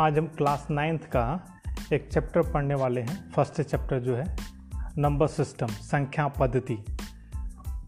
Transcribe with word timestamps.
आज 0.00 0.18
हम 0.18 0.26
class 0.26 0.66
ninth 0.70 1.04
का 1.04 1.46
एक 1.92 2.08
चैप्टर 2.12 2.52
पढ़ने 2.52 2.74
वाले 2.74 3.00
हैं। 3.00 3.30
फ़र्स्ट 3.30 3.62
चैप्टर 3.62 4.00
जो 4.00 4.16
है, 4.16 4.36
नंबर 4.98 5.26
सिस्टम, 5.26 5.66
संख्या 5.66 6.28
पद्धति। 6.28 6.84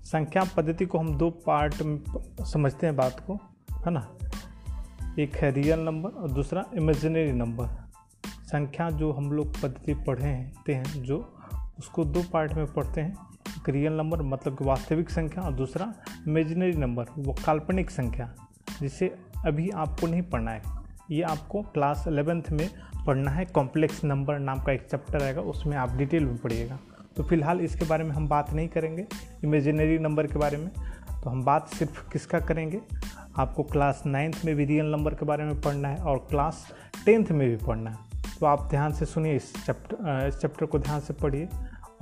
संख्या 0.04 0.45
पद्धति 0.56 0.86
को 0.86 0.98
हम 0.98 1.18
दो 1.18 1.30
पार्ट 1.30 1.82
में 1.82 2.00
समझते 2.45 2.86
हैं 2.86 2.96
बात 2.96 3.24
को, 3.27 3.34
है 3.86 3.90
ना? 3.90 4.09
एक 5.18 5.36
है 5.36 5.50
रियल 5.50 5.80
नंबर 5.80 6.10
और 6.10 6.30
दूसरा 6.30 6.64
इमेजिनरी 6.74 7.32
नंबर 7.32 7.66
संख्या 8.26 8.90
जो 8.90 9.12
हम 9.12 9.32
लोग 9.32 9.62
पद्धति 9.62 9.95
पढ़े 9.95 10.24
हैं, 10.24 11.02
जो 11.02 11.38
उसको 11.79 12.04
दो 12.04 12.23
पार्ट 12.32 12.52
में 12.52 12.73
पढ़ते 12.73 13.01
हैं। 13.01 13.15
एक 13.48 13.68
रियल 13.68 13.92
नंबर 13.92 14.23
मतलब 14.23 14.59
कि 14.59 14.65
वास्तविक 14.65 15.10
संख्या 15.10 15.45
और 15.45 15.52
दूसरा 15.52 15.95
इमेजिनरी 16.29 16.73
नंबर 16.73 17.04
वो 17.18 17.34
काल्पनिक 17.46 17.90
संख्या, 17.90 18.34
जिसे 18.80 19.18
अभी 19.46 19.70
आपको 19.70 20.06
नहीं 20.06 20.23
पढ़ना 20.23 20.51
है। 20.51 20.81
ये 21.12 21.23
आपको 21.23 21.62
क्लास 21.62 22.05
एलेवेंथ 22.09 22.51
में 22.52 22.69
पढ़ना 23.07 23.30
है। 23.30 23.45
कॉम्प्लेक्स 23.45 24.05
नंबर 24.05 24.39
नाम 24.39 24.62
का 24.62 24.73
एक 24.73 24.87
चैप्टर 24.91 25.23
आएगा, 25.23 25.41
उसमें 25.41 25.77
आप 25.77 25.97
डिटेल 25.97 26.25
में 26.25 26.37
पढ़िएगा। 26.37 26.79
तो 27.16 27.23
फ़िलहाल 27.23 27.61
इसके 27.61 27.85
बारे 27.85 28.05
में 28.05 28.11
हम 28.11 28.29
बात 28.29 28.52
नहीं 28.52 28.69
करेंगे, 28.69 29.07
इमेजिनरी 29.45 29.98
नंबर 29.98 30.27
के 30.27 30.38
बारे 30.38 30.57
में। 30.57 30.69
तो 31.23 31.30
हम 31.30 31.43
बात 31.45 31.69
सिर्फ़ 31.69 32.11
किसका 32.12 32.41
करेंगे? 32.41 32.80
आपको 33.38 33.62
क्लास 33.62 34.02
नाइन्थ 34.07 34.41
में 34.45 34.55
भी 34.57 34.65
रियल 34.65 34.87
नंबर 34.87 35.15
के 35.15 35.27
बारे 35.27 35.45
में 35.45 35.61
पढ़ना 35.61 35.88
है 35.88 35.97
और 35.97 36.19
क्लास 36.30 36.66
टेंथ 37.07 37.27
में 37.27 37.49
भी 37.49 37.57
पढ़ना 37.57 37.91
है। 37.91 37.97
तो 38.41 38.47
आप 38.47 38.66
ध्यान 38.71 38.93
से 38.93 39.05
सुनिए 39.05 39.37
इस 39.37 39.52
चैप्टर 39.66 40.27
इस 40.29 40.38
चैप्टर 40.38 40.66
को 40.66 40.79
ध्यान 40.79 41.01
से 41.01 41.15
पढ़िए 41.15 41.49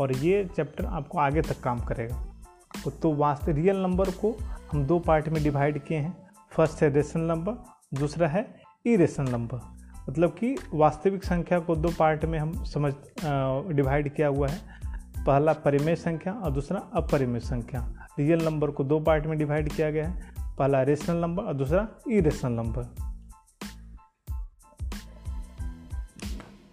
और 0.00 0.12
ये 0.12 0.45
चैप्टर 0.56 0.84
आपको 0.84 1.19
आगे 1.19 1.42
तक 1.42 1.61
काम 1.61 1.80
करेगा। 1.80 2.24
तो 3.02 3.12
वास्तव 3.14 3.52
रियल 3.52 3.77
नंबर 3.77 4.11
को 4.11 4.36
हम 4.72 4.84
दो 4.86 4.98
पार्ट 4.98 5.28
में 5.28 5.42
डिवाइड 5.42 5.78
किए 5.84 5.98
हैं। 5.98 6.17
फ़र्स्ट 6.52 6.83
है 6.83 6.92
रेशनल 6.92 7.22
नंबर 7.22 7.98
दूसरा 7.98 8.28
है 8.28 8.59
इरेशनल 8.84 9.31
नंबर 9.31 9.61
मतलब 10.09 10.31
कि 10.31 10.55
वास्तविक 10.75 11.25
संख्या 11.25 11.59
को 11.59 11.75
दो 11.77 11.89
पार्ट 11.98 12.25
में 12.25 12.39
हम 12.39 12.53
समझ 12.64 12.92
डिवाइड 13.75 14.14
किया 14.14 14.28
हुआ 14.28 14.48
है। 14.48 14.59
पहला 15.27 15.53
परिमेय 15.55 15.97
संख्या 15.97 16.33
और 16.33 16.53
दूसरा 16.53 16.78
अपरिमेय 16.95 17.41
संख्या। 17.41 17.83
रियल 18.19 18.45
नंबर 18.45 18.70
को 18.70 18.84
दो 18.84 19.01
पार्ट 19.01 19.27
में 19.27 19.39
डिवाइड 19.39 19.69
किया 19.73 19.91
गया 19.91 20.08
है। 20.08 20.33
पहला 20.58 20.83
रेशनल 20.83 21.17
नंबर 21.17 21.42
और 21.42 21.55
दूसरा 21.55 21.86
इरेशनल 22.11 22.53
नंबर 22.53 22.83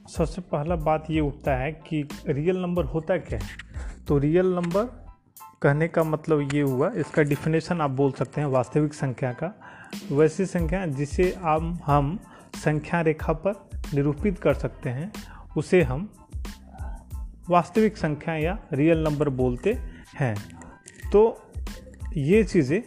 सबसे 0.10 0.42
पहला 0.42 0.76
बात 0.76 1.10
ये 1.10 1.20
उठता 1.20 1.56
है 1.56 1.72
कि 1.88 2.08
रियल 2.28 2.58
नंबर 2.58 2.86
होता 2.86 3.18
क्या 3.18 3.40
है? 3.40 4.06
तो 4.08 4.18
रियल 4.18 4.54
नंबर 4.56 4.84
कहने 5.62 5.88
का 5.88 6.04
मतलब 6.04 6.54
ये 6.54 6.62
हुआ, 6.62 6.90
इसका 6.90 7.22
डिफिनेशन 7.22 7.82
आप 7.82 7.92
बोल 7.92 8.12
सकते 8.12 8.42
हैं 8.42 8.48
वास्तविक 8.48 8.94
संख्या 8.94 9.32
का। 9.34 9.54
वैसी 10.12 10.46
संख्या 10.46 10.86
जिसे 10.86 11.32
हम 11.42 11.80
हम 11.86 12.20
संख्या 12.56 13.02
रेखा 13.02 13.34
पर 13.34 13.70
निरूपित 13.94 14.40
कर 14.40 14.54
सकते 14.54 14.90
हैं, 14.90 15.12
उसे 15.58 15.82
हम 15.84 16.14
वास्तविक 17.50 17.98
संख्या 17.98 18.36
या 18.36 18.60
रियल 18.74 19.04
नंबर 19.04 19.30
बोलते 19.30 19.74
हैं। 20.16 20.36
तो 21.12 21.42
ये 22.18 22.44
चीज़ें 22.44 22.82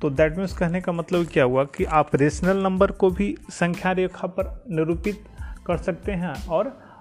तो 0.00 0.10
दैट 0.10 0.36
मीन्स 0.36 0.56
कहने 0.58 0.80
का 0.80 0.92
मतलब 0.92 1.26
क्या 1.26 1.44
हुआ 1.44 1.64
कि 1.64 1.84
आप 1.84 2.16
रेशनल 2.16 2.62
नंबर 2.62 2.90
को 2.90 3.10
भी 3.10 3.36
संख्या 3.50 3.92
रेखा 3.92 4.26
पर 4.26 4.64
निरूपित 4.70 5.24
कर 5.66 5.76
सकते 5.76 6.12
हैं 6.12 6.46
और 6.48 6.92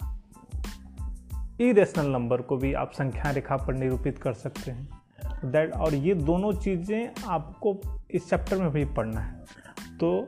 इरेशनल 1.61 2.05
नंबर 2.05 2.41
को 2.41 2.57
भी 2.57 2.73
आप 2.73 2.91
संख्या 2.91 3.31
रेखा 3.31 3.57
पर 3.57 3.73
निरूपित 3.73 4.17
कर 4.17 4.33
सकते 4.33 4.71
हैं। 4.71 5.00
दैट 5.45 5.73
और 5.73 5.95
ये 5.95 6.13
दोनों 6.15 6.51
चीज़ें 6.53 7.11
आपको 7.27 7.79
इस 8.11 8.29
चैप्टर 8.29 8.57
में 8.57 8.71
भी 8.71 8.85
पढ़ना 8.85 9.21
है। 9.21 9.39
तो 9.97 10.27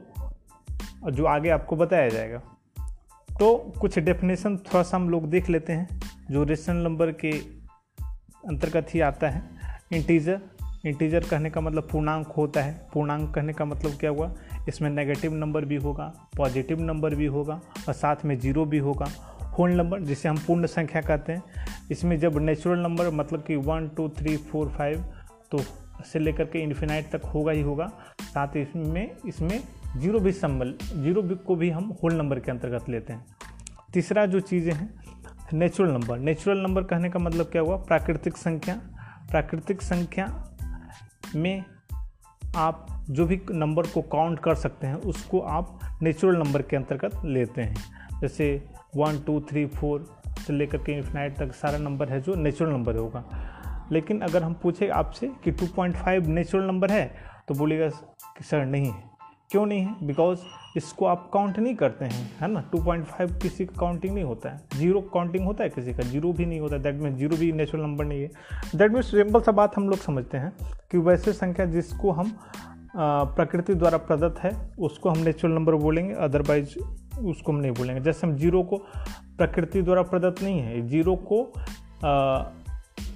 जो 1.11 1.25
आगे 1.25 1.49
आपको 1.49 1.75
बताया 1.75 2.09
जाएगा। 2.09 2.41
तो 3.29 3.55
कुछ 3.81 3.99
डेफिनेशन 3.99 4.57
थोड़ा 4.57 4.83
सा 4.83 4.97
हम 4.97 5.09
लोग 5.09 5.29
देख 5.29 5.49
लेते 5.49 5.73
हैं, 5.73 5.99
जो 6.31 6.43
रेशनल 6.43 6.83
नंबर 6.83 7.11
के 7.11 7.31
अंतर्गत 8.47 8.93
ही 8.93 8.99
आता 9.01 9.29
है। 9.29 9.43
इंटीजर 9.93 10.41
इंटीजर 10.85 11.23
कहने 11.23 11.49
का 11.49 11.61
मतलब 11.61 11.87
पूर्णांक 11.91 12.27
होता 12.27 12.61
है। 12.61 12.73
पूर्णांक 12.93 13.33
कहने 13.35 13.53
का 13.53 13.65
मतलब 13.65 13.91
क्या 13.91 14.09
हुआ? 14.09 14.31
इसमें 14.67 14.89
नेगेटिव 14.89 15.33
नंबर 15.33 15.65
भी 15.65 15.75
होगा 15.75 16.05
पॉजिटिव 16.37 16.81
नंबर 16.81 17.15
भी 17.15 17.25
होगा, 17.25 17.59
और 17.87 17.93
साथ 17.93 18.25
में 18.25 18.37
ज़ीरो 18.39 18.65
भी 18.65 18.77
होगा। 18.77 19.05
होल 19.49 19.71
नंबर 19.71 20.01
जिसे 20.01 20.29
हम 20.29 20.37
पूर्ण 20.37 20.65
संख्या 20.65 21.01
कहते 21.01 21.33
हैं 21.33 21.43
इसमें 21.91 22.17
जब 22.19 22.37
नेचुरल 22.39 22.79
नंबर 22.79 23.09
मतलब 23.09 23.43
कि 23.43 23.55
one 23.55 23.87
two 23.87 24.07
three 24.09 24.35
four 24.37 24.69
five 24.69 25.03
तो 25.51 25.59
से 26.05 26.19
लेकर 26.19 26.45
के 26.45 26.59
इन्फिनाइट 26.59 27.09
तक 27.11 27.25
होगा 27.25 27.51
ही 27.51 27.61
होगा। 27.61 27.87
साथ 28.23 28.55
ही 28.55 28.61
इसमें 28.61 29.15
इसमें 29.27 29.59
ज़ीरो 29.97 30.19
भी 30.19 30.31
सम्मल 30.31 30.73
ज़ीरो 30.83 31.21
भी 31.21 31.35
को 31.37 31.55
भी 31.55 31.69
हम 31.69 31.93
होल 32.03 32.13
नंबर 32.13 32.39
के 32.39 32.51
अंतर्गत 32.51 32.89
लेते 32.89 33.13
हैं। 33.13 33.25
तीसरा 33.93 34.25
जो 34.25 34.39
चीज़ें 34.39 34.73
हैं 34.73 34.89
नेचुरल 35.53 35.91
नंबर 35.91 36.19
नेचुरल 36.19 36.57
नंबर 36.57 36.83
कहने 36.83 37.09
का 37.09 37.19
मतलब 37.19 37.45
क्या 37.45 37.61
हुआ? 37.61 37.75
प्राकृतिक 37.77 38.37
संख्या। 38.37 38.75
प्राकृतिक 39.31 39.81
संख्या 39.81 40.27
में 41.35 41.63
आप 42.55 42.87
जो 43.09 43.25
भी 43.25 43.39
नंबर 43.51 43.87
को 43.87 44.01
काउंट 44.01 44.39
कर 44.39 44.55
सकते 44.55 44.87
हैं, 44.87 44.95
उसको 44.95 45.39
आप 45.39 45.79
नेचुरल 46.01 46.37
नंबर 46.37 46.61
के 46.61 46.75
अंतर्गत 46.75 47.21
लेते 47.25 47.61
हैं। 47.61 48.19
जैसे 48.21 48.67
वन 48.95 49.19
टू 49.19 49.39
थ्री 49.41 49.65
फोर 49.65 50.22
से 50.43 50.53
लेकर 50.53 50.77
के 50.77 50.91
इन्फिनाइट 50.91 51.37
तक 51.37 51.53
सारा 51.53 51.77
नंबर 51.77 52.09
है 52.09 52.21
जो 52.21 52.35
नेचुरल 52.35 52.71
नंबर 52.71 52.95
होगा। 52.95 53.23
लेकिन 53.91 54.21
अगर 54.21 54.43
हम 54.43 54.53
पूछे 54.53 54.87
आपसे 54.89 55.31
कि 55.43 55.51
2.5 55.53 56.27
नेचुरल 56.27 56.65
नंबर 56.65 56.91
है 56.91 57.05
तो 57.47 57.53
बोलेगा 57.53 57.89
कि 57.89 58.43
सर 58.43 58.65
नहीं 58.65 58.85
है। 58.85 59.11
क्यों 59.51 59.65
नहीं 59.65 59.81
है? 59.81 59.95
बिकॉज़ 60.07 60.39
इसको 60.77 61.05
आप 61.05 61.29
काउंट 61.33 61.57
नहीं 61.59 61.75
करते 61.75 62.05
हैं, 62.05 62.29
है 62.41 62.47
ना? 62.47 62.63
2.5 62.71 63.41
किसी 63.41 63.65
का 63.65 63.79
काउंटिंग 63.79 64.13
नहीं 64.13 64.23
होता 64.23 64.49
है। 64.49 64.61
ज़ीरो 64.75 65.01
काउंटिंग 65.13 65.45
होता 65.45 65.63
है 65.63 65.69
किसी 65.69 65.93
का 65.93 66.03
ज़ीरो 66.03 66.31
भी 66.33 66.45
नहीं 66.45 66.59
होता। 66.59 66.77
दैट 66.77 66.95
मीन 66.95 67.15
ज़ीरो 67.15 67.37
भी 67.37 67.51
नेचुरल 67.51 67.83
नंबर 67.83 68.05
नहीं 68.05 68.21
है। 68.21 68.29
दैट 68.75 68.91
मीन्स 68.91 69.11
सिंपल 69.11 69.41
सा 69.41 69.51
बात 69.51 69.77
हम 69.77 69.89
लोग 69.89 69.99
समझते 69.99 70.37
हैं 70.37 70.53
कि 70.91 70.97
वैसे 70.99 71.33
संख्या 71.33 71.65
जिसको 71.65 72.11
हम 72.11 72.37
प्रकृति 72.95 73.73
द्वारा 73.73 73.97
प्रदत्त 73.99 74.39
है, 74.39 74.51
उसको 74.79 75.09
हम 75.09 75.17
नेचुरल 75.17 75.53
नंबर 75.53 75.75
बोलेंगे 75.75 76.13
अदरवाइज़ 76.15 76.75
उसको 77.19 77.51
हम 77.51 77.57
नहीं 77.59 77.71
बोलेंगे 77.71 78.01
जैसे 78.01 78.27
हम 78.27 78.35
ज़ीरो 78.35 78.63
को 78.63 78.77
प्रकृति 79.37 79.81
द्वारा 79.81 80.01
प्रदत्त 80.01 80.41
नहीं 80.43 80.59
है, 80.59 80.87
ज़ीरो 80.87 81.15
को 81.31 81.43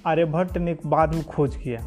आर्यभट्ट 0.06 0.58
ने 0.58 0.76
बाद 0.86 1.14
में 1.14 1.24
खोज 1.24 1.56
किया। 1.56 1.80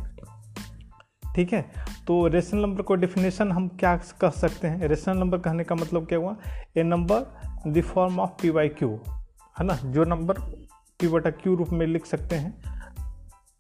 ठीक 1.36 1.54
है? 1.54 1.62
तो 2.08 2.28
रेशनल 2.28 2.62
नंबर 2.62 2.82
को 2.82 2.96
डेफिनेशन 2.96 3.52
हम 3.52 3.68
क्या 3.80 3.96
कह 4.22 4.30
सकते 4.30 4.68
हैं? 4.68 4.88
रेशनल 4.88 5.18
नंबर 5.18 5.38
कहने 5.38 5.64
का 5.64 5.76
मतलब 5.76 6.08
क्या 6.08 6.20
हुआ? 6.20 6.36
A 6.78 6.84
number 6.84 7.26
the 7.68 7.82
form 7.84 8.20
of 8.20 8.32
P 8.42 8.50
Y 8.50 8.70
Q 8.70 8.90
है 9.56 9.66
ना? 9.66 9.76
जो 9.76 10.04
नंबर 10.04 10.40
पी 11.00 11.08
बटा 11.08 11.30
क्यू 11.32 11.56
रूप 11.56 11.70
में 11.70 11.86
लिख 11.88 12.06
सकते 12.06 12.36
हैं, 12.36 12.54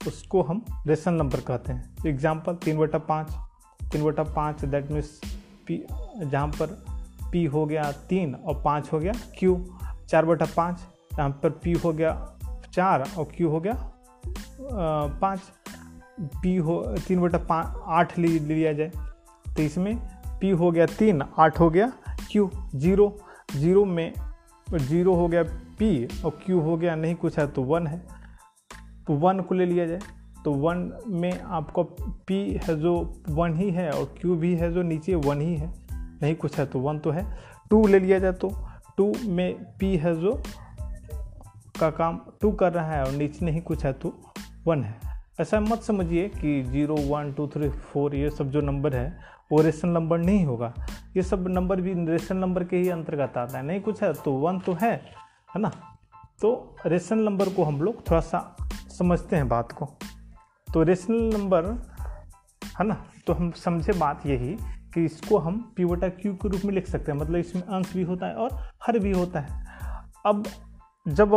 उसको 0.07 0.41
हम 0.41 0.65
रेशनल 0.87 1.13
नंबर 1.13 1.39
कहते 1.39 1.73
हैं। 1.73 2.07
एग्ज़ाम्पल 2.07 2.55
तीन 2.55 2.77
बटा 2.77 2.97
पाँच। 2.99 3.35
तीन 3.91 4.03
बटा 4.03 4.23
पाँच 4.23 4.65
दैट 4.65 4.91
मीन्स 4.91 5.19
पी 5.67 5.85
जहाँ 6.19 6.47
पर 6.61 6.90
पी 7.31 7.43
हो 7.45 7.65
गया 7.65 7.91
तीन 8.09 8.33
और 8.35 8.61
पाँच 8.65 8.91
हो 8.93 8.99
गया 8.99 9.13
क्यू। 9.39 9.55
चार 10.09 10.25
बटा 10.25 10.45
पाँच, 10.57 10.79
यहाँ 11.11 11.29
पर 11.43 11.49
पी 11.63 11.73
हो 11.73 11.93
गया 11.93 12.13
चार 12.73 13.03
और 13.17 13.25
क्यू 13.35 13.49
हो 13.49 13.59
गया 13.59 13.73
पाँच। 15.21 15.39
पी 16.21 16.55
हो, 16.55 16.81
तीन 17.07 17.21
बटा 17.21 17.37
पाँच 17.39 17.81
आठ 17.87 18.17
ले 18.19 18.27
लिया 18.27 18.73
जाए। 18.73 18.91
तो 19.47 19.61
इसमें 19.61 19.97
पी 20.41 20.49
हो 20.51 20.71
गया 20.71 20.85
तीन, 20.87 21.21
आठ 21.21 21.59
हो 21.59 21.69
गया 21.69 21.91
क्यू, 22.31 22.49
ज़ीरो। 22.75 23.17
ज़ीरो 23.51 23.85
में 23.85 24.13
ज़ीरो 24.67 25.13
हो 25.15 25.27
गया 25.27 25.43
पी 25.79 26.05
और 26.25 26.39
क्यू 26.45 26.59
हो 26.59 26.77
गया 26.77 26.95
नहीं, 26.95 27.15
कुछ 27.15 27.39
है 27.39 27.47
तो 27.47 27.63
वन 27.63 27.87
है। 27.87 28.01
तो 29.07 29.13
वन 29.15 29.39
को 29.39 29.55
ले 29.55 29.65
लिया 29.65 29.85
जाए। 29.85 29.99
तो 30.43 30.51
वन 30.53 30.91
में 31.07 31.39
आपको 31.39 31.83
पी 32.27 32.39
है 32.63 32.79
जो 32.79 32.93
वन 33.29 33.55
ही 33.57 33.69
है 33.71 33.89
और 33.91 34.05
क्यू 34.19 34.35
भी 34.35 34.53
है 34.55 34.71
जो 34.73 34.81
नीचे 34.83 35.15
वन 35.15 35.41
ही 35.41 35.55
है। 35.55 35.73
नहीं 36.21 36.35
कुछ 36.35 36.59
है 36.59 36.65
तो 36.65 36.79
वन 36.79 36.99
तो 36.99 37.11
है। 37.11 37.25
टू 37.69 37.87
ले 37.87 37.99
लिया 37.99 38.19
जाए 38.19 38.31
तो 38.31 38.51
टू 38.97 39.13
में 39.25 39.63
पी 39.79 39.97
है 39.97 40.21
जो 40.21 40.41
का 41.79 41.89
काम 41.89 42.19
टू 42.41 42.51
कर 42.51 42.73
रहा 42.73 42.91
है 42.91 43.03
और 43.03 43.11
नीचे 43.11 43.45
नहीं 43.45 43.61
कुछ 43.61 43.85
है 43.85 43.93
तो 43.93 44.13
वन 44.67 44.83
है। 44.83 44.99
ऐसा 45.41 45.59
मत 45.59 45.81
समझिए 45.81 46.29
कि 46.29 46.63
zero, 46.63 46.95
one, 46.95 47.31
two, 47.33 47.47
three, 47.47 47.69
four, 47.69 48.15
ये 48.15 48.29
सब 48.29 48.49
जो 48.49 48.61
नंबर 48.61 48.95
है, 48.95 49.19
वो 49.51 49.61
रेशनल 49.61 49.91
नंबर 49.91 50.17
नहीं 50.17 50.45
होगा। 50.45 50.73
ये 51.17 51.23
सब 51.23 51.47
नंबर 51.47 51.81
भी 51.81 51.93
रेशनल 51.93 52.37
नंबर 52.37 52.63
के 52.63 52.77
ही 52.77 52.89
अंतर्गत 52.89 53.37
आता 53.37 53.57
है। 53.57 53.63
नहीं 53.65 53.81
कुछ 53.81 54.03
है 54.03 54.13
तो 54.13 54.31
वन 54.31 54.59
तो 54.59 54.73
है 54.73 54.91
है 55.55 55.61
ना? 55.61 55.71
तो 56.41 56.75
रेशनल 56.85 57.19
नंबर 57.19 57.49
को 57.49 57.63
हम 57.63 57.81
लोग 57.81 58.09
थोड़ा 58.09 58.21
सा 58.21 58.57
समझते 58.97 59.35
हैं 59.35 59.47
बात 59.47 59.71
को। 59.71 59.85
तो 60.73 60.83
रेशनल 60.83 61.37
नंबर, 61.37 61.65
है 62.79 62.85
ना? 62.87 63.05
तो 63.27 63.33
हम 63.33 63.51
समझे 63.51 63.93
बात 63.93 64.25
यही 64.25 64.57
कि 64.93 65.05
इसको 65.05 65.37
हम 65.37 65.73
पी 65.75 65.85
बटा 65.85 66.07
क्यू 66.09 66.33
के 66.33 66.49
रूप 66.49 66.61
में 66.65 66.73
लिख 66.73 66.87
सकते 66.87 67.11
हैं। 67.11 67.19
मतलब 67.19 67.35
इसमें 67.35 67.63
अंश 67.63 67.93
भी 67.93 68.03
होता 68.03 68.25
है 68.25 68.35
और 68.35 68.49
हर 68.83 68.99
भी 68.99 69.11
होता 69.11 69.39
है। 69.39 69.65
अब 70.25 70.47
जब 71.07 71.31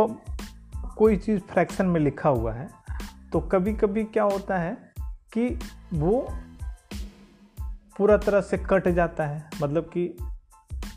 कोई 0.97 1.15
चीज़ 1.17 1.39
फ्रैक्शन 1.41 1.85
में 1.85 1.99
लिखा 2.01 2.29
हुआ 2.29 2.53
है 2.53 2.69
तो 3.31 3.39
कभी 3.39 3.73
कभी 3.73 4.03
क्या 4.03 4.23
होता 4.23 4.57
है 4.57 4.77
कि 5.33 5.47
वो 5.93 6.27
पूरा 7.97 8.17
तरह 8.17 8.41
से 8.41 8.57
कट 8.57 8.87
जाता 8.87 9.25
है। 9.25 9.49
मतलब 9.63 9.83
कि 9.83 10.17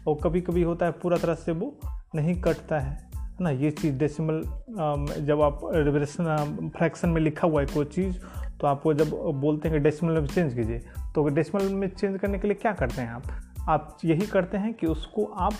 और 0.08 0.18
कभी 0.24 0.40
कभी 0.40 0.62
होता 0.62 0.86
है 0.86 0.92
पूरा 0.92 1.16
तरह 1.18 1.34
से 1.34 1.52
वो 1.52 1.76
नहीं 2.14 2.40
कटता 2.42 2.78
है। 2.80 3.10
ना? 3.40 3.50
ये 3.50 3.70
चीज़ 3.70 3.96
डेसिमल 3.96 4.42
जब 5.20 5.40
आप 5.42 5.60
फ्रैक्शन 6.76 7.08
में 7.08 7.20
लिखा 7.20 7.46
हुआ 7.46 7.60
है 7.60 7.66
कोई 7.66 7.84
चीज़ 7.84 8.18
तो 8.60 8.66
आपको 8.66 8.94
जब 8.94 9.10
बोलते 9.40 9.68
हैं 9.68 9.78
कि 9.78 9.82
डेसिमल 9.84 10.12
में 10.12 10.26
चेंज 10.26 10.54
कीजिए 10.54 10.78
तो 11.14 11.28
डेसिमल 11.28 11.68
में 11.70 11.88
चेंज 11.88 12.18
करने 12.20 12.38
के 12.38 12.48
लिए 12.48 12.56
क्या 12.56 12.72
करते 12.72 13.02
हैं 13.02 13.10
आप? 13.10 13.22
आप 13.68 13.98
यही 14.04 14.26
करते 14.26 14.56
हैं 14.56 14.72
कि 14.74 14.86
उसको 14.86 15.24
आप 15.24 15.54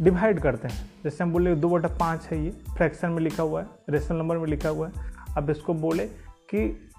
डिवाइड 0.00 0.40
करते 0.40 0.68
हैं। 0.68 0.90
जैसे 1.04 1.22
हम 1.24 1.32
बोले 1.32 1.54
दो 1.54 1.68
बटा 1.68 1.88
पाँच 2.00 2.26
है 2.26 2.44
ये 2.44 2.50
फ्रैक्शन 2.76 3.10
में 3.10 3.20
लिखा 3.20 3.42
हुआ 3.42 3.60
है 3.62 3.68
रेशनल 3.90 4.16
नंबर 4.16 4.38
में 4.38 4.46
लिखा 4.46 4.68
हुआ 4.68 4.88
है। 4.88 5.12
अब 5.36 5.50
इसको 5.50 5.74
बोले 5.74 6.06
कि 6.54 6.90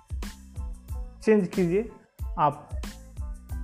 चेंज 1.24 1.48
कीजिए 1.48 1.90
आप 2.40 2.70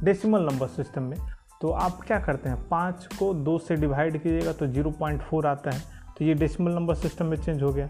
डेसिमल 0.04 0.42
नंबर 0.42 0.68
सिस्टम 0.68 1.04
में। 1.04 1.18
तो 1.62 1.70
आप 1.70 2.00
क्या 2.08 2.20
करते 2.20 2.50
हैं? 2.50 2.58
पाँच 2.70 3.08
को 3.20 3.34
दो 3.34 3.58
से 3.58 3.76
डिवाइड 3.76 4.18
कीजिएगा 4.18 4.52
तो 4.54 4.68
ज़ीरो 4.68 4.92
पॉइंट 4.92 5.22
फोर 5.22 5.48
आता 5.48 5.72
है। 5.72 5.82
तो 6.18 6.26
ये 6.26 6.34
डेसिमल 6.34 6.72
नंबर 6.72 6.96
सिस्टम 6.96 7.26
में 7.26 7.38
चेंज 7.38 7.62
हो 7.64 7.72
गया। 7.74 7.90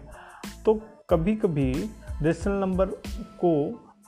तो 0.66 0.74
कभी 1.10 1.34
कभी 1.36 1.72
डेसिमल 2.22 2.54
नंबर 2.56 2.86
को 3.40 3.52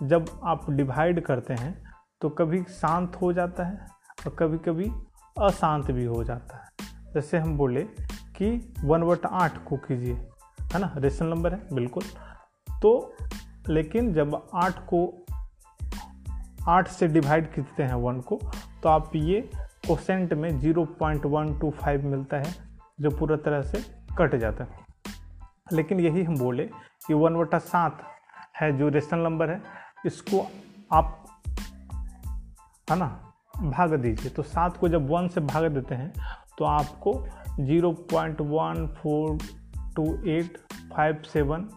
जब 0.03 0.27
आप 0.45 0.71
डिवाइड 0.71 1.21
करते 1.25 1.55
हैं 1.55 1.75
तो 2.23 2.29
कभी 2.31 2.63
शांत 2.73 3.17
हो 3.23 3.33
जाता 3.33 3.65
है 3.65 3.87
और 4.27 4.35
कभी 4.39 4.59
कभी 4.59 4.91
अशांत 5.37 5.91
भी 5.91 6.05
हो 6.05 6.23
जाता 6.25 6.57
है। 6.57 7.13
जैसे 7.15 7.39
हम 7.39 7.57
बोले 7.59 7.83
कि 8.37 8.75
वन 8.85 9.03
वट 9.03 9.27
आठ 9.27 9.63
को 9.65 9.77
कीजिए, 9.79 10.15
है 10.73 10.79
ना? 10.79 10.93
रेशनल 10.97 11.29
नंबर 11.29 11.53
है, 11.53 11.61
बिल्कुल। 11.75 12.03
तो 12.69 13.15
लेकिन 13.69 14.13
जब 14.13 14.41
आठ 14.55 14.79
को, 14.87 15.27
आठ 16.69 16.89
से 16.89 17.09
डिवाइड 17.09 17.53
खींचते 17.53 17.83
हैं 17.83 17.95
वन 17.97 18.21
को 18.21 18.41
तो 18.83 18.89
आप 18.89 19.11
ये 19.17 19.41
कोसेंट 19.87 20.33
में 20.35 20.59
zero 20.61 20.85
point 20.99 21.27
one 21.27 21.59
two 21.59 21.71
five 21.73 22.07
मिलता 22.07 22.37
है, 22.37 22.55
जो 23.01 23.11
पूरा 23.11 23.37
तरह 23.37 23.63
से 23.63 23.85
कट 24.19 24.37
जाता 24.37 24.65
है। 24.65 24.85
लेकिन 25.67 26.01
यही 26.01 26.23
हम 26.25 26.39
बोले 26.39 26.65
कि 27.07 27.15
वन 27.15 27.37
वटा 27.37 27.59
सात 27.61 28.03
है 28.57 28.77
जो 28.79 28.89
रेशनल 28.89 29.21
नंबर 29.21 29.51
है, 29.51 29.61
इसको 30.07 30.47
आप, 30.93 31.25
है 32.89 32.99
ना, 32.99 33.07
भाग 33.57 33.95
दीजिए। 33.95 34.31
तो 34.31 34.43
सात 34.45 34.77
को 34.77 34.89
जब 34.89 35.11
वन 35.11 35.29
से 35.29 35.41
भाग 35.43 35.65
देते 35.75 35.95
हैं 35.95 36.13
तो 36.59 36.65
आपको 36.65 37.13
zero 37.61 37.93
point 38.11 38.41
one 38.43 38.87
four 38.97 39.39
two 39.97 40.05
eight 40.29 40.59
five 40.97 41.23
seven, 41.25 41.69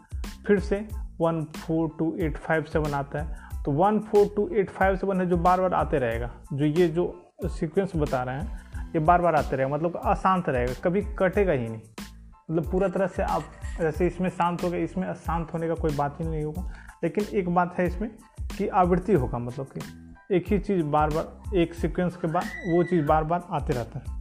फिर 0.47 0.59
से 0.59 0.87
one 1.21 1.43
four 1.57 1.89
two 1.99 2.15
eight 2.17 2.37
five 2.37 2.63
seven 2.63 2.93
आता 2.93 3.21
है। 3.21 3.63
तो 3.63 3.71
one 3.73 3.99
four 4.01 4.27
two 4.35 4.47
eight 4.49 4.69
five 4.69 4.95
seven 4.95 5.21
है 5.21 5.25
जो 5.29 5.37
बार 5.37 5.61
बार 5.61 5.73
आते 5.73 5.99
रहेगा, 5.99 6.29
जो 6.53 6.65
ये 6.65 6.87
जो 6.89 7.35
सीक्वेंस 7.49 7.95
बता 7.95 8.23
रहे 8.23 8.35
हैं, 8.35 8.91
ये 8.93 8.99
बार 8.99 9.21
बार 9.21 9.35
आते 9.35 9.55
रहेगा 9.55 9.75
मतलब 9.75 9.95
अशांत 9.97 10.49
रहेगा, 10.49 10.73
कभी 10.83 11.01
कटेगा 11.19 11.51
ही 11.51 11.67
नहीं। 11.67 11.81
मतलब 12.51 12.71
पूरा 12.71 12.87
तरह 12.87 13.07
से 13.07 13.23
आप 13.23 13.43
जैसे 13.79 14.07
इसमें 14.07 14.29
शांत 14.29 14.63
हो 14.63 14.69
गया, 14.69 14.79
इसमें 14.79 15.07
अशांत 15.07 15.53
होने 15.53 15.67
का 15.67 15.73
कोई 15.75 15.95
बात 15.95 16.19
ही 16.21 16.27
नहीं 16.27 16.43
होगा। 16.43 16.61
लेकिन 17.03 17.25
एक 17.33 17.49
बात 17.49 17.75
है 17.79 17.85
इसमें 17.87 18.09
कि 18.57 18.67
आवृत्ति 18.67 19.13
होगा 19.13 19.37
मतलब 19.37 19.67
कि 19.67 20.35
एक 20.35 20.51
ही 20.51 20.59
चीज़ 20.59 20.83
बार 20.85 21.09
बार 21.09 21.57
एक 21.57 21.73
सीक्वेंस 21.73 22.15
के 22.15 22.27
बाद 22.27 22.43
वो 22.67 22.83
चीज़ 22.83 23.05
बार 23.05 23.23
बार 23.23 23.47
आते 23.51 23.73
रहता 23.73 23.99
है। 23.99 24.17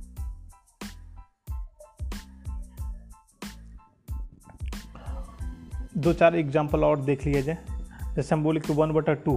दो 5.97 6.13
चार 6.13 6.37
एग्ज़ाम्पल 6.37 6.85
और 6.85 7.01
देख 7.01 7.27
लिया 7.27 7.41
जाए। 7.41 7.59
जैसे 8.17 8.35
हम 8.35 8.43
बोले 8.45 8.61
कि 8.61 8.73
वन 8.73 8.93
बटर 8.93 9.15
टू 9.17 9.37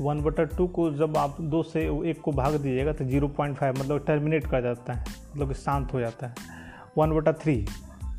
वन 0.00 0.20
बटर 0.22 0.46
टू 0.46 0.66
को 0.68 0.90
जब 0.90 1.16
आप 1.16 1.40
दो 1.42 1.62
से 1.62 1.80
एक 2.10 2.20
को 2.20 2.32
भाग 2.32 2.54
दीजिएगा 2.54 2.92
तो 2.92 3.04
ज़ीरो 3.04 3.28
पॉइंट 3.28 3.56
फाइव 3.56 3.78
मतलब 3.78 4.04
टर्मिनेट 4.06 4.46
कर 4.46 4.62
जाता 4.62 4.92
है 4.92 5.04
मतलब 5.30 5.48
कि 5.48 5.54
शांत 5.54 5.92
हो 5.94 6.00
जाता 6.00 6.26
है। 6.26 6.34
वन 6.98 7.12
बटा 7.12 7.32
थ्री 7.32 7.64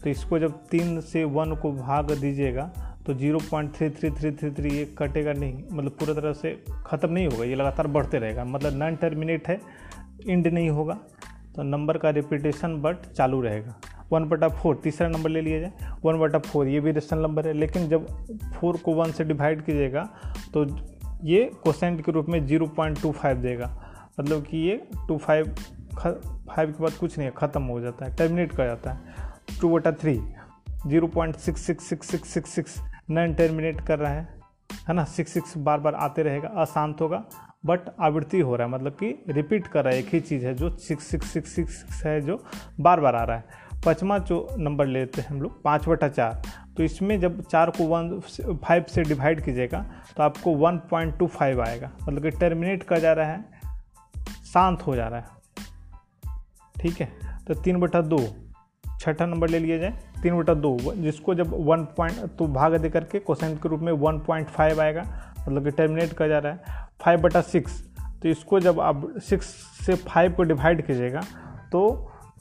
तो 0.03 0.09
इसको 0.09 0.39
जब 0.39 0.51
तीन 0.71 0.99
से 1.03 1.23
वन 1.25 1.55
को 1.61 1.71
भाग 1.73 2.11
दीजिएगा 2.11 2.63
तो 3.05 3.13
zero 3.13 3.39
point 3.41 3.73
three 3.75 3.89
three 3.89 4.09
three 4.11 4.31
three 4.31 4.49
three 4.51 4.69
ये 4.69 4.85
कटेगा 4.97 5.33
नहीं 5.33 5.63
मतलब 5.71 5.91
पूरा 5.99 6.13
तरह 6.13 6.33
से 6.33 6.51
ख़त्म 6.85 7.11
नहीं 7.11 7.27
होगा, 7.27 7.43
ये 7.43 7.55
लगातार 7.55 7.87
बढ़ते 7.89 8.19
रहेगा। 8.19 8.43
मतलब 8.45 8.77
नॉन 8.77 8.95
टर्मिनेट 8.95 9.47
है 9.47 9.59
इंड 10.27 10.47
नहीं 10.47 10.69
होगा 10.69 10.97
तो 11.55 11.63
नंबर 11.63 11.97
का 11.97 12.09
रिपीटेशन 12.11 12.81
बट 12.81 13.05
चालू 13.07 13.41
रहेगा। 13.41 13.75
वन 14.11 14.25
बटा 14.25 14.47
फोर, 14.49 14.75
तीसरा 14.83 15.07
नंबर 15.07 15.29
ले 15.29 15.41
लिया 15.41 15.59
जाए, 15.59 15.71
वन 16.03 16.19
बटा 16.19 16.39
फोर, 16.39 16.67
ये 16.67 16.79
भी 16.79 16.91
रेशनल 16.91 17.19
नंबर 17.19 17.47
है, 17.47 17.53
लेकिन 17.53 17.87
जब 17.89 18.07
फोर 18.53 18.77
को 18.77 18.93
वन 18.93 19.11
से 19.11 19.23
डिवाइड 19.23 19.61
कीजिएगा 19.65 20.07
तो 20.53 20.65
ये 21.25 21.43
क्वेश्चन 21.63 21.97
के 21.97 22.11
रूप 22.11 22.29
में 22.29 22.45
ज़ीरो 22.47 22.67
पॉइंट 22.67 23.01
टू 23.01 23.11
फाइव 23.13 23.37
देगा। 23.39 23.71
मतलब 24.19 24.43
कि 24.45 24.57
ये 24.59 24.81
टू 25.07 25.17
फाइव 25.17 25.55
फाइव 25.97 26.71
के 26.71 26.83
बाद 26.83 26.93
कुछ 26.93 27.17
नहीं 27.17 27.27
है, 27.27 27.33
ख़त्म 27.37 27.63
हो 27.63 27.79
जाता 27.81 28.05
है, 28.05 28.15
टर्मिनेट 28.15 28.51
कर 28.51 28.65
जाता 28.65 28.91
है। 28.91 29.27
टू 29.61 29.69
बटा 29.69 29.91
three, 29.91 30.19
zero 30.87 31.07
point 31.07 31.35
six 31.37 31.61
six 31.61 31.89
six 31.89 32.07
six 32.07 32.29
six 32.29 32.49
six 32.49 32.79
non 33.11 33.33
terminate 33.33 33.81
कर 33.81 33.99
रहा 33.99 34.11
है 34.11 34.27
है 34.89 34.93
ना? 34.93 35.03
सिक्स 35.05 35.33
सिक्स 35.33 35.57
बार 35.57 35.79
बार 35.79 35.95
आते 35.95 36.23
रहेगा, 36.23 36.47
अशांत 36.57 37.01
होगा, 37.01 37.23
बट 37.65 37.89
आवृत्ति 38.01 38.39
हो 38.39 38.55
रहा 38.55 38.67
है 38.67 38.73
मतलब 38.73 38.93
कि 38.93 39.23
रिपीट 39.29 39.67
कर 39.67 39.83
रहा 39.83 39.93
है, 39.93 39.99
एक 39.99 40.13
ही 40.13 40.19
चीज़ 40.19 40.45
है 40.45 40.53
जो 40.53 40.69
six 40.77 41.07
six 41.07 41.31
six 41.31 41.55
six 41.55 41.75
six 41.75 42.05
है, 42.05 42.19
जो 42.21 42.43
बार 42.79 42.99
बार 42.99 43.15
आ 43.15 43.23
रहा 43.23 43.37
है। 43.37 43.67
पचमा 43.85 44.17
जो 44.19 44.47
नंबर 44.57 44.85
लेते 44.85 45.21
हैं 45.21 45.29
हम 45.29 45.41
लोग, 45.41 45.61
पाँच 45.63 45.87
बटा 45.87 46.07
चार 46.09 46.41
तो 46.77 46.83
इसमें 46.83 47.19
जब 47.19 47.41
चार 47.43 47.69
को 47.69 47.83
वन 47.85 48.19
फाइव 48.63 48.85
से 48.89 49.03
डिवाइड 49.03 49.43
कीजिएगा 49.45 49.79
तो 50.17 50.23
आपको 50.23 50.53
वन 50.55 50.77
पॉइंट 50.89 51.17
टू 51.19 51.27
फाइव 51.27 51.61
आएगा 51.61 51.91
मतलब 52.01 52.21
कि 52.21 52.29
टर्मिनेट 52.31 52.83
कर 52.83 52.99
जा 52.99 53.13
रहा 53.13 53.27
है, 53.27 53.43
शांत 54.45 54.85
हो 54.87 54.95
जा 54.95 55.07
रहा 55.07 55.19
है। 55.19 55.37
ठीक 56.75 57.01
है? 57.01 57.11
तो 57.47 57.53
तीन 57.53 57.79
बटा 57.79 58.01
दो 58.03 58.17
छठा 58.99 59.25
नंबर 59.25 59.49
ले 59.49 59.59
लिया 59.59 59.77
जाए, 59.77 59.93
तीन 60.23 60.37
बटा 60.37 60.53
दो 60.55 60.77
जिसको 60.95 61.35
जब 61.35 61.53
वन 61.67 61.83
पॉइंट 61.97 62.37
तो 62.37 62.47
भाग 62.49 62.75
दे 62.75 62.89
करके 62.89 63.19
क्वेश्चन 63.19 63.55
के 63.55 63.69
रूप 63.69 63.79
में 63.79 63.91
वन 63.93 64.19
पॉइंट 64.19 64.47
फाइव 64.49 64.81
आएगा 64.81 65.03
मतलब 65.39 65.63
कि 65.63 65.71
टर्मिनेट 65.71 66.13
कर 66.13 66.27
जा 66.29 66.39
रहा 66.39 66.53
है, 66.53 66.87
फाइव 67.01 67.21
बटा 67.21 67.41
सिक्स 67.43 67.81
तो 68.21 68.29
इसको 68.29 68.59
जब 68.59 68.79
आप 68.81 69.07
सिक्स 69.21 69.45
से 69.85 69.95
फाइव 69.97 70.33
को 70.33 70.43
डिवाइड 70.43 70.85
कीजिएगा 70.85 71.21
तो 71.71 71.81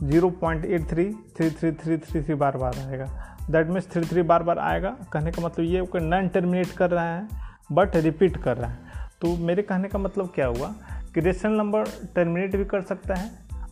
zero 0.02 0.30
point 0.40 0.64
eight 0.64 0.90
three 0.90 1.04
three 1.36 1.50
three 1.50 1.70
three 1.72 1.96
three 1.98 2.22
three 2.22 2.34
बार 2.34 2.56
बार 2.56 2.78
आएगा। 2.78 3.06
दैट 3.50 3.66
मीन्स 3.68 3.86
थ्री 3.92 4.02
थ्री 4.04 4.22
बार 4.22 4.42
बार 4.42 4.58
आएगा, 4.58 4.90
कहने 5.12 5.30
का 5.30 5.42
मतलब 5.42 5.64
ये 5.64 5.82
नन 5.96 6.28
टर्मिनेट 6.34 6.72
कर 6.72 6.90
रहा 6.90 7.14
है 7.14 7.28
बट 7.72 7.96
रिपीट 7.96 8.36
कर 8.36 8.56
रहा 8.56 8.70
है। 8.70 9.06
तो 9.20 9.36
मेरे 9.36 9.62
कहने 9.62 9.88
का 9.88 9.98
मतलब 9.98 10.30
क्या 10.34 10.46
हुआ 10.46 10.74
कि 11.14 11.20
रेशनल 11.20 11.52
नंबर 11.52 11.84
टर्मिनेट 12.14 12.56
भी 12.56 12.64
कर 12.64 12.82
सकता 12.82 13.14
है 13.14 13.30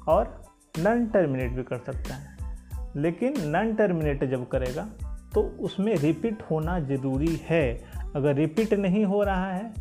और 0.09 0.35
नन 0.79 1.07
टर्मिनेट 1.07 1.53
भी 1.53 1.63
कर 1.63 1.79
सकता 1.79 2.15
है। 2.15 2.36
लेकिन 2.97 3.35
नन 3.47 3.75
टर्मिनेट 3.75 4.25
जब 4.25 4.49
करेगा 4.49 4.89
तो 5.35 5.43
उसमें 5.61 5.95
रिपीट 5.97 6.43
होना 6.51 6.79
ज़रूरी 6.81 7.41
है। 7.43 7.65
अगर 8.17 8.35
रिपीट 8.35 8.73
नहीं 8.75 9.05
हो 9.05 9.23
रहा 9.23 9.53
है 9.53 9.73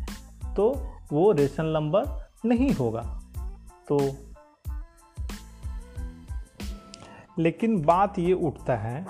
तो 0.56 0.68
वो 1.12 1.30
रेशन 1.32 1.66
नंबर 1.66 2.04
नहीं 2.44 2.70
होगा। 2.70 3.02
तो 3.88 3.98
लेकिन 7.38 7.80
बात 7.82 8.18
ये 8.18 8.32
उठता 8.32 8.76
है 8.76 9.04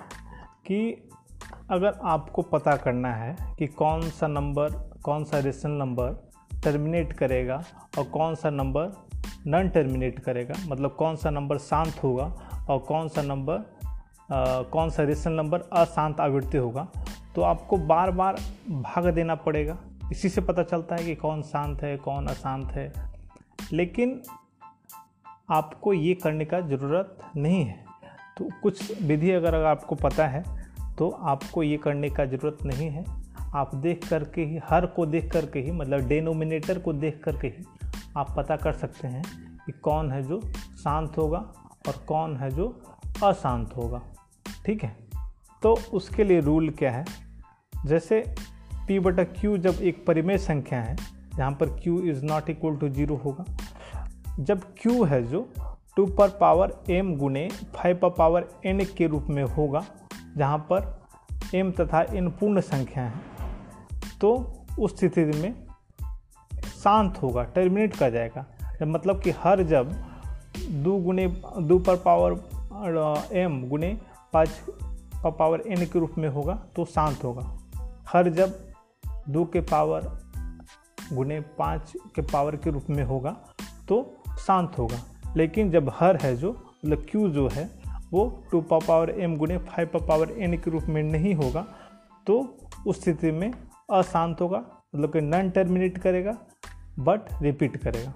कि 0.66 1.10
अगर 1.70 1.98
आपको 2.04 2.42
पता 2.42 2.76
करना 2.76 3.12
है 3.14 3.36
कि 3.58 3.66
कौन 3.66 4.02
सा 4.10 4.26
नंबर, 4.26 4.70
कौन 5.04 5.24
सा 5.24 5.38
रेशन 5.38 5.70
नंबर 5.70 6.30
टर्मिनेट 6.64 7.12
करेगा 7.12 7.62
और 7.98 8.04
कौन 8.04 8.34
सा 8.34 8.50
नंबर 8.50 8.92
नन 9.46 9.68
टर्मिनेट 9.68 10.18
करेगा 10.18 10.54
मतलब 10.68 10.90
कौन 10.90 11.16
सा 11.16 11.30
नंबर 11.30 11.58
शांत 11.58 12.02
होगा 12.02 12.24
और 12.70 12.78
कौन 12.78 13.08
सा 13.08 13.22
नंबर 13.22 13.75
कौन 14.30 14.90
सा 14.90 15.02
रेशन 15.02 15.32
नंबर 15.32 15.60
अशांत 15.72 16.20
आवृत्ति 16.20 16.58
होगा? 16.58 16.86
तो 17.34 17.42
आपको 17.42 17.76
बार 17.78 18.10
बार 18.10 18.36
भाग 18.70 19.06
देना 19.06 19.34
पड़ेगा। 19.36 19.76
इसी 20.12 20.28
से 20.28 20.40
पता 20.40 20.62
चलता 20.62 20.96
है 20.96 21.04
कि 21.04 21.14
कौन 21.14 21.42
शांत 21.42 21.82
है, 21.82 21.96
कौन 21.96 22.26
अशांत 22.26 22.72
है। 22.72 22.92
लेकिन 23.72 24.20
आपको 25.50 25.92
ये 25.92 26.14
करने 26.14 26.44
का 26.44 26.60
ज़रूरत 26.60 27.18
नहीं 27.36 27.64
है। 27.64 27.84
तो 28.38 28.48
कुछ 28.62 29.02
विधि 29.02 29.30
अगर 29.30 29.54
आपको 29.64 29.94
पता 29.94 30.26
है 30.26 30.42
तो 30.98 31.08
आपको 31.10 31.62
ये 31.62 31.76
करने 31.76 32.10
का 32.10 32.24
ज़रूरत 32.24 32.58
नहीं 32.64 32.88
है। 32.90 33.04
आप 33.54 33.74
देख 33.74 34.08
करके 34.08 34.44
ही, 34.44 34.58
हर 34.68 34.86
को 34.86 35.06
देख 35.06 35.30
करके 35.32 35.60
ही 35.60 35.70
मतलब 35.70 36.08
डेनोमिनेटर 36.08 36.78
को 36.78 36.92
देख 36.94 37.22
करके 37.24 37.48
ही 37.48 37.64
आप 38.16 38.34
पता 38.36 38.56
कर 38.56 38.72
सकते 38.72 39.08
हैं 39.08 39.22
कि 39.66 39.72
कौन 39.74 40.10
है 40.12 40.22
जो 40.22 40.40
शांत 40.78 41.16
होगा 41.18 41.38
और 41.88 42.04
कौन 42.08 42.36
है 42.36 42.50
जो 42.50 42.68
अशांत 43.24 43.76
होगा। 43.76 44.02
ठीक 44.66 44.84
है? 44.84 44.96
तो 45.62 45.78
उसके 45.92 46.24
लिए 46.24 46.40
रूल 46.40 46.70
क्या 46.70 46.90
है? 46.90 47.04
जैसे 47.86 48.34
p 48.90 49.00
बटा 49.00 49.24
क्यू 49.24 49.56
जब 49.56 49.74
एक 49.82 50.06
परिमेय 50.06 50.38
संख्या 50.38 50.80
है, 50.82 50.96
जहाँ 51.36 51.52
पर 51.52 51.68
q 51.68 52.04
is 52.04 52.24
not 52.24 52.50
equal 52.50 52.76
to 52.76 52.88
zero 52.88 53.16
होगा, 53.16 53.44
जब 54.40 54.60
q 54.74 55.08
है 55.08 55.22
जो 55.22 55.48
टू 55.96 56.06
पर 56.06 56.28
पावर 56.28 56.68
m 56.90 57.16
गुने 57.16 57.48
फाइव 57.76 57.96
पर 57.96 58.10
पावर 58.10 58.48
n 58.66 58.84
के 58.84 59.06
रूप 59.06 59.26
में 59.30 59.44
होगा, 59.44 59.84
जहाँ 60.36 60.58
पर 60.58 61.08
m 61.54 61.72
तथा 61.80 62.06
n 62.06 62.30
पूर्ण 62.30 62.60
संख्या 62.60 63.04
है 63.04 63.20
तो 64.20 64.52
उस 64.78 64.96
स्थिति 64.96 65.24
में 65.24 65.54
शांत 66.82 67.22
होगा 67.22 67.42
टर्मिनेट 67.44 67.96
कर 67.96 68.10
जाएगा। 68.10 68.46
जब 68.80 68.86
मतलब 68.86 69.20
कि 69.20 69.30
हर 69.30 69.62
जब 69.62 69.92
दो 70.70 70.98
गुने, 70.98 71.26
दो 71.60 71.78
पर 71.78 71.96
पावर 71.96 72.32
एम 73.32 73.68
गुने 73.68 73.98
पाँच 74.36 74.48
पर 75.22 75.30
पावर 75.30 75.60
एन 75.66 75.86
के 75.86 75.98
रूप 75.98 76.14
में 76.18 76.28
होगा 76.28 76.54
तो 76.76 76.84
शांत 76.84 77.24
होगा। 77.24 77.44
हर 78.08 78.28
जब 78.30 78.58
दो 79.28 79.44
के 79.44 79.60
पावर 79.60 80.08
गुने 81.12 81.40
पाँच 81.58 81.92
के 82.16 82.22
पावर 82.22 82.56
के 82.56 82.70
रूप 82.70 82.86
में 82.90 83.02
होगा 83.04 83.30
तो 83.88 84.00
शांत 84.38 84.78
होगा। 84.78 84.98
लेकिन 85.36 85.70
जब 85.70 85.90
हर 85.94 86.16
है 86.16 86.36
जो 86.36 86.50
मतलब 86.52 87.06
क्यू 87.10 87.28
जो 87.28 87.48
है, 87.48 87.64
वो 88.12 88.44
टू 88.52 88.60
पा 88.60 88.78
पावर 88.78 89.10
एम 89.10 89.36
गुने 89.36 89.58
फाइव 89.58 89.88
पा 89.88 89.98
पावर 90.06 90.30
एन 90.30 90.56
के 90.58 90.70
रूप 90.70 90.84
में 90.84 91.02
नहीं 91.02 91.34
होगा 91.34 91.66
तो 92.26 92.36
उस 92.86 93.00
स्थिति 93.00 93.30
में 93.30 93.50
अशांत 93.92 94.40
होगा 94.40 94.58
मतलब 94.94 95.12
कि 95.12 95.20
नॉन 95.20 95.50
टर्मिनेट 95.50 95.98
करेगा 95.98 96.36
बट 96.98 97.20
रिपीट 97.42 97.76
करेगा। 97.76 98.12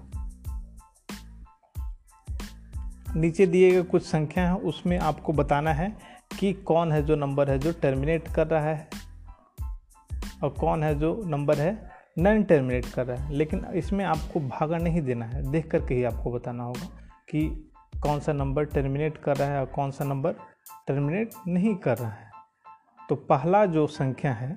नीचे 3.15 3.45
दिए 3.45 3.71
गए 3.71 3.81
कुछ 3.81 4.03
संख्या 4.03 4.47
हैं, 4.47 4.61
उसमें 4.61 4.97
आपको 4.99 5.33
बताना 5.33 5.73
है 5.73 6.10
कि 6.41 6.53
कौन 6.53 6.91
है 6.91 7.03
जो 7.03 7.15
नंबर 7.15 7.49
है 7.49 7.59
जो 7.59 7.71
टर्मिनेट 7.71 8.27
कर 8.27 8.47
रहा 8.47 8.65
है 8.65 8.87
और 10.43 10.49
कौन 10.49 10.83
है 10.83 10.99
जो 10.99 11.23
नंबर 11.25 11.57
है 11.57 11.91
नन 12.19 12.43
टर्मिनेट 12.43 12.85
कर 12.85 13.05
रहा 13.05 13.23
है। 13.23 13.33
लेकिन 13.33 13.65
इसमें 13.65 14.05
आपको 14.05 14.39
भागा 14.39 14.77
नहीं 14.77 15.01
देना 15.01 15.25
है। 15.25 15.51
देख 15.51 15.71
करके 15.71 15.95
ही 15.95 16.03
आपको 16.03 16.31
बताना 16.31 16.63
होगा 16.63 16.85
कि 17.29 17.71
कौन 18.03 18.19
सा 18.19 18.33
नंबर 18.33 18.65
टर्मिनेट 18.65 19.17
कर 19.17 19.35
रहा 19.35 19.47
है 19.49 19.59
और 19.59 19.65
कौन 19.65 19.91
सा 19.91 20.05
नंबर 20.05 20.31
टर्मिनेट 20.87 21.29
नहीं 21.47 21.75
कर 21.75 21.97
रहा 21.97 22.09
है। 22.09 22.31
तो 23.09 23.15
पहला 23.15 23.65
जो 23.65 23.87
संख्या 23.87 24.33
है, 24.33 24.55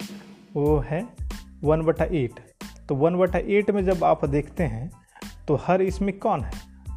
वो 0.57 0.79
है 0.79 1.09
वन 1.65 1.83
बटा 1.83 2.05
एट। 2.05 2.41
तो 2.89 2.95
वन 2.95 3.17
बटा 3.17 3.39
एट 3.39 3.71
में 3.71 3.85
जब 3.85 4.05
आप 4.05 4.25
देखते 4.25 4.65
हैं 4.65 4.91
तो 5.49 5.55
हर 5.55 5.83
इसमें 5.83 6.19
कौन 6.19 6.41
है? 6.41 6.53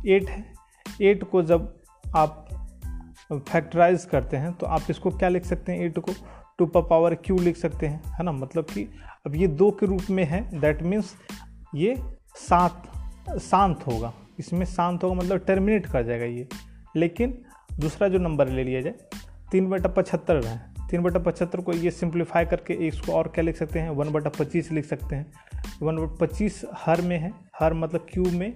एट 0.07 0.29
है। 0.29 0.53
एट 1.01 1.23
को 1.23 1.43
जब 1.43 1.81
आप 2.15 2.46
फैक्टराइज 3.31 4.05
करते 4.05 4.37
हैं 4.37 4.53
तो 4.53 4.65
आप 4.65 4.81
इसको 4.89 5.11
क्या 5.11 5.29
लिख 5.29 5.45
सकते 5.45 5.71
हैं? 5.71 5.79
एट 5.79 5.99
को 5.99 6.13
टू 6.59 6.65
पावर 6.67 7.15
क्यू 7.15 7.37
लिख 7.37 7.57
सकते 7.57 7.87
हैं, 7.87 8.01
है 8.09 8.23
ना? 8.23 8.31
मतलब 8.31 8.65
कि 8.65 8.87
अब 9.25 9.35
ये 9.35 9.47
दो 9.47 9.69
के 9.71 9.85
रूप 9.85 10.09
में 10.09 10.23
है 10.23 10.59
दैट 10.59 10.81
मीन्स 10.83 11.13
ये 11.75 11.95
सात, 12.37 12.83
शांत 13.41 13.85
होगा। 13.87 14.13
इसमें 14.39 14.65
शांत 14.65 15.03
होगा 15.03 15.15
मतलब 15.15 15.37
टर्मिनेट 15.37 15.85
कर 15.85 16.03
जाएगा 16.03 16.25
ये। 16.25 16.47
लेकिन 16.95 17.37
दूसरा 17.79 18.07
जो 18.07 18.17
नंबर 18.17 18.47
ले 18.47 18.63
लिया 18.63 18.81
जाए, 18.81 18.93
तीन 19.51 19.69
बटा 19.69 19.89
पचहत्तर 19.89 20.45
है। 20.45 20.57
तीन 20.89 21.01
बटा 21.03 21.19
पचहत्तर 21.19 21.61
को 21.61 21.73
ये 21.73 21.91
सिंप्लीफाई 21.91 22.45
करके 22.45 22.73
इसको 22.87 23.13
और 23.13 23.27
क्या 23.27 23.43
लिख 23.43 23.57
सकते 23.57 23.79
हैं? 23.79 23.89
वन 23.89 24.09
बटा 24.09 24.29
पच्चीस 24.29 24.71
लिख 24.71 24.85
सकते 24.85 25.15
हैं। 25.15 25.31
वन 25.81 25.97
बटा 25.97 26.15
पच्चीस 26.21 26.61
हर 26.75 27.01
में 27.01 27.17
है, 27.19 27.33
हर 27.59 27.73
मतलब 27.73 28.05
क्यूब 28.11 28.27
में 28.27 28.53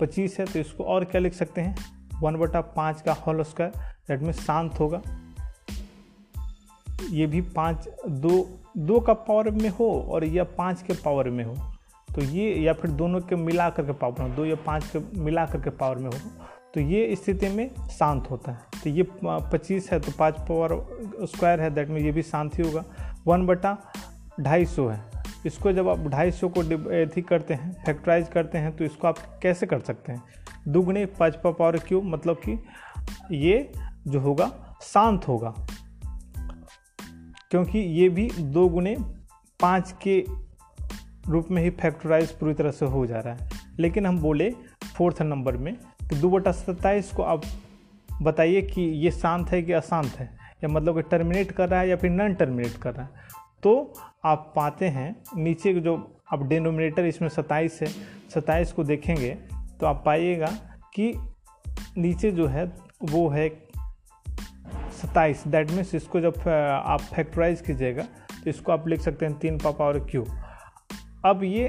पच्चीस 0.00 0.38
है 0.40 0.46
तो 0.46 0.58
इसको 0.58 0.84
और 0.84 1.04
क्या 1.04 1.20
लिख 1.20 1.34
सकते 1.34 1.60
हैं? 1.60 1.76
वन 2.20 2.36
बटा 2.36 2.60
पाँच 2.60 3.00
का 3.00 3.12
होल 3.16 3.42
स्क्वायर 3.42 3.72
दैट 4.08 4.20
मीन 4.20 4.32
शांत 4.32 4.78
होगा। 4.80 5.00
ये 7.10 7.26
भी 7.26 7.40
पाँच, 7.40 7.88
दो 8.08 8.48
दो 8.78 9.00
का 9.00 9.12
पावर 9.12 9.50
में 9.52 9.68
हो 9.70 9.90
और 10.10 10.24
या 10.24 10.44
पाँच 10.56 10.82
के 10.82 10.92
पावर 10.94 11.28
में 11.30 11.44
हो। 11.44 11.54
तो 12.08 12.22
ये 12.22 12.54
या 12.54 12.72
फिर 12.72 12.90
दोनों 12.90 13.20
के 13.20 13.36
मिला 13.36 13.68
करके 13.70 13.92
पावर 13.92 14.22
में 14.22 14.34
दो 14.36 14.44
या 14.44 14.54
पाँच 14.66 14.86
के 14.86 14.98
मिला 15.20 15.44
करके 15.46 15.70
पावर 15.72 15.96
में 15.96 16.06
हो 16.06 16.18
तो 16.74 16.80
ये 16.80 17.14
स्थिति 17.16 17.48
में 17.48 17.70
शांत 17.90 18.30
होता 18.30 18.52
है। 18.52 18.80
तो 18.82 18.90
ये 18.90 19.06
पच्चीस 19.20 19.90
है 19.92 19.98
तो 20.00 20.12
पाँच 20.18 20.34
पावर 20.48 21.26
स्क्वायर 21.26 21.60
है 21.60 21.70
दैट 21.74 21.88
में 21.88 22.00
ये 22.00 22.12
भी 22.12 22.22
शांत 22.22 22.58
ही 22.58 22.64
होगा। 22.64 22.84
वन 23.26 23.46
बटा 23.46 23.76
ढाई 24.40 24.64
सौ 24.66 24.88
है। 24.88 25.00
इसको 25.46 25.72
जब 25.72 25.88
आप 25.88 26.06
ढाई 26.08 26.30
सौ 26.30 26.48
को 26.48 26.60
अथी 27.04 27.22
करते 27.22 27.54
हैं 27.54 27.72
फैक्टराइज 27.84 28.28
करते 28.28 28.58
हैं 28.58 28.76
तो 28.76 28.84
इसको 28.84 29.08
आप 29.08 29.18
कैसे 29.42 29.66
कर 29.66 29.80
सकते 29.80 30.12
हैं? 30.12 30.22
दुगने 30.68 31.04
पाँच 31.18 31.36
पावर 31.36 31.78
क्यों 31.78 32.02
मतलब 32.02 32.40
कि 32.44 32.58
ये 33.36 33.70
जो 34.08 34.20
होगा, 34.20 34.78
शांत 34.82 35.28
होगा। 35.28 35.54
क्योंकि 37.50 37.78
ये 37.78 38.08
भी 38.08 38.30
दो 38.30 38.68
गुने 38.68 38.96
पाँच 39.60 39.94
के 40.02 40.24
रूप 41.28 41.48
में 41.50 41.62
ही 41.62 41.70
फैक्टराइज 41.70 42.30
पूरी 42.30 42.54
तरह 42.54 42.70
से 42.70 42.86
हो 42.86 43.06
जा 43.06 43.18
रहा 43.18 43.34
है। 43.34 43.50
लेकिन 43.78 44.06
हम 44.06 44.18
बोले 44.18 44.50
फोर्थ 44.96 45.22
नंबर 45.22 45.56
में 45.56 45.74
कि 45.74 46.16
दो 46.16 46.30
बटा 46.30 46.52
सत्ताईस 46.52 47.12
को 47.12 47.22
आप 47.22 47.42
बताइए 48.22 48.62
कि 48.62 48.82
ये 48.82 49.10
शांत 49.10 49.48
है 49.48 49.62
कि 49.62 49.72
अशांत 49.72 50.12
है? 50.18 50.38
या 50.64 50.68
मतलब 50.68 50.94
कि 50.94 51.02
टर्मिनेट 51.02 51.52
कर 51.52 51.68
रहा 51.68 51.80
है 51.80 51.88
या 51.88 51.96
फिर 51.96 52.10
नॉन 52.10 52.34
टर्मिनेट 52.34 52.72
कर 52.72 52.94
रहा 52.94 53.02
है? 53.02 53.10
तो 53.62 53.94
आप 54.24 54.52
पाते 54.56 54.88
हैं, 54.88 55.22
नीचे 55.36 55.74
जो 55.74 56.16
अब 56.32 56.48
डेनोमिनेटर 56.48 57.04
इसमें 57.04 57.28
सत्ताईस 57.28 57.78
है, 57.82 57.86
सत्ताईस 58.34 58.72
को 58.72 58.84
देखेंगे 58.84 59.38
तो 59.80 59.86
आप 59.86 60.02
पाइएगा 60.06 60.46
कि 60.94 61.14
नीचे 61.98 62.30
जो 62.30 62.46
है 62.46 62.72
वो 63.02 63.28
है 63.28 63.67
सत्ताईस। 64.98 65.46
दैट 65.48 65.70
मीन्स 65.70 65.94
इसको 65.94 66.20
जब 66.20 66.48
आप 66.48 67.00
फैक्टराइज 67.14 67.60
कीजिएगा 67.60 68.02
तो 68.34 68.50
इसको 68.50 68.72
आप 68.72 68.88
लिख 68.88 69.00
सकते 69.00 69.26
हैं 69.26 69.38
तीन 69.38 69.58
पा 69.58 69.70
पावर 69.72 69.98
क्यू 70.04 70.24
अब 71.26 71.44
ये 71.44 71.66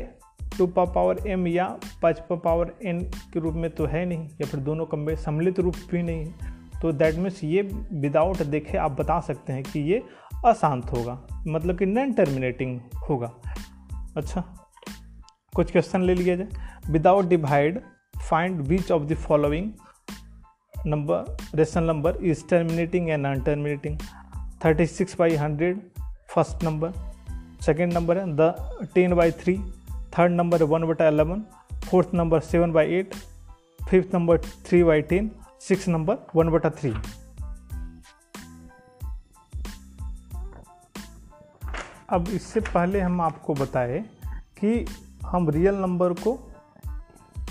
टू 0.57 0.67
पा 0.67 0.83
पावर 0.86 1.27
एम 1.27 1.48
या 1.48 1.65
पाँच 2.01 2.19
पा 2.29 2.36
पावर 2.38 2.74
एन 2.86 3.00
के 3.33 3.39
रूप 3.39 3.53
में 3.55 3.69
तो 3.71 3.86
है 3.86 4.05
नहीं, 4.05 4.27
या 4.31 4.48
फिर 4.48 4.59
दोनों 4.59 4.86
का 4.86 5.15
सम्मिलित 5.15 5.59
रूप 5.59 5.75
भी 5.91 6.01
नहीं 6.03 6.25
है। 6.25 6.57
तो 6.81 6.91
दैट 6.93 7.15
मीन्स 7.15 7.43
ये 7.43 7.62
विदाउट 7.93 8.41
देखे 8.45 8.77
आप 8.77 8.91
बता 9.00 9.19
सकते 9.21 9.53
हैं 9.53 9.63
कि 9.63 9.79
ये 9.91 10.01
अशांत 10.45 10.91
होगा 10.91 11.19
मतलब 11.48 11.77
कि 11.77 11.86
नॉन 11.86 12.13
टर्मिनेटिंग 12.13 12.79
होगा। 13.09 13.31
अच्छा 14.17 14.43
कुछ 15.53 15.71
क्वेश्चन 15.71 16.01
ले 16.01 16.15
लिया 16.15 16.36
जाए। 16.36 16.91
Without 16.91 17.25
divide 17.25 17.79
find 18.19 18.62
which 18.67 18.91
of 18.91 19.03
the 19.03 19.15
following 19.17 19.71
number 20.86 21.38
ration 21.55 21.83
number 21.83 22.15
is 22.15 22.45
terminating 22.50 23.09
and 23.09 23.25
non 23.27 23.41
terminating 23.41 23.98
thirty 24.65 24.86
six 24.86 25.15
by 25.19 25.36
hundred 25.36 25.81
first 26.27 26.63
number 26.63 26.91
second 27.62 27.93
number 27.93 28.17
है 28.17 28.25
the 28.36 28.53
ten 28.95 29.15
by 29.15 29.31
three 29.31 29.57
third 30.17 30.31
number 30.31 30.63
one 30.63 30.88
बटा 30.88 31.07
eleven 31.07 31.43
fourth 31.89 32.07
number 32.13 32.39
seven 32.39 32.71
by 32.71 32.93
eight 32.93 33.15
fifth 33.89 34.15
number 34.15 34.38
three 34.38 34.83
by 34.83 35.01
ten 35.01 35.31
six 35.62 35.88
number 35.88 36.17
one 36.36 36.50
बटा 36.50 36.69
three 36.69 36.93
अब 42.09 42.29
इससे 42.29 42.59
पहले 42.59 43.01
हम 43.01 43.21
आपको 43.21 43.53
बताए 43.53 44.00
कि 44.29 44.86
हम 45.25 45.50
रियल 45.50 45.75
नंबर 45.75 46.13
को 46.13 46.51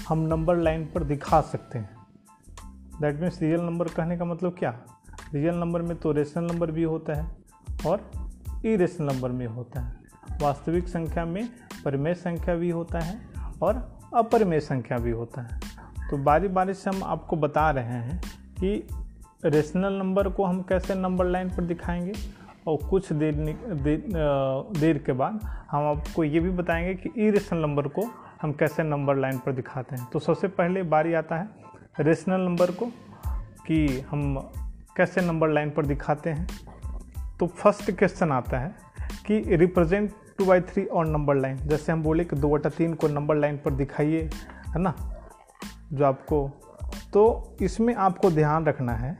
हम 0.08 0.18
नंबर 0.18 0.56
लाइन 0.56 0.86
पर 0.86 1.04
दिखा 1.04 1.40
सकते 1.40 1.78
हैं। 1.78 1.97
दैट 3.00 3.20
मीन्स 3.20 3.42
रियल 3.42 3.60
नंबर 3.60 3.88
कहने 3.88 4.16
का 4.16 4.24
मतलब 4.24 4.54
क्या? 4.58 4.78
रियल 5.34 5.54
नंबर 5.54 5.82
में 5.82 5.96
तो 5.96 6.12
रेशनल 6.12 6.44
नंबर 6.44 6.70
भी 6.70 6.82
होता 6.82 7.14
है 7.14 7.36
और 7.86 8.10
इरेशनल 8.64 9.06
नंबर 9.12 9.30
में 9.30 9.46
होता 9.46 9.80
है। 9.80 9.96
वास्तविक 10.42 10.88
संख्या 10.88 11.24
में 11.24 11.48
परिमेय 11.84 12.14
संख्या 12.14 12.54
भी 12.54 12.70
होता 12.70 13.00
है 13.00 13.20
और 13.62 13.98
अपरिमेय 14.14 14.60
संख्या 14.60 14.98
भी 14.98 15.10
होता 15.10 15.42
है। 15.42 15.60
तो 16.10 16.16
बारी 16.16 16.48
बारी 16.48 16.74
से 16.74 16.90
हम 16.90 17.02
आपको 17.04 17.36
बता 17.36 17.70
रहे 17.70 17.84
हैं 17.84 18.20
कि 18.54 18.88
रेशनल 19.44 19.92
नंबर 19.92 20.28
को 20.28 20.44
हम 20.44 20.62
कैसे 20.62 20.94
नंबर 20.94 21.24
लाइन 21.24 21.48
पर 21.48 21.64
दिखाएँगे 21.64 22.12
और 22.66 22.88
कुछ 22.90 23.12
देर 23.12 23.34
देर, 23.34 24.04
देर 24.80 24.98
के 24.98 25.12
बाद 25.12 25.40
हम 25.70 25.84
आपको 25.84 26.24
ये 26.24 26.40
भी 26.40 26.50
बताएँगे 26.50 26.94
कि 26.94 27.10
इरेशनल 27.16 27.58
नंबर 27.58 27.88
को 27.88 28.10
हम 28.42 28.52
कैसे 28.52 28.82
नंबर 28.82 29.16
लाइन 29.16 29.38
पर 29.38 29.52
दिखाते 29.52 29.96
हैं। 29.96 30.08
तो 30.12 30.18
सबसे 30.18 30.48
पहले 30.48 30.82
बारी 30.82 31.14
आता 31.14 31.36
है 31.36 31.67
रेशनल 32.00 32.40
नंबर 32.40 32.70
को 32.70 32.86
कि 33.66 33.86
हम 34.10 34.36
कैसे 34.96 35.20
नंबर 35.20 35.48
लाइन 35.48 35.70
पर 35.70 35.86
दिखाते 35.86 36.30
हैं। 36.30 36.46
तो 37.40 37.46
फ़र्स्ट 37.46 37.90
क्वेश्चन 37.90 38.32
आता 38.32 38.58
है 38.58 38.74
कि 39.26 39.56
रिप्रेजेंट 39.56 40.12
टू 40.38 40.44
बाई 40.44 40.60
थ्री 40.60 40.84
और 40.84 41.06
नंबर 41.06 41.36
लाइन 41.36 41.56
जैसे 41.56 41.92
हम 41.92 42.02
बोले 42.02 42.24
कि 42.24 42.36
दो 42.36 42.48
बटा 42.48 42.68
तीन 42.68 42.94
को 42.94 43.08
नंबर 43.08 43.36
लाइन 43.36 43.56
पर 43.56 43.70
दिखाइए, 43.70 44.22
है 44.68 44.80
ना? 44.80 44.94
जो 45.92 46.04
आपको 46.04 46.48
तो 47.12 47.56
इसमें 47.62 47.94
आपको 47.94 48.30
ध्यान 48.30 48.66
रखना 48.66 48.92
है 48.92 49.16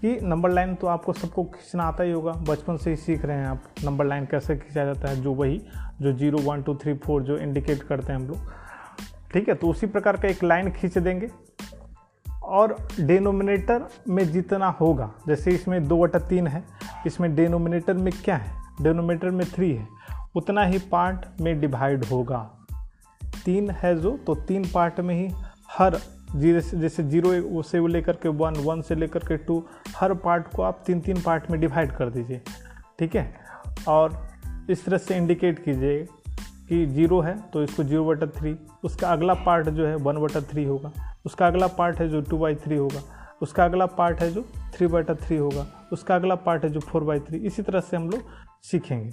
कि 0.00 0.18
नंबर 0.22 0.50
लाइन 0.50 0.74
तो 0.74 0.86
आपको 0.86 1.12
सबको 1.12 1.44
खींचना 1.44 1.84
आता 1.84 2.04
ही 2.04 2.12
होगा। 2.12 2.32
बचपन 2.32 2.76
से 2.76 2.90
ही 2.90 2.96
सीख 2.96 3.24
रहे 3.24 3.36
हैं 3.36 3.46
आप 3.46 3.64
नंबर 3.84 4.04
लाइन 4.04 4.24
कैसे 4.24 4.56
खींचा 4.56 4.84
जाता 4.84 5.08
है, 5.08 5.20
जो 5.22 5.34
वही, 5.34 5.58
जो 6.02 6.12
zero 6.12 6.38
one 6.38 6.62
two 6.62 6.74
three 6.74 6.94
four 6.94 7.22
जो 7.22 7.38
इंडिकेट 7.38 7.82
करते 7.82 8.12
हैं 8.12 8.20
हम 8.20 8.26
लोग। 8.26 8.52
ठीक 9.32 9.48
है 9.48 9.54
तो 9.54 9.68
उसी 9.68 9.86
प्रकार 9.86 10.16
का 10.16 10.28
एक 10.28 10.44
लाइन 10.44 10.70
खींच 10.70 10.98
देंगे। 10.98 11.30
और 12.50 12.76
डेनोमिनेटर 13.00 13.86
में 14.08 14.24
जितना 14.32 14.68
होगा, 14.80 15.10
जैसे 15.28 15.50
इसमें 15.50 15.86
दो 15.88 15.98
बटा 15.98 16.18
तीन 16.18 16.46
है, 16.46 16.62
इसमें 17.06 17.34
डेनोमिनेटर 17.34 17.94
में 17.94 18.12
क्या 18.24 18.36
है? 18.36 18.52
डेनोमिनेटर 18.82 19.30
में 19.30 19.46
थ्री 19.46 19.72
है। 19.72 19.86
उतना 20.36 20.62
ही 20.64 20.78
पार्ट 20.90 21.26
में 21.40 21.60
डिवाइड 21.60 22.04
होगा। 22.04 22.38
तीन 23.44 23.70
है 23.72 23.94
जो 24.00 24.16
तो 24.26 24.34
तीन 24.46 24.64
पार्ट 24.74 25.00
में 25.00 25.14
ही 25.14 25.28
हर 25.70 25.96
ज़ीरो 26.32 26.60
से 26.60 26.78
जैसे 26.78 27.02
ज़ीरो 27.04 27.62
से 27.62 27.86
लेकर 27.88 28.16
के 28.22 28.28
वन 28.30 28.56
वन 28.64 28.80
से 28.82 28.94
लेकर 28.94 29.24
के 29.24 29.36
टू 29.36 29.62
हर 29.96 30.14
पार्ट 30.16 30.46
को 30.54 30.62
आप 30.62 30.82
तीन 30.86 31.00
तीन 31.00 31.20
पार्ट 31.22 31.50
में 31.50 31.60
डिवाइड 31.60 31.92
कर 31.92 32.10
दीजिए। 32.10 32.40
ठीक 32.98 33.16
है? 33.16 33.32
और 33.88 34.18
इस 34.70 34.84
तरह 34.84 34.98
से 34.98 35.16
इंडिकेट 35.16 35.64
कीजिए 35.64 36.04
कि 36.68 36.84
ज़ीरो 36.86 37.20
है 37.20 37.36
तो 37.52 37.62
इसको 37.62 37.84
ज़ीरो 37.84 38.04
बटा 38.04 38.26
थ्री 38.38 38.56
उसका 38.84 39.12
अगला 39.12 39.34
पार्ट 39.46 39.68
जो 39.68 39.86
है 39.86 39.94
वन 39.96 40.18
बटा 40.18 40.40
थ्री 40.50 40.64
होगा। 40.64 40.92
उसका 41.24 41.46
अगला 41.46 41.66
पार्ट 41.68 42.00
है 42.00 42.08
जो 42.08 42.20
टू 42.20 42.38
बाई 42.38 42.54
थ्री 42.54 42.76
होगा। 42.76 43.02
उसका 43.42 43.64
अगला 43.64 43.86
पार्ट 43.88 44.20
है 44.20 44.30
जो 44.32 44.42
थ्री 44.74 44.86
बटा 44.86 45.14
थ्री 45.16 45.36
होगा। 45.36 45.66
उसका 45.92 46.14
अगला 46.14 46.34
पार्ट 46.36 46.64
है 46.64 46.70
जो 46.70 46.80
फोर 46.80 47.04
बाई 47.04 47.20
थ्री। 47.20 47.38
इसी 47.38 47.62
तरह 47.62 47.80
से 47.80 47.96
हम 47.96 48.08
लोग 48.10 48.22
सीखेंगे। 48.62 49.10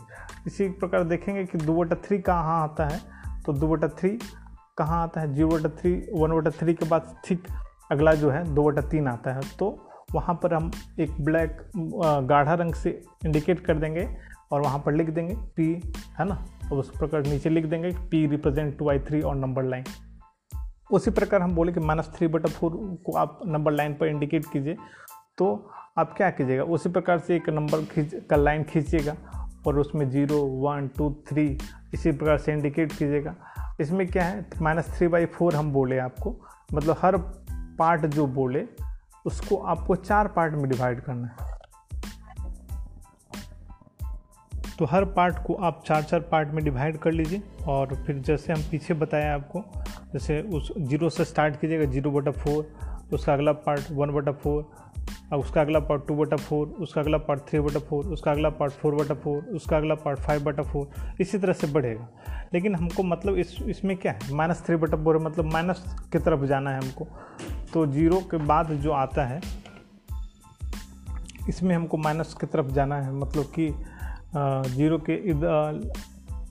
इसी 0.47 0.67
प्रकार 0.69 1.03
देखेंगे 1.03 1.43
कि 1.45 1.57
दो 1.57 1.73
बटा 1.73 1.95
थ्री 2.05 2.17
कहाँ 2.19 2.61
आता 2.63 2.85
है? 2.85 2.99
तो 3.45 3.53
दो 3.53 3.67
बटा 3.67 3.87
थ्री 3.89 4.09
कहाँ 4.77 5.01
आता 5.03 5.21
है? 5.21 5.33
ज़ीरो 5.33 5.47
बटा 5.49 5.69
थ्री, 5.71 5.93
वन 6.13 6.31
बटा 6.31 6.51
थ्री 6.51 6.73
के 6.73 6.87
बाद 6.89 7.15
ठीक 7.25 7.47
अगला 7.91 8.13
जो 8.13 8.29
है, 8.29 8.43
दो 8.45 8.63
बटा 8.63 8.81
तीन 8.81 9.07
आता 9.07 9.33
है। 9.33 9.41
तो 9.59 9.77
वहाँ 10.13 10.39
पर 10.43 10.53
हम 10.53 10.71
एक 10.99 11.21
ब्लैक 11.21 11.57
गाढ़ा 12.29 12.53
रंग 12.53 12.73
से 12.73 12.89
इंडिकेट 13.25 13.65
कर 13.65 13.77
देंगे 13.77 14.07
और 14.51 14.61
वहाँ 14.61 14.79
पर 14.79 14.93
लिख 14.93 15.09
देंगे 15.09 15.35
पी 15.55 15.71
है 16.19 16.25
ना? 16.25 16.43
और 16.71 16.77
उस 16.77 16.89
प्रकार 16.99 17.25
नीचे 17.25 17.49
लिख 17.49 17.65
देंगे 17.65 17.91
P 18.11 18.25
represent 18.27 18.77
two 18.77 18.85
by 18.85 18.99
three 18.99 19.21
और 19.21 19.35
नंबर 19.35 19.63
लाइन 19.63 19.83
उसी 20.91 21.11
प्रकार 21.11 21.41
हम 21.41 21.55
बोले 21.55 21.71
कि 21.71 21.79
माइनस 21.79 22.11
थ्री 22.15 22.27
बटा 22.27 22.49
फोर 22.49 22.71
को 23.05 23.17
आप 23.17 23.39
नंबर 23.45 23.71
लाइन 23.71 23.93
पर 23.93 24.07
इंडिकेट 24.07 24.45
कीजिए। 24.45 24.77
तो 25.37 25.71
आप 25.97 26.13
क्या 26.17 26.29
कीजिएगा? 26.29 26.63
उसी 26.63 26.89
प्रकार 26.89 27.19
से 27.19 27.35
एक 27.35 27.49
नंबर 27.49 27.85
खींच, 27.85 28.15
का 28.29 28.35
लाइन 28.35 28.63
खींचिएगा 28.63 29.15
और 29.67 29.79
उसमें 29.79 30.09
ज़ीरो 30.09 30.41
वन 30.41 30.89
टू 30.97 31.15
थ्री 31.29 31.57
इसी 31.93 32.11
प्रकार 32.11 32.37
से 32.37 32.53
इंडिकेट 32.53 32.91
कीजिएगा। 32.91 33.35
इसमें 33.79 34.07
क्या 34.07 34.23
है? 34.23 34.45
माइनस 34.61 34.97
थ्री 34.97 35.07
बाई 35.07 35.25
फोर 35.25 35.55
हम 35.55 35.71
बोले 35.73 35.97
आपको। 35.97 36.35
मतलब 36.73 36.95
हर 37.01 37.17
पार्ट 37.79 38.05
जो 38.05 38.27
बोले, 38.27 38.67
उसको 39.25 39.55
आपको 39.55 39.95
चार 39.95 40.27
पार्ट 40.27 40.53
में 40.53 40.69
डिवाइड 40.69 41.01
करना 41.01 41.27
है। 41.27 41.56
तो 44.79 44.85
हर 44.85 45.05
पार्ट 45.05 45.35
को 45.45 45.53
आप 45.67 45.81
चार 45.87 46.03
चार 46.03 46.19
पार्ट 46.31 46.49
में 46.49 46.63
डिवाइड 46.63 46.97
कर 46.97 47.11
लीजिए 47.11 47.41
और 47.67 47.95
फिर 48.05 48.17
जैसे 48.17 48.53
हम 48.53 48.61
पीछे 48.71 48.93
बताया 48.93 49.33
आपको, 49.35 49.63
जैसे 50.13 50.41
उस 50.53 50.71
ज़ीरो 50.79 51.09
से 51.09 51.25
स्टार्ट 51.25 51.59
कीजिएगा 51.61 51.85
ज़ीरो 51.91 52.11
बटा 52.11 52.31
फोर 52.33 52.69
उसका 53.13 53.33
अगला 53.33 53.51
पार्ट 53.65 53.91
वन 53.91 54.11
बटा 54.11 54.31
फोर 54.33 54.69
और 55.33 55.39
उसका 55.39 55.61
अगला 55.61 55.79
पार्ट 55.79 56.07
टू 56.07 56.15
बटा 56.15 56.37
फोर 56.37 56.67
उसका 56.81 57.01
अगला 57.01 57.17
पार्ट 57.17 57.41
थ्री 57.49 57.59
बटा 57.59 57.79
फोर 57.79 58.05
उसका 58.05 58.31
अगला 58.31 58.49
पार्ट 58.49 58.73
फोर 58.73 58.95
बटा 58.95 59.15
फोर 59.15 59.41
उसका 59.55 59.77
अगला 59.77 59.95
पार्ट 59.95 60.19
फाइव 60.19 60.43
बटा 60.43 60.63
फोर 60.63 61.15
इसी 61.21 61.37
तरह 61.37 61.53
से 61.53 61.67
बढ़ेगा। 61.67 62.07
लेकिन 62.53 62.75
हमको 62.75 63.03
मतलब 63.03 63.37
इस, 63.37 63.55
इसमें 63.61 63.95
क्या 63.97 64.11
है? 64.11 64.33
माइनस 64.33 64.63
थ्री 64.65 64.75
बटा 64.75 65.03
फोर 65.03 65.17
मतलब 65.19 65.51
माइनस 65.53 65.83
की 66.13 66.19
तरफ़ 66.19 66.45
जाना 66.45 66.71
है 66.71 66.81
हमको। 66.81 67.07
तो 67.73 67.85
ज़ीरो 67.87 68.19
के 68.31 68.37
बाद 68.45 68.71
जो 68.73 68.91
आता 68.91 69.25
है, 69.25 69.41
इसमें 71.49 71.75
हमको 71.75 71.97
माइनस 71.97 72.33
की 72.33 72.47
तरफ़ 72.47 72.71
जाना 72.71 73.01
है 73.01 73.13
मतलब 73.13 73.45
कि 73.55 73.73
ज़ीरो 74.35 74.97
के 74.99 75.15
इधर 75.31 75.91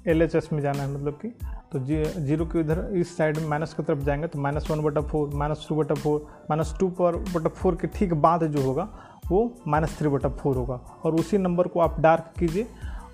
एल 0.06 0.22
एच 0.22 0.34
एस 0.34 0.48
में 0.52 0.60
जाना 0.62 0.82
है 0.82 0.92
मतलब 0.94 1.18
कि 1.22 1.28
तो 1.72 1.78
जी, 1.78 2.04
ज़ीरो 2.04 2.44
के 2.46 2.60
इधर 2.60 2.78
इस 2.94 3.16
साइड 3.16 3.38
में 3.38 3.48
माइनस 3.48 3.74
की 3.74 3.82
तरफ़ 3.82 3.98
जाएँगे 3.98 4.26
तो 4.26 4.40
माइनस 4.40 4.70
वन 4.70 4.82
बटा 4.82 5.00
फोर 5.00 5.34
माइनस 5.34 5.66
टू 5.68 5.76
बटा 5.76 5.94
फोर 5.94 6.26
माइनस 6.50 6.74
टू 6.80 6.88
पर 6.90 7.16
बटा 7.34 7.48
फोर 7.48 7.76
के 7.76 7.86
ठीक 7.86 8.14
बाद 8.14 8.44
जो 8.44 8.62
होगा, 8.62 8.88
वो 9.30 9.62
माइनस 9.68 9.98
थ्री 9.98 10.08
बटा 10.08 10.28
फोर 10.28 10.56
होगा। 10.56 10.74
और 11.04 11.14
उसी 11.14 11.38
नंबर 11.38 11.68
को 11.68 11.80
आप 11.80 12.00
डार्क 12.00 12.32
कीजिए 12.38 12.66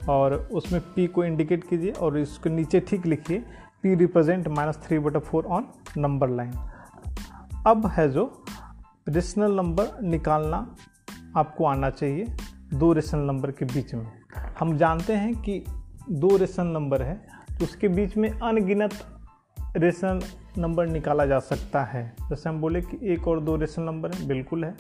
और 0.09 0.35
उसमें 0.52 0.81
पी 0.95 1.07
को 1.07 1.25
इंडिकेट 1.25 1.69
कीजिए 1.69 1.90
और 1.92 2.19
इसके 2.19 2.50
नीचे 2.50 2.81
ठीक 2.81 3.07
लिखिए 3.07 3.38
पी 3.83 3.95
रिप्रेजेंट 3.95 4.49
माइनस 4.49 4.78
थ्री 4.87 4.99
बटा 4.99 5.19
फोर 5.21 5.45
ऑन 5.45 5.66
नंबर 5.99 6.28
लाइन 6.28 6.52
अब 7.66 7.87
है 7.87 8.09
जो 8.11 8.31
रेशनल 9.09 9.52
नंबर 9.52 10.00
निकालना 10.02 10.66
आपको 11.37 11.64
आना 11.64 11.90
चाहिए, 11.90 12.26
दो 12.75 12.92
रेशनल 12.92 13.21
नंबर 13.21 13.50
के 13.50 13.64
बीच 13.64 13.95
में। 13.95 14.22
हम 14.60 14.76
जानते 14.78 15.12
हैं 15.12 15.34
कि 15.36 15.64
दो 16.10 16.36
रेशन 16.36 16.66
नंबर 16.66 17.02
है 17.02 17.14
तो 17.50 17.64
उसके 17.64 17.88
बीच 17.88 18.16
में 18.16 18.30
अनगिनत 18.30 18.95
रेशन 19.76 20.21
नंबर 20.58 20.86
निकाला 20.86 21.26
जा 21.26 21.38
सकता 21.40 21.82
है। 21.84 22.04
जैसे 22.28 22.49
हम 22.49 22.60
बोले 22.60 22.80
कि 22.80 22.99
एक 23.12 23.28
और 23.28 23.40
दो 23.40 23.56
रेशन 23.56 23.82
नंबर 23.82 24.12
है, 24.12 24.26
बिल्कुल 24.26 24.64
है। 24.64 24.75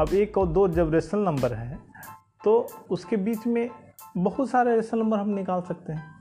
अब 0.00 0.14
एक 0.14 0.38
और 0.38 0.46
दो 0.48 0.66
जब 0.68 0.92
रेशन 0.94 1.18
नंबर 1.18 1.52
है 1.54 1.78
तो 2.44 2.58
उसके 2.90 3.16
बीच 3.16 3.46
में 3.46 3.70
बहुत 4.16 4.50
सारे 4.50 4.74
रेशन 4.76 4.98
नंबर 4.98 5.18
हम 5.18 5.28
निकाल 5.28 5.62
सकते 5.62 5.92
हैं। 5.92 6.14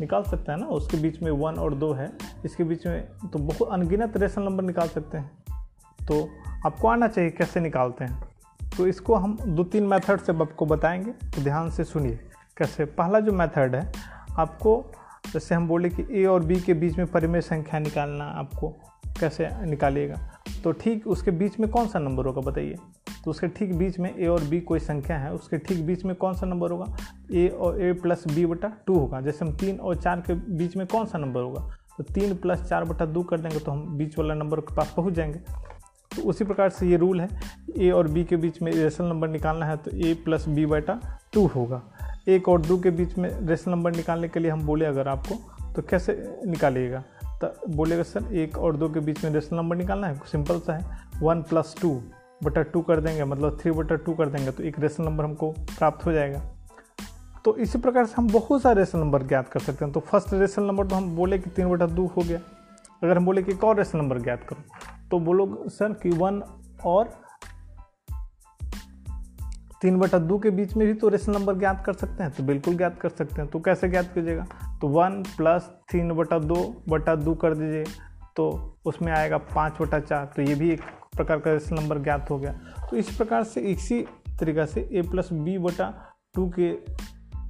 निकाल 0.00 0.22
सकते 0.22 0.52
हैं 0.52 0.58
ना? 0.58 0.66
उसके 0.66 0.96
बीच 0.96 1.20
में 1.22 1.30
वन 1.32 1.54
और 1.54 1.74
दो 1.74 1.92
है, 1.92 2.10
इसके 2.44 2.64
बीच 2.64 2.86
में 2.86 3.30
तो 3.32 3.38
बहुत 3.38 3.72
अनगिनत 3.72 4.16
रेशन 4.16 4.42
नंबर 4.42 4.64
निकाल 4.64 4.88
सकते 4.88 5.18
हैं। 5.18 5.30
तो 6.00 6.28
आपको 6.66 6.88
आना 6.88 7.08
चाहिए 7.08 7.30
कैसे 7.30 7.60
निकालते 7.60 8.04
हैं? 8.04 8.22
तो 8.76 8.86
इसको 8.86 9.14
हम 9.14 9.36
दो 9.46 9.64
तीन 9.64 9.86
मेथड 9.86 10.20
से 10.20 10.32
आपको 10.32 10.66
बताएँगे 10.66 11.12
तो 11.12 11.42
ध्यान 11.42 11.70
से 11.70 11.84
सुनिए। 11.84 12.18
कैसे? 12.56 12.84
पहला 12.84 13.20
जो 13.20 13.32
मेथड 13.32 13.74
है, 13.74 13.92
आपको 14.38 14.84
जैसे 15.32 15.54
हम 15.54 15.68
बोले 15.68 15.88
कि 15.88 16.06
ए 16.12 16.24
और 16.24 16.44
बी 16.44 16.60
के 16.60 16.74
बीच 16.74 16.98
में 16.98 17.06
परिमेय 17.06 17.40
संख्या 17.40 17.80
निकालना 17.80 18.24
आपको। 18.24 18.68
कैसे 19.20 19.48
निकालिएगा? 19.66 20.16
तो 20.64 20.72
ठीक 20.72 21.06
उसके 21.06 21.30
बीच 21.30 21.58
में 21.60 21.68
कौन 21.70 21.86
सा 21.88 21.98
नंबर 21.98 22.26
होगा 22.26 22.40
बताइए। 22.40 22.76
तो 23.24 23.30
उसके 23.30 23.48
ठीक 23.48 23.74
बीच 23.74 23.98
में 23.98 24.12
ए 24.18 24.26
और 24.26 24.44
बी 24.44 24.60
कोई 24.60 24.78
संख्या 24.78 25.18
है, 25.18 25.32
उसके 25.32 25.58
ठीक 25.58 25.84
बीच 25.86 26.04
में 26.04 26.14
कौन 26.16 26.34
सा 26.34 26.46
नंबर 26.46 26.70
होगा? 26.70 26.96
ए 27.34 27.48
और 27.48 27.82
ए 27.82 27.92
प्लस 27.92 28.24
बी 28.28 28.46
बटा 28.46 28.72
टू 28.86 28.98
होगा। 28.98 29.20
जैसे 29.20 29.44
हम 29.44 29.52
तीन 29.52 29.78
और 29.78 29.96
चार 29.96 30.20
के 30.20 30.34
बीच 30.34 30.76
में 30.76 30.86
कौन 30.86 31.06
सा 31.06 31.18
नंबर 31.18 31.40
होगा? 31.40 31.60
तो 31.98 32.04
तीन 32.04 32.34
प्लस 32.34 32.62
चार 32.62 32.84
बटा 32.84 33.06
दो 33.06 33.22
कर 33.22 33.40
देंगे 33.40 33.58
तो 33.58 33.72
हम 33.72 33.96
बीच 33.98 34.18
वाला 34.18 34.34
नंबर 34.34 34.60
के 34.60 34.74
पास 34.74 34.92
पहुँच 34.96 35.14
जाएँगे। 35.14 35.40
तो 36.16 36.22
उसी 36.22 36.44
प्रकार 36.44 36.70
से 36.70 36.86
ये 36.86 36.96
रूल 36.96 37.20
है। 37.20 37.28
ए 37.78 37.90
और 37.90 38.08
बी 38.08 38.24
के 38.24 38.36
बीच 38.36 38.60
में 38.62 38.72
रेशनल 38.72 39.06
नंबर 39.06 39.28
निकालना 39.28 39.66
है 39.66 39.76
तो 39.76 39.90
ए 39.98 40.14
प्लस 40.24 40.48
बी 40.48 40.66
बटा 40.66 41.00
टू 41.32 41.46
होगा। 41.46 41.82
एक 42.28 42.48
और 42.48 42.60
दो 42.62 42.76
के 42.78 42.90
बीच 42.90 43.16
में 43.18 43.28
रेशनल 43.40 43.74
नंबर 43.74 43.92
निकालने 43.92 44.28
के 44.28 44.40
लिए 44.40 44.50
हम 44.50 44.66
बोले, 44.66 44.84
अगर 44.84 45.08
आपको 45.08 45.34
तो 45.72 45.82
कैसे 45.82 46.12
निकालिएगा? 46.46 47.02
तो 47.42 47.52
बोलेगा, 47.68 48.02
सर, 48.02 48.34
एक 48.34 48.58
और 48.58 48.76
दो 48.76 48.88
के 48.88 49.00
बीच 49.00 49.24
में 49.24 49.30
रेशनल 49.30 49.58
नंबर 49.58 49.76
निकालना 49.76 50.06
है 50.06 50.20
सिंपल 50.26 50.60
सा 50.60 50.74
है। 50.74 50.98
वन 51.22 51.42
प्लस 51.42 51.74
टू 51.80 51.90
बटा 52.44 52.62
टू 52.62 52.80
कर 52.80 53.00
देंगे 53.00 53.24
मतलब 53.24 53.58
थ्री 53.60 53.70
बटा 53.72 53.96
टू 53.96 54.14
कर 54.14 54.28
देंगे 54.28 54.50
तो 54.50 54.62
एक 54.62 54.78
रेशनल 54.80 55.06
नंबर 55.06 55.24
हमको 55.24 55.50
प्राप्त 55.50 56.06
हो 56.06 56.12
जाएगा। 56.12 56.40
तो 57.44 57.56
इसी 57.56 57.78
प्रकार 57.78 58.06
से 58.06 58.14
हम 58.16 58.28
बहुत 58.28 58.62
सारे 58.62 58.80
रेशनल 58.80 59.00
नंबर 59.00 59.22
ज्ञात 59.22 59.48
कर 59.48 59.60
सकते 59.60 59.84
हैं। 59.84 59.92
तो 59.94 60.00
फ़र्स्ट 60.00 60.32
रेशनल 60.34 60.64
नंबर 60.64 60.86
तो 60.86 60.96
हम 60.96 61.14
बोले 61.16 61.38
कि 61.38 61.50
तीन 61.50 61.68
बटा 61.68 61.86
दो 61.86 62.06
हो 62.06 62.22
गया। 62.22 62.38
अगर 63.02 63.16
हम 63.16 63.24
बोले 63.26 63.42
कि 63.42 63.52
एक 63.52 63.64
और 63.64 63.76
रेशनल 63.76 64.00
नंबर 64.00 64.18
ज्ञात 64.18 64.44
करो 64.48 64.62
तो 65.10 65.18
बोलो 65.18 65.68
सर 65.68 65.92
कि 65.92 66.10
वन 66.10 66.42
और 66.84 67.08
तीन 69.82 69.98
बटा 69.98 70.18
दो 70.18 70.38
के 70.38 70.50
बीच 70.50 70.74
में 70.76 70.86
भी 70.86 70.94
तो 70.94 71.08
रेशनल 71.08 71.36
नंबर 71.36 71.54
ज्ञात 71.54 71.84
कर 71.84 71.92
सकते 71.92 72.22
हैं 72.22 72.32
तो 72.32 72.42
बिल्कुल 72.42 72.76
ज्ञात 72.76 72.98
कर 73.00 73.08
सकते 73.08 73.40
हैं। 73.40 73.50
तो 73.50 73.60
कैसे 73.60 73.88
ज्ञात 73.88 74.12
कीजिएगा? 74.14 74.46
तो 74.80 74.88
वन 74.88 75.22
प्लस 75.36 75.62
तीन 75.92 76.12
बटा 76.12 76.38
दो 76.38 76.56
बटा 76.88 77.14
दो 77.14 77.34
कर 77.34 77.54
दीजिए 77.54 77.84
तो 78.36 78.46
उसमें 78.84 79.12
आएगा 79.12 79.38
पाँच 79.54 79.80
बटा 79.80 80.00
चार 80.00 80.32
तो 80.36 80.42
ये 80.42 80.54
भी 80.54 80.70
एक 80.70 80.80
प्रकार 81.16 81.38
का 81.38 81.52
रेशनल 81.52 81.80
नंबर 81.80 81.98
ज्ञात 81.98 82.30
हो 82.30 82.38
गया। 82.38 82.52
तो 82.90 82.96
इस 82.96 83.14
प्रकार 83.16 83.44
से 83.44 83.60
इसी 83.60 84.00
तरीका 84.40 84.64
से 84.66 84.88
ए 84.92 85.02
प्लस 85.02 85.32
बी 85.32 85.58
बटा 85.58 85.92
टू 86.34 86.48
के 86.58 86.72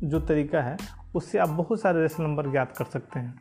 जो 0.02 0.20
तरीका 0.20 0.60
है, 0.60 0.76
उससे 1.14 1.38
आप 1.38 1.48
बहुत 1.48 1.80
सारे 1.80 2.02
रेशनल 2.02 2.26
नंबर 2.26 2.50
ज्ञात 2.50 2.76
कर 2.76 2.84
सकते 2.84 3.20
हैं। 3.20 3.38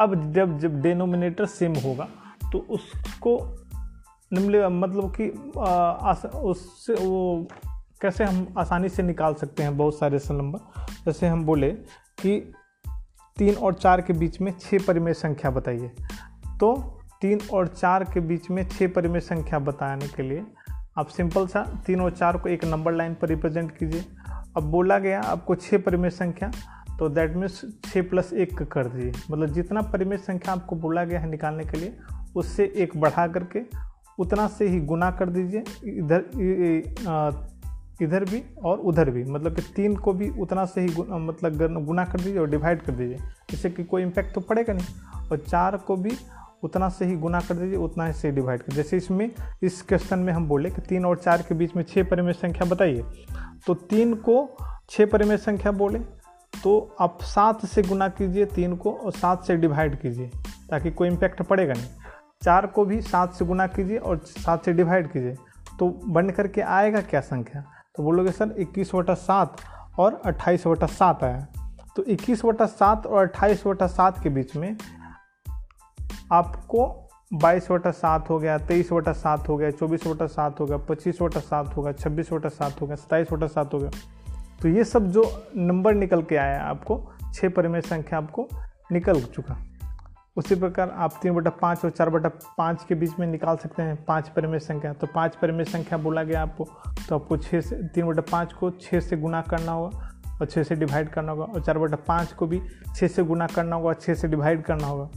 अब 0.00 0.32
जब 0.32 0.58
जब 0.58 0.80
डेनोमिनेटर 0.82 1.46
सेम 1.46 1.74
होगा 1.76 2.08
तो 2.52 2.58
उसको 2.70 3.36
निम्न 4.32 4.66
मतलब 4.74 5.12
कि 5.20 5.28
उससे 6.38 6.94
वो 6.94 7.46
कैसे 8.02 8.24
हम 8.24 8.46
आसानी 8.58 8.88
से 8.88 9.02
निकाल 9.02 9.34
सकते 9.34 9.62
हैं 9.62 9.76
बहुत 9.76 9.98
सारे 9.98 10.12
रेशनल 10.12 10.36
नंबर 10.36 10.84
जैसे 11.06 11.26
हम 11.26 11.44
बोले 11.44 11.70
कि 12.22 12.40
तीन 13.36 13.54
और 13.54 13.74
चार 13.74 14.00
के 14.00 14.12
बीच 14.12 14.40
में 14.40 14.52
छः 14.60 14.86
परिमेय 14.86 15.14
संख्या 15.14 15.50
बताइए। 15.50 15.88
तो 16.60 16.74
तीन 17.20 17.40
और 17.52 17.66
चार 17.68 18.04
के 18.04 18.20
बीच 18.20 18.50
में 18.50 18.62
छः 18.68 18.92
परिमेय 18.92 19.20
संख्या 19.20 19.58
बताने 19.58 20.08
के 20.08 20.22
लिए 20.22 20.44
आप 20.98 21.08
सिंपल 21.08 21.46
सा 21.46 21.62
तीन 21.86 22.00
और 22.00 22.10
चार 22.10 22.36
को 22.36 22.48
एक 22.48 22.64
नंबर 22.64 22.92
लाइन 22.92 23.14
पर 23.14 23.28
रिप्रेजेंट 23.28 23.70
कीजिए। 23.76 24.04
अब 24.56 24.70
बोला 24.70 24.98
गया 24.98 25.20
आपको 25.22 25.54
छः 25.54 25.82
परिमेय 25.82 26.10
संख्या 26.10 26.50
तो 26.98 27.08
दैट 27.08 27.36
मीन्स 27.36 27.60
छः 27.84 28.08
प्लस 28.10 28.32
एक 28.32 28.62
कर 28.62 28.86
दीजिए। 28.86 29.12
मतलब 29.30 29.46
जितना 29.46 29.82
परिमेय 29.82 30.18
संख्या 30.18 30.54
आपको 30.54 30.76
बोला 30.76 31.04
गया 31.04 31.20
है 31.20 31.28
निकालने 31.30 31.64
के 31.64 31.78
लिए 31.78 31.96
उससे 32.36 32.72
एक 32.76 32.96
बढ़ा 32.96 33.26
करके 33.28 33.60
उतना 34.18 34.46
से 34.48 34.68
ही 34.68 34.80
गुना 34.80 35.10
कर 35.10 35.28
दीजिए 35.28 35.60
इधर 35.90 37.48
इधर 38.02 38.24
भी 38.24 38.42
और 38.64 38.78
उधर 38.80 39.10
भी। 39.10 39.22
मतलब 39.24 39.54
कि 39.54 39.62
तीन 39.76 39.96
को 39.96 40.12
भी 40.12 40.28
उतना 40.40 40.64
से 40.64 40.80
ही 40.80 40.88
गुना, 40.88 41.18
मतलब 41.18 41.84
गुना 41.86 42.04
कर 42.04 42.20
दीजिए 42.20 42.38
और 42.38 42.50
डिवाइड 42.50 42.82
कर 42.82 42.92
दीजिए। 42.92 43.18
इससे 43.52 43.70
कि 43.70 43.84
कोई 43.84 44.02
इम्पैक्ट 44.02 44.34
तो 44.34 44.40
पड़ेगा 44.40 44.72
नहीं। 44.72 45.28
और 45.30 45.38
चार 45.38 45.76
को 45.76 45.96
भी 45.96 46.16
उतना 46.64 46.88
से 46.88 47.04
ही 47.04 47.16
गुना 47.16 47.40
कर 47.40 47.54
दीजिए 47.54 47.76
उतना 47.76 48.06
ही 48.06 48.12
से 48.12 48.30
डिवाइड 48.30 48.62
कर 48.62 48.72
जैसे 48.72 48.96
इसमें 48.96 49.30
इस 49.62 49.82
क्वेश्चन 49.82 50.18
में 50.18 50.32
हम 50.32 50.48
बोले 50.48 50.70
कि 50.70 50.80
तीन 50.80 51.04
और 51.06 51.18
चार 51.18 51.42
के 51.42 51.54
बीच 51.54 51.76
में 51.76 51.82
छः 51.84 52.08
परिमेय 52.08 52.32
संख्या 52.32 52.68
बताइए। 52.70 53.04
तो 53.66 53.74
तीन 53.74 54.14
को 54.18 54.48
छः 54.90 55.06
परिमेय 55.06 55.36
संख्या 55.38 55.72
बोले 55.72 55.98
तो 56.54 56.96
आप 57.00 57.18
सात 57.22 57.64
से 57.66 57.82
गुना 57.82 58.08
कीजिए 58.10 58.44
तीन 58.46 58.76
को 58.76 58.92
और 58.92 59.12
सात 59.12 59.44
से 59.44 59.56
डिवाइड 59.56 60.00
कीजिए 60.00 60.30
ताकि 60.70 60.90
कोई 60.90 61.08
इम्पैक्ट 61.08 61.42
पड़ेगा 61.42 61.72
नहीं। 61.72 61.88
चार 62.42 62.66
को 62.66 62.84
भी 62.84 63.00
सात 63.02 63.34
से 63.34 63.44
गुना 63.44 63.66
कीजिए 63.66 63.98
और 63.98 64.18
सात 64.18 64.64
से 64.64 64.72
डिवाइड 64.72 65.10
कीजिए 65.12 65.34
तो 65.78 65.88
बन 66.08 66.30
करके 66.30 66.60
आएगा 66.60 67.00
क्या 67.00 67.20
संख्या 67.20 67.62
तो 67.96 68.02
बोलोगे 68.02 68.30
सर 68.32 68.54
इक्कीस 68.58 68.94
वटा 68.94 69.14
सात 69.14 69.56
और 69.98 70.20
अट्ठाईस 70.24 70.66
वटा 70.66 70.86
सात 70.86 71.24
आया 71.24 71.46
तो 71.96 72.04
इक्कीस 72.04 72.44
वटा 72.44 72.66
सात 72.66 73.06
और 73.06 73.26
अट्ठाईस 73.26 73.66
बटा 73.66 73.86
सात 73.86 74.22
के 74.22 74.28
बीच 74.28 74.56
में 74.56 74.76
आपको 76.32 76.88
बाईस 77.32 77.70
वटा 77.70 77.90
सात 77.90 78.30
हो 78.30 78.38
गया 78.38 78.58
तेईस 78.58 78.92
वटा 78.92 79.12
सात 79.12 79.48
हो 79.48 79.56
गया 79.56 79.70
चौबीस 79.70 80.06
बटा 80.06 80.26
सात 80.26 80.60
हो 80.60 80.66
गया 80.66 80.76
पच्चीस 80.88 81.22
बटा 81.22 81.40
सात 81.40 81.76
हो 81.76 81.82
गया 81.82 81.92
छब्बीस 81.92 82.32
बटा 82.32 82.48
सात 82.48 82.80
हो 82.80 82.86
गया 82.86 82.96
सत्ताईस 82.96 83.32
वटा 83.32 83.46
सात 83.46 83.74
हो 83.74 83.78
गया 83.78 83.90
तो 84.62 84.68
ये 84.68 84.84
सब 84.84 85.06
जो 85.06 85.30
नंबर 85.56 85.94
निकल 85.94 86.22
के 86.22 86.36
आया 86.36 86.62
आपको 86.64 87.02
छः 87.34 87.48
परिमेय 87.48 87.80
संख्या 87.80 88.18
आपको 88.18 88.48
निकल 88.92 89.20
चुका 89.22 89.64
उसी 90.40 90.54
प्रकार 90.54 90.90
आप 90.96 91.18
तीन 91.22 91.34
बटा 91.34 91.50
पाँच 91.52 91.84
और 91.84 91.90
चार 91.90 92.10
बटा 92.10 92.28
पाँच 92.58 92.84
के 92.88 92.94
बीच 92.94 93.18
में 93.18 93.26
निकाल 93.26 93.56
सकते 93.56 93.82
हैं 93.82 93.96
पाँच 94.04 94.28
परिमेय 94.28 94.58
संख्या। 94.58 94.92
तो 94.92 95.06
पाँच 95.06 95.34
परिमेय 95.36 95.64
संख्या 95.64 95.98
बोला 95.98 96.22
गया 96.22 96.42
आपको 96.42 96.64
तो 97.08 97.14
आपको 97.14 97.36
छः 97.36 97.60
से, 97.60 97.76
तीन 97.84 98.06
बटा 98.06 98.22
पाँच 98.32 98.52
को 98.52 98.70
छः 98.72 99.00
से 99.00 99.16
गुना 99.16 99.40
करना 99.40 99.72
होगा 99.72 100.08
और 100.40 100.46
छः 100.46 100.62
से 100.62 100.74
डिवाइड 100.74 101.08
करना 101.08 101.32
होगा 101.32 101.44
और 101.44 101.62
चार 101.62 101.78
बटा 101.78 101.96
पाँच 102.08 102.32
को 102.32 102.46
भी 102.46 102.60
छः 102.96 103.08
से 103.08 103.24
गुना 103.24 103.46
करना 103.46 103.76
होगा 103.76 103.88
और 103.88 103.94
छः 103.94 104.14
से 104.14 104.28
डिवाइड 104.28 104.62
करना 104.62 104.86
होगा। 104.86 105.10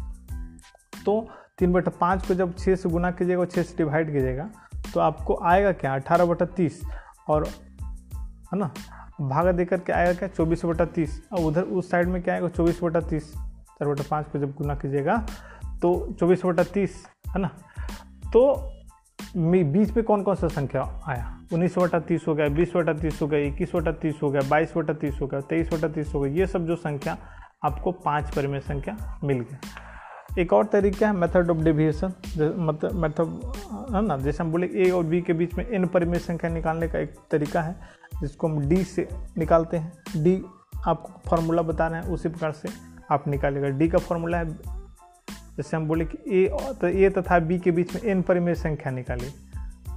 तो 1.05 1.27
तीन 1.59 1.73
बटा 1.73 1.91
पाँच 2.01 2.27
को 2.27 2.33
जब 2.33 2.55
छः 2.57 2.75
से 2.75 2.89
गुना 2.89 3.11
कीजिएगा 3.11 3.39
और 3.39 3.47
छः 3.47 3.63
से 3.63 3.77
डिवाइड 3.77 4.11
कीजिएगा 4.13 4.49
तो 4.93 4.99
आपको 4.99 5.39
आएगा 5.43 5.71
क्या? 5.71 5.93
अठारह 5.95 6.25
बटा 6.25 6.45
तीस 6.47 6.81
और, 7.29 7.45
है 7.45 8.59
ना? 8.59 8.71
भागा 9.21 9.51
देकर 9.51 9.79
के 9.79 9.93
आएगा 9.93 10.13
क्या? 10.13 10.27
चौबीस 10.27 10.65
बटा 10.65 10.85
तीस। 10.87 11.21
और 11.33 11.45
उधर 11.45 11.61
उस 11.61 11.89
साइड 11.91 12.07
में 12.07 12.21
क्या 12.23 12.33
आएगा? 12.33 12.47
चौबीस 12.49 12.83
बटा 12.83 13.01
तीस। 13.01 13.33
चार 13.83 13.91
बटा 13.91 14.03
पाँच 14.11 14.27
को 14.31 14.39
जब 14.39 14.53
गुना 14.55 14.75
कीजिएगा 14.75 15.17
तो 15.81 15.89
चौबीस 16.19 16.45
बटा 16.45 16.63
तीस, 16.63 17.05
है 17.27 17.41
ना? 17.41 17.47
तो 18.33 18.69
बीच 19.35 19.95
में 19.95 20.03
कौन 20.05 20.23
कौन 20.23 20.35
सा 20.35 20.47
संख्या 20.47 20.81
आया? 21.07 21.39
उन्नीस 21.53 21.77
बटा 21.77 21.99
तीस 21.99 22.25
हो 22.27 22.35
गया, 22.35 22.47
बीस 22.49 22.75
बटा 22.75 22.93
तीस 22.93 23.21
हो 23.21 23.27
गया, 23.27 23.39
इक्कीस 23.39 23.75
बटा 23.75 23.91
तीस 23.91 24.19
हो 24.23 24.29
गया, 24.31 24.41
बाईस 24.49 24.73
बटा 24.77 24.93
तीस 24.93 25.17
हो 25.21 25.27
गया, 25.27 25.41
तेईस 25.41 25.73
बटा 25.73 25.87
तीस 25.87 26.13
हो 26.13 26.21
गया, 26.21 26.33
ये 26.33 26.47
सब 26.47 26.65
जो 26.67 26.75
संख्या 26.75 27.17
आपको 27.65 27.91
पाँच 28.05 28.35
परिमेय 28.35 28.59
संख्या 28.61 29.19
मिल 29.23 29.39
गया। 29.39 30.41
एक 30.41 30.53
और 30.53 30.65
तरीका 30.65 31.07
है 31.07 31.13
मेथड 31.13 31.49
ऑफ़ 31.49 31.57
डिविएशन 31.57 32.13
मतलब 32.59 32.93
मेथड 32.93 33.95
है 33.95 34.05
ना? 34.05 34.17
जैसे 34.17 34.43
हम 34.43 34.51
बोले 34.51 34.69
ए 34.75 34.89
और 34.91 35.03
बी 35.03 35.21
के 35.21 35.33
बीच 35.33 35.57
में 35.57 35.67
इन 35.67 35.87
परिमेय 35.87 36.19
संख्या 36.19 36.49
निकालने 36.49 36.87
का 36.87 36.99
एक 36.99 37.15
तरीका 37.31 37.61
है, 37.61 37.75
जिसको 38.21 38.47
हम 38.47 38.67
डी 38.69 38.83
से 38.85 39.07
निकालते 39.37 39.77
हैं। 39.77 40.23
डी 40.23 40.41
आपको 40.87 41.29
फार्मूला 41.29 41.61
बता 41.61 41.87
रहे 41.87 42.01
हैं, 42.01 42.09
उसी 42.09 42.29
प्रकार 42.29 42.51
से 42.51 42.69
आप 43.11 43.27
निकालेगा 43.27 43.69
डी 43.69 43.87
का 43.87 43.97
फॉर्मूला 43.99 44.37
है, 44.37 44.49
जैसे 45.57 45.75
हम 45.77 45.87
बोले 45.87 46.05
कि 46.05 46.17
ए 46.33 46.47
तो 46.81 46.87
ए 46.87 47.09
तथा 47.09 47.39
बी 47.39 47.57
के 47.59 47.71
बीच 47.71 47.95
में 47.95 48.01
एन 48.03 48.21
परिमेय 48.21 48.55
संख्या 48.55 48.91
निकाली। 48.91 49.29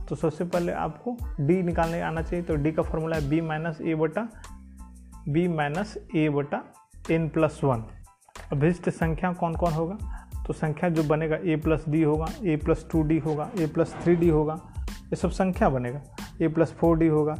तो 0.08 0.14
सबसे 0.14 0.44
पहले 0.44 0.72
आपको 0.74 1.16
डी 1.40 1.62
निकालने 1.62 2.00
आना 2.02 2.22
चाहिए 2.22 2.44
तो 2.44 2.56
डी 2.56 2.72
का 2.72 2.82
फॉर्मूला 2.82 3.16
है 3.16 3.28
बी 3.28 3.40
माइनस 3.40 3.80
ए 3.80 3.94
बटा 3.94 4.28
बी 5.28 5.46
माइनस 5.48 5.96
ए 6.16 6.28
बटा 6.28 6.62
एन 7.10 7.28
प्लस 7.28 7.60
वन 7.64 7.84
अभिष्ट 8.52 8.88
संख्या 8.90 9.32
कौन 9.32 9.54
कौन 9.54 9.72
होगा? 9.72 9.96
तो 10.46 10.52
संख्या 10.52 10.88
जो 10.88 11.02
बनेगा 11.04 11.36
ए 11.44 11.56
प्लस 11.56 11.84
डी 11.88 12.02
होगा 12.02 12.26
ए 12.44 12.56
प्लस 12.56 12.86
टू 12.92 13.02
डी 13.02 13.18
होगा 13.18 13.50
ए 13.58 13.66
प्लस 13.66 13.94
थ्री 14.02 14.14
डी 14.16 14.28
होगा, 14.28 14.54
ये 14.84 15.16
सब 15.16 15.30
संख्या 15.30 15.68
बनेगा। 15.68 16.00
ए 16.42 16.48
प्लस 16.48 16.72
फोर 16.72 16.98
डी 16.98 17.06
होगा। 17.08 17.34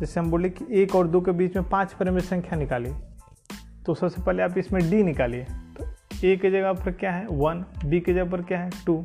जैसे 0.00 0.20
हम 0.20 0.30
बोले 0.30 0.48
कि 0.50 0.66
एक 0.80 0.94
और 0.96 1.06
दो 1.08 1.20
के 1.20 1.32
बीच 1.32 1.56
में 1.56 1.68
पाँच 1.68 1.92
परिमेय 1.92 2.20
संख्या 2.20 2.58
निकाली 2.58 2.90
तो 3.86 3.94
सबसे 3.94 4.22
पहले 4.22 4.42
आप 4.42 4.56
इसमें 4.58 4.90
डी 4.90 5.02
निकालिए। 5.02 5.44
तो 5.76 5.84
ए 6.24 6.36
के 6.36 6.50
जगह 6.50 6.72
पर 6.74 6.92
क्या 6.92 7.10
है? 7.12 7.26
वन 7.26 7.64
बी 7.84 8.00
के 8.00 8.14
जगह 8.14 8.30
पर 8.30 8.42
क्या 8.42 8.58
है? 8.58 8.70
टू 8.86 9.04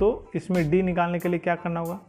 तो 0.00 0.30
इसमें 0.34 0.68
डी 0.70 0.82
निकालने 0.82 1.18
के 1.18 1.28
लिए 1.28 1.38
क्या 1.38 1.54
करना 1.54 1.80
होगा? 1.80 2.00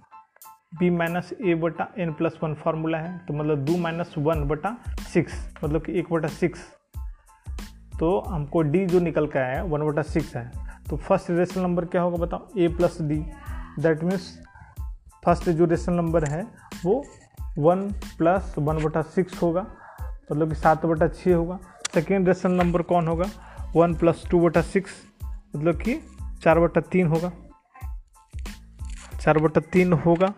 बी 0.80 0.90
माइनस 0.90 1.30
ए 1.42 1.56
बटा 1.56 1.88
एन 1.98 2.12
प्लस 2.14 2.38
वन 2.44 2.54
फार्मूला 2.54 2.98
है। 2.98 3.18
तो 3.18 3.34
मतलब 3.34 3.64
दो 3.66 3.78
माइनस 3.78 4.14
वन 4.18 4.44
बटा 4.48 4.76
सिक्स 5.14 5.34
मतलब 5.64 5.86
कि 5.86 5.98
एक 6.00 6.14
बटा 6.14 6.28
सिक्स 6.28 6.68
तो 8.00 8.20
हमको 8.20 8.62
डी 8.62 8.86
जो 8.86 9.00
निकल 9.00 9.28
के 9.28 9.40
आया 9.40 9.56
है 9.56 9.64
वन 9.64 9.88
बटा 9.88 10.02
सिक्स 10.02 10.36
है। 10.36 10.52
तो 10.90 10.98
फ़र्स्ट 10.98 11.30
रेशनल 11.30 11.64
नंबर 11.64 11.86
क्या 11.86 12.02
होगा 12.02 12.18
बताओ? 12.18 12.48
A 12.58 12.68
plus 12.68 13.02
D 13.02 13.24
that 13.80 14.04
means 14.04 14.32
first 15.26 15.50
जो 15.50 15.66
रेशनल 15.66 15.96
नंबर 15.96 16.26
है, 16.26 16.46
वो 16.86 17.04
वन 17.58 17.90
प्लस 18.18 18.56
वन 18.58 18.84
बटा 18.84 19.02
सिक्स 19.02 19.42
होगा। 19.42 19.66
मतलब 20.32 20.50
कि 20.50 20.56
सात 20.56 20.86
बटा 20.86 21.08
छः 21.08 21.36
होगा। 21.36 21.60
सेकेंड 21.94 22.28
रेशनल 22.28 22.52
नंबर 22.52 22.82
कौन 22.82 23.08
होगा? 23.08 23.26
वन 23.76 23.96
प्लस 23.96 24.24
टू 24.32 24.40
बटा 24.40 24.62
सिक्स 24.62 24.92
मतलब 25.56 25.82
कि 25.82 26.02
चार 26.42 26.60
बटा 26.60 26.82
तीन 26.82 27.08
होगा। 27.08 27.32
चार 29.22 29.38
बटा 29.38 29.62
तीन 29.62 29.94
होगा। 29.94 30.34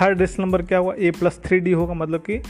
थर्ड 0.00 0.18
रेशनल 0.18 0.46
नंबर 0.46 0.62
क्या 0.62 0.78
होगा? 0.78 0.94
ए 0.98 1.10
प्लस 1.10 1.40
थ्री 1.44 1.60
डी 1.60 1.72
होगा 1.72 1.94
मतलब 1.94 2.22
कि 2.30 2.42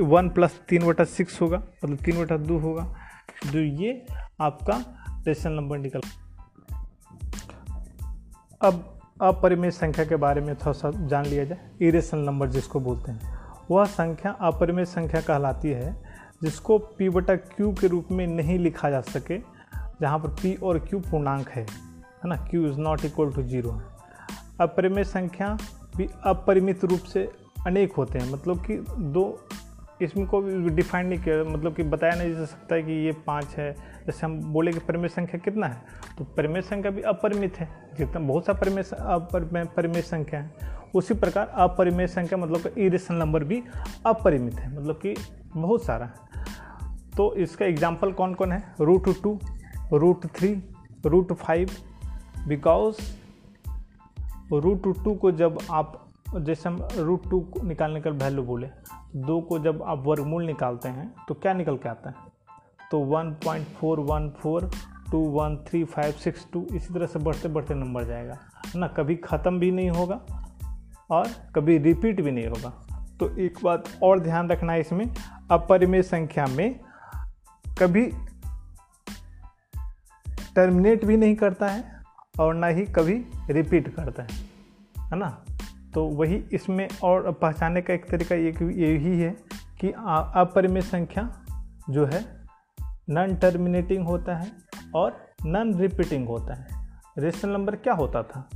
वन 0.00 0.28
प्लस 0.28 0.60
तीन 0.68 0.86
बटा 0.86 1.04
सिक्स 1.04 1.40
होगा 1.42 1.62
मतलब 1.84 1.96
तीन 1.96 2.20
बटा 2.20 2.36
दो 2.36 2.58
होगा। 2.58 2.94
जो 3.46 3.58
ये 3.58 4.06
आपका 4.40 4.84
रेशनल 5.26 5.52
नंबर 5.52 5.78
निकल। 5.78 6.00
अब 8.62 9.00
अपरिमेय 9.22 9.70
संख्या 9.70 10.04
के 10.04 10.16
बारे 10.16 10.40
में 10.40 10.54
थोड़ा 10.54 10.72
सा 10.72 10.90
जान 11.06 11.26
लिया 11.26 11.44
जाए। 11.44 11.58
इरेशनल 11.82 12.20
नंबर 12.20 12.48
जिसको 12.48 12.80
बोलते 12.80 13.12
हैं। 13.12 13.42
वह 13.70 13.84
संख्या 13.84 14.32
अपरिमेय 14.32 14.84
संख्या 14.84 15.20
कहलाती 15.20 15.70
है 15.70 16.01
जिसको 16.42 16.78
पी 16.78 17.08
बटा 17.08 17.34
क्यू 17.36 17.72
के 17.72 17.86
रूप 17.86 18.08
में 18.10 18.26
नहीं 18.26 18.58
लिखा 18.58 18.90
जा 18.90 19.00
सके, 19.00 19.38
जहाँ 20.00 20.18
पर 20.18 20.28
पी 20.42 20.54
और 20.62 20.78
क्यू 20.78 21.00
पूर्णांक 21.00 21.48
है 21.48 21.62
है 21.62 22.28
ना? 22.28 22.36
Q 22.50 22.66
is 22.66 22.78
not 22.78 23.04
equal 23.04 23.32
to 23.32 23.42
zero 23.42 23.80
अपरिमेय 24.60 25.04
संख्या 25.04 25.56
भी 25.96 26.08
अपरिमित 26.24 26.84
रूप 26.84 27.00
से 27.00 27.28
अनेक 27.66 27.92
होते 27.92 28.18
हैं। 28.18 28.30
मतलब 28.32 28.64
कि 28.66 28.76
दो, 28.98 29.46
इसमें 30.02 30.26
को 30.26 30.40
भी 30.40 30.70
डिफाइन 30.70 31.06
नहीं 31.06 31.18
किया 31.18 31.42
मतलब 31.44 31.74
कि 31.74 31.82
बताया 31.82 32.14
नहीं 32.14 32.34
जा 32.34 32.44
सकता 32.44 32.74
है 32.74 32.82
कि 32.82 32.92
ये 33.06 33.12
पाँच 33.26 33.54
है। 33.56 33.72
जैसे 34.06 34.26
हम 34.26 34.40
बोले 34.52 34.72
कि 34.72 34.78
परिमेय 34.78 35.08
संख्या 35.08 35.40
कितना 35.40 35.66
है 35.66 35.82
तो 36.18 36.24
परिमेय 36.36 36.62
संख्या 36.62 36.90
भी 36.90 37.02
अपरिमित 37.02 37.60
है। 37.60 37.68
जितना, 37.98 38.20
बहुत 38.20 38.46
सा 38.46 38.52
परिमेय 38.52 39.64
परिमेय 39.66 40.02
संख्या 40.02 40.40
है। 40.40 40.80
उसी 40.94 41.14
प्रकार 41.14 41.48
अपरिमेय 41.58 42.06
संख्या 42.06 42.38
मतलब 42.38 42.78
इरेशनल 42.78 43.18
नंबर 43.18 43.44
भी 43.44 43.62
अपरिमित 44.06 44.54
है 44.54 44.74
मतलब 44.76 44.98
कि 45.02 45.14
बहुत 45.56 45.84
सारा 45.84 46.06
है। 46.06 46.44
तो 47.16 47.34
इसका 47.36 47.66
एग्ज़ाम्पल 47.66 48.12
कौन 48.12 48.34
कौन 48.34 48.52
है? 48.52 48.62
Root 48.80 49.08
two 49.22 49.38
root 49.92 50.26
three 50.36 50.52
root 51.06 51.32
five 51.34 51.70
because 52.48 53.00
root 54.54 54.82
two 55.04 55.14
को 55.14 55.30
जब 55.32 55.58
आप, 55.70 55.98
जैसे 56.36 56.68
हम 56.68 56.78
रूट 56.96 57.28
टू 57.30 57.44
निकालने 57.62 58.00
का 58.00 58.10
वैल्यू 58.12 58.42
बोले, 58.42 58.68
दो 59.16 59.40
को 59.40 59.58
जब 59.58 59.82
आप 59.82 60.02
वर्गमूल 60.06 60.44
निकालते 60.44 60.88
हैं 60.88 61.12
तो 61.28 61.34
क्या 61.34 61.52
निकल 61.52 61.76
के 61.76 61.88
आता 61.88 62.10
है? 62.10 62.30
तो 62.90 62.98
one 63.00 63.30
point 63.44 63.66
four 63.70 64.00
one 64.02 64.28
four 64.38 64.70
two 65.10 65.18
one 65.30 65.56
three 65.68 65.82
five 65.86 66.12
six 66.14 66.46
two 66.52 66.64
इसी 66.72 66.94
तरह 66.94 67.06
से 67.06 67.18
बढ़ते 67.18 67.48
बढ़ते 67.48 67.74
नंबर 67.74 68.04
जाएगा। 68.04 68.38
ना, 68.76 68.86
कभी 68.88 69.16
ख़त्म 69.16 69.58
भी 69.58 69.70
नहीं 69.70 69.90
होगा 69.90 70.20
और 71.12 71.28
कभी 71.54 71.78
रिपीट 71.78 72.20
भी 72.20 72.30
नहीं 72.30 72.46
होगा। 72.46 72.70
तो 73.20 73.36
एक 73.36 73.58
बात 73.64 73.84
और 74.02 74.20
ध्यान 74.20 74.48
रखना 74.48 74.72
है 74.72 74.80
इसमें, 74.80 75.14
अपरिमेय 75.50 76.02
संख्या 76.02 76.46
में 76.46 76.80
कभी 77.78 78.12
टर्मिनेट 80.56 81.04
भी 81.04 81.16
नहीं 81.16 81.34
करता 81.34 81.68
है 81.68 81.84
और 82.40 82.54
ना 82.54 82.66
ही 82.66 82.84
कभी 82.84 83.24
रिपीट 83.50 83.94
करता 83.94 84.22
है 84.22 84.28
है 84.98 85.18
ना? 85.18 85.44
तो 85.94 86.06
वही 86.06 86.44
इसमें 86.52 86.88
और 87.02 87.32
पहचानने 87.32 87.82
का 87.82 87.94
एक 87.94 88.10
तरीका 88.10 88.34
एक 88.34 88.62
यही 88.62 89.20
है 89.20 89.30
कि 89.80 89.90
अपरिमेय 90.36 90.82
संख्या 90.82 91.44
जो 91.90 92.06
है 92.06 92.46
नन 93.10 93.36
टर्मिनेटिंग 93.36 94.06
होता 94.06 94.36
है 94.36 94.52
और 94.94 95.26
नन 95.46 95.74
रिपीटिंग 95.74 96.28
होता 96.28 96.54
है। 96.54 96.66
रेशनल 97.18 97.52
नंबर 97.52 97.76
क्या 97.76 97.94
होता 97.94 98.22
था? 98.22 98.48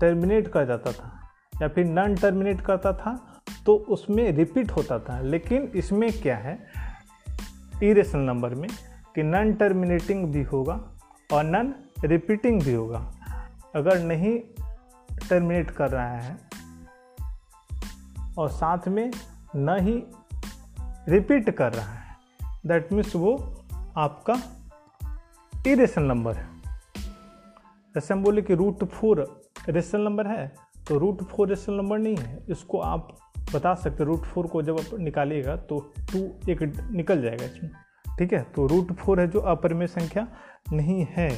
टर्मिनेट 0.00 0.48
कर 0.48 0.66
जाता 0.66 0.92
था। 0.92 1.13
या 1.62 1.68
फिर 1.68 1.86
नन 1.86 2.14
टर्मिनेट 2.16 2.60
करता 2.60 2.92
था 2.92 3.42
तो 3.66 3.76
उसमें 3.88 4.32
रिपीट 4.32 4.70
होता 4.70 4.98
था। 4.98 5.20
लेकिन 5.20 5.62
इसमें 5.74 6.12
क्या 6.12 6.36
है? 6.36 6.58
इरेशनल 7.82 8.20
नंबर 8.20 8.54
में 8.54 8.68
कि 9.14 9.22
नन 9.22 9.52
टर्मिनेटिंग 9.52 10.32
भी 10.32 10.42
होगा 10.42 10.74
और 11.32 11.44
नन 11.44 11.74
रिपीटिंग 12.04 12.62
भी 12.62 12.74
होगा। 12.74 13.12
अगर 13.74 13.98
नहीं 13.98 14.38
टर्मिनेट 15.28 15.70
कर 15.70 15.90
रहा 15.90 16.16
है 16.16 16.36
और 18.38 18.48
साथ 18.50 18.88
में 18.88 19.10
न 19.56 19.76
ही 19.80 20.02
रिपीट 21.08 21.50
कर 21.50 21.72
रहा 21.72 21.92
है 21.92 22.16
दैट 22.66 22.92
मीन्स 22.92 23.16
वो 23.16 23.32
आपका 23.96 24.36
इरेशनल 25.66 26.04
नंबर 26.04 26.34
है। 26.34 26.48
जैसे 27.94 28.14
हम 28.14 28.22
बोले 28.22 28.42
कि 28.42 28.54
रूट 28.54 28.84
फोर 28.84 29.44
रेशनल 29.68 30.00
नंबर 30.00 30.26
है? 30.26 30.63
तो 30.88 30.98
रूट 30.98 31.22
फोर 31.22 31.48
रेशनल 31.48 31.76
नंबर 31.76 31.98
नहीं 31.98 32.16
है। 32.16 32.38
इसको 32.50 32.78
आप 32.80 33.16
बता 33.54 33.74
सकते 33.74 34.04
रूट 34.04 34.24
फोर 34.24 34.46
को 34.46 34.62
जब 34.62 34.78
आप 34.78 34.98
निकालिएगा 34.98 35.56
तो 35.56 35.78
टू 36.12 36.18
एक 36.50 36.62
निकल 36.90 37.22
जाएगा 37.22 37.44
इसमें। 37.44 37.70
ठीक 38.18 38.32
है? 38.32 38.42
तो 38.56 38.66
रूट 38.66 38.92
फोर 38.92 39.20
है 39.20 39.26
जो 39.30 39.40
अपरिमेय 39.40 39.86
संख्या 39.88 40.26
नहीं 40.72 41.06
है। 41.10 41.30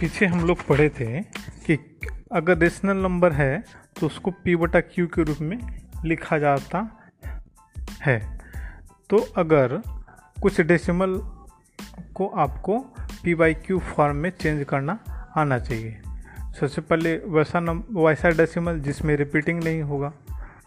पीछे 0.00 0.26
हम 0.26 0.44
लोग 0.46 0.66
पढ़े 0.66 0.88
थे 0.90 1.20
कि 1.66 1.76
अगर 2.36 2.58
रेशनल 2.58 2.96
नंबर 2.96 3.32
है 3.32 3.64
तो 4.00 4.06
उसको 4.06 4.30
पी 4.30 4.56
बटा 4.56 4.80
क्यू 4.80 5.06
के 5.06 5.22
रूप 5.22 5.38
में 5.40 5.58
लिखा 6.04 6.38
जाता 6.38 6.80
है। 8.02 8.18
तो 9.10 9.18
अगर 9.36 9.76
कुछ 10.42 10.60
डेसिमल 10.60 11.18
को 12.14 12.26
आपको 12.36 12.78
पी 13.22 13.34
बाई 13.34 13.54
क्यू 13.54 13.78
फॉर्म 13.78 14.16
में 14.16 14.30
चेंज 14.30 14.64
करना 14.64 14.98
आना 15.36 15.58
चाहिए। 15.58 16.00
सबसे 16.60 16.80
पहले 16.80 17.16
वैसा 17.26 17.60
नम 17.60 17.82
वैसा 17.96 18.30
डेसिमल 18.30 18.80
जिसमें 18.80 19.14
रिपीटिंग 19.16 19.62
नहीं 19.64 19.82
होगा, 19.82 20.12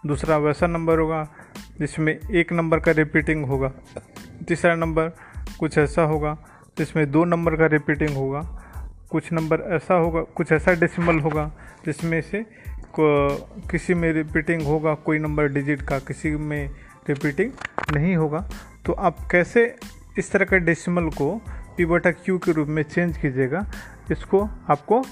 दूसरा 0.06 0.38
वैसा 0.38 0.68
नंबर 0.68 1.00
होगा 1.00 1.24
जिसमें 1.80 2.14
एक 2.14 2.54
नंबर 2.54 2.80
का 2.80 2.92
रिपीटिंग 2.92 3.46
होगा, 3.46 3.72
तीसरा 4.48 4.76
नंबर 4.76 5.10
कुछ 5.60 5.78
ऐसा 5.78 6.02
होगा 6.04 6.38
जिसमें 6.78 7.10
दो 7.12 7.24
नंबर 7.26 7.56
का 7.56 7.66
रिपीटिंग 7.66 8.16
होगा 8.18 8.42
कुछ 9.12 9.32
नंबर 9.34 9.62
ऐसा 9.76 9.94
होगा, 9.94 10.22
कुछ 10.36 10.52
ऐसा 10.52 10.74
डेसिमल 10.74 11.20
होगा, 11.20 11.52
जिसमें 11.86 12.22
से 12.22 12.46
किसी 13.00 13.94
में 13.94 14.12
रिपीटिंग 14.14 14.62
होगा, 14.62 14.94
कोई 14.96 15.20
नंबर 15.20 15.48
डिजिट 15.48 15.82
का, 15.82 16.00
किसी 16.00 16.30
में 16.32 16.70
रिपीटिंग 17.10 17.52
नहीं 17.94 18.16
होगा। 18.16 18.48
तो 18.86 18.94
आप 18.94 19.18
कैसे 19.32 19.64
इस 20.18 20.32
तरह 20.32 20.46
के 20.46 20.60
डेसिमल 20.60 21.10
को 21.12 21.36
पी 21.78 21.86
बटा 21.86 22.12
क्यू 22.12 22.38
के 22.38 22.52
रूप 22.52 22.68
में 22.68 22.84
चेंज 22.84 23.18
कीजिएगा, 23.18 23.66
इसको 24.12 24.44
आपको 24.70 25.04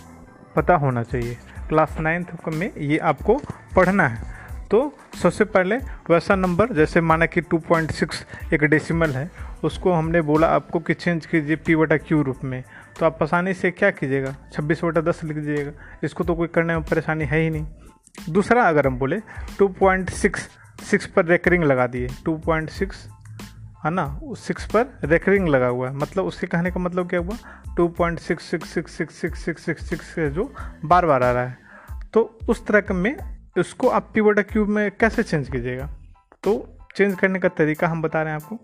पता 0.55 0.75
होना 0.75 1.03
चाहिए। 1.03 1.37
क्लास 1.69 1.97
नाइन्थ 1.99 2.47
में 2.47 2.71
ये 2.77 2.97
आपको 2.97 3.35
पढ़ना 3.75 4.07
है। 4.07 4.35
तो 4.71 4.79
सबसे 5.21 5.45
पहले 5.45 5.75
वैसा 6.09 6.35
नंबर 6.35 6.73
जैसे 6.73 7.01
माना 7.01 7.25
कि 7.25 7.41
2.6 7.43 8.25
एक 8.53 8.63
डेसिमल 8.63 9.11
है, 9.11 9.29
उसको 9.63 9.91
हमने 9.91 10.21
बोला 10.21 10.47
आपको 10.47 10.79
कि 10.79 10.93
चेंज 10.93 11.25
कीजिए 11.25 11.55
पी 11.55 11.75
बटा 11.75 11.97
क्यू 11.97 12.21
रूप 12.23 12.43
में। 12.43 12.63
तो 12.99 13.05
आप 13.05 13.23
आसानी 13.23 13.53
से 13.53 13.71
क्या 13.71 13.91
कीजिएगा? 13.91 14.35
छब्बीस 14.53 14.83
बटा 14.83 15.01
दस 15.01 15.23
लिख 15.23 15.37
दीजिएगा। 15.37 15.71
इसको 16.03 16.23
तो 16.23 16.35
कोई 16.35 16.47
करने 16.47 16.73
में 16.73 16.83
परेशानी 16.83 17.25
है 17.25 17.39
ही 17.39 17.49
नहीं। 17.49 17.67
दूसरा 18.29 18.63
अगर 18.63 18.87
हम 18.87 18.97
बोले 18.97 19.21
2.6 19.59 20.09
सिक्स 20.09 20.49
सिक्स 20.81 21.05
पर 21.05 21.25
रेकरिंग 21.25 21.63
लगा 21.63 21.87
दिए। 21.87 22.07
2.6 22.07 23.09
है 23.85 23.91
ना? 23.91 24.19
उस 24.23 24.47
सिक्स 24.47 24.65
पर 24.65 24.99
रेकरिंग 25.03 25.47
लगा 25.47 25.67
हुआ 25.67 25.89
है। 25.89 25.95
मतलब 25.95 26.25
उसके 26.25 26.47
कहने 26.47 26.71
का 26.71 26.79
मतलब 26.79 27.09
क्या 27.09 27.19
हुआ? 27.19 27.37
2.666666666 27.75 30.29
जो 30.29 30.53
बार 30.85 31.05
बार 31.05 31.23
आ 31.23 31.31
रहा 31.31 31.43
है। 31.43 31.57
तो 32.13 32.39
उस 32.49 32.67
तरह 32.67 32.93
में 32.93 33.17
इसको 33.57 33.87
आप 33.87 34.11
पी 34.13 34.21
बटा 34.21 34.41
क्यूब 34.41 34.67
में 34.67 34.91
कैसे 34.91 35.23
चेंज 35.23 35.49
कीजिएगा? 35.49 35.89
तो 36.43 36.77
चेंज 36.95 37.19
करने 37.19 37.39
का 37.39 37.49
तरीका 37.49 37.87
हम 37.87 38.01
बता 38.01 38.21
रहे 38.21 38.33
हैं 38.33 38.35
आपको। 38.35 38.59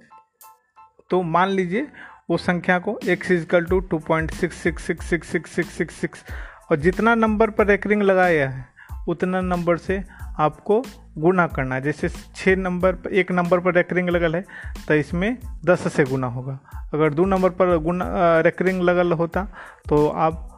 तो 1.09 1.21
मान 1.21 1.49
लीजिए 1.49 1.87
वो 2.29 2.37
संख्या 2.37 2.77
को 2.79 2.97
X 3.09 3.31
equal 3.31 3.65
to 3.65 3.79
two 3.81 3.97
point 3.99 4.31
six 4.31 4.57
six 4.57 4.83
six 4.83 5.05
six 5.05 5.31
six 5.31 5.51
six 5.51 5.77
six 5.77 5.95
six 5.95 6.23
और 6.71 6.77
जितना 6.79 7.15
नंबर 7.15 7.49
पर 7.49 7.67
रेकरिंग 7.67 8.01
लगाया 8.01 8.49
है, 8.49 8.65
उतना 9.07 9.41
नंबर 9.41 9.77
से 9.77 10.01
आपको 10.39 10.81
गुना 11.17 11.45
करना 11.47 11.75
है। 11.75 11.81
जैसे 11.81 12.09
छः 12.09 12.55
नंबर 12.55 12.93
पर, 12.93 13.09
एक 13.11 13.31
नंबर 13.31 13.59
पर 13.59 13.73
रेकरिंग 13.73 14.09
लगल 14.09 14.35
है 14.35 14.43
तो 14.87 14.93
इसमें 14.93 15.37
दस 15.65 15.87
से 15.93 16.03
गुना 16.05 16.27
होगा। 16.27 16.57
अगर 16.93 17.13
दो 17.13 17.25
नंबर 17.25 17.49
पर 17.51 17.77
गुना 17.79 18.05
रेकरिंग 18.39 18.81
लगल 18.81 19.11
होता 19.13 19.47
तो 19.89 20.07
आप 20.07 20.49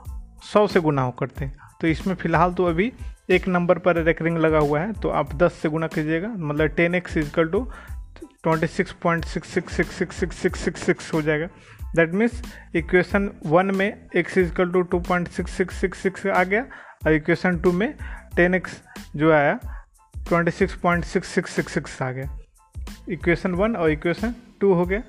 सौ 0.44 0.66
से 0.68 0.80
गुना 0.82 1.02
हो 1.02 1.12
करते। 1.20 1.52
तो 1.82 1.88
इसमें 1.88 2.16
फ़िलहाल 2.16 2.54
तो 2.54 2.66
अभी 2.66 2.92
एक 3.30 3.48
नंबर 3.48 3.78
पर 3.80 4.02
रेकरिंग 4.04 4.38
लगा 4.38 4.60
हुआ 4.60 4.80
है 4.80 4.94
तो 4.94 5.10
आप 5.12 5.34
10 5.36 5.54
से 5.54 5.70
गुना 5.70 5.88
कीजिएगा 5.88 6.28
मतलब 6.30 6.68
ten 6.78 6.96
X 6.96 7.18
equal 7.18 7.48
to 7.50 7.68
twenty 8.46 8.68
six 8.70 8.92
point 9.04 9.26
six 9.26 9.50
six 9.50 9.76
six 9.76 9.98
six 9.98 10.18
six 10.18 10.38
six 10.38 10.64
six 10.64 10.86
six 10.86 11.14
हो 11.14 11.22
जाएगा 11.22 11.48
दैट 11.96 12.14
मीन्स 12.14 12.42
इक्वेशन 12.76 13.30
वन 13.46 13.76
में 13.76 13.88
X 14.16 14.38
equal 14.38 14.72
to 14.72 14.82
two 14.84 15.00
point 15.02 15.28
six 15.32 15.52
six 15.52 15.80
six 15.82 16.02
six 16.04 16.26
आ 16.28 16.44
गया 16.46 16.66
और 17.06 17.14
इक्वेशन 17.14 17.58
टू 17.60 17.72
में 17.72 17.94
टेन 18.36 18.56
एक्स 18.56 18.82
जो 19.16 19.32
आया 19.34 19.60
twenty 20.16 20.52
six 20.52 20.76
point 20.82 21.06
six 21.06 21.30
six 21.30 21.56
six 21.56 21.74
six 21.74 22.02
आ 22.02 22.12
गया 22.12 22.30
equation 23.12 23.54
one 23.54 23.76
और 23.76 23.90
इक्वेशन 23.92 24.36
टू 24.62 24.74
हो 24.74 24.86
गया 24.86 25.02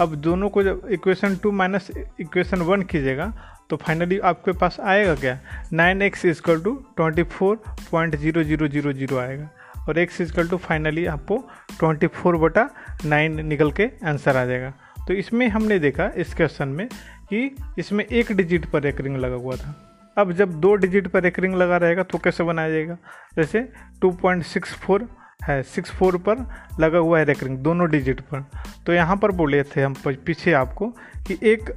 अब 0.00 0.14
दोनों 0.24 0.48
को 0.50 0.62
जब 0.62 0.88
equation 0.92 1.36
two 1.36 1.50
minus 1.52 1.90
equation 2.20 2.62
one 2.62 2.82
कीजिएगा 2.92 3.32
तो 3.70 3.76
फाइनली 3.78 4.18
आपके 4.26 4.52
पास 4.58 4.76
आएगा 4.82 5.14
क्या 5.14 5.38
nine 5.72 6.02
X 6.02 6.24
equal 6.26 6.60
to 6.62 6.74
twenty 6.96 7.22
four 7.30 7.56
point 7.90 8.16
zero 8.16 8.42
zero 8.44 8.68
zero 8.68 8.92
zero 8.92 9.18
आएगा 9.18 9.48
और 9.88 9.98
एक्स 9.98 10.20
इजकल 10.20 10.48
टू 10.48 10.56
फाइनली 10.58 11.06
आपको 11.06 11.36
ट्वेंटी 11.78 12.06
फोर 12.08 12.36
बटा 12.36 12.68
नाइन 13.04 13.46
निकल 13.46 13.70
के 13.72 13.90
आंसर 14.04 14.36
आ 14.36 14.44
जाएगा। 14.44 14.72
तो 15.08 15.14
इसमें 15.14 15.46
हमने 15.48 15.78
देखा 15.78 16.10
इस 16.16 16.34
क्वेश्चन 16.34 16.68
में 16.68 16.86
कि 17.28 17.56
इसमें 17.78 18.04
एक 18.04 18.32
डिजिट 18.32 18.66
पर 18.70 18.86
एक 18.86 19.00
रिंग 19.00 19.16
लगा 19.16 19.36
हुआ 19.36 19.56
था। 19.56 19.74
अब 20.16 20.32
जब 20.32 20.60
दो 20.60 20.74
डिजिट 20.74 21.06
पर 21.08 21.26
एक 21.26 21.38
रिंग 21.38 21.54
लगा 21.54 21.76
रहेगा 21.76 22.02
तो 22.02 22.18
कैसे 22.18 22.44
बनाया 22.44 22.70
जाएगा? 22.70 22.96
जैसे 23.36 23.68
टू 24.00 24.10
पॉइंट 24.12 24.42
सिक्स 24.44 24.74
फोर 24.76 25.08
है 25.44 25.62
सिक्स 25.64 25.90
फोर 25.90 26.16
पर 26.18 26.46
लगा 26.80 26.98
हुआ 26.98 27.18
है 27.18 27.24
रेकरिंग 27.24 27.56
दोनों 27.58 27.88
डिजिट 27.90 28.20
पर। 28.24 28.44
तो 28.86 28.92
यहाँ 28.92 29.16
पर 29.16 29.30
बोले 29.32 29.62
थे 29.66 29.82
हम 29.82 29.94
पीछे 30.06 30.52
आपको 30.52 30.88
कि 31.26 31.38
एक 31.42 31.72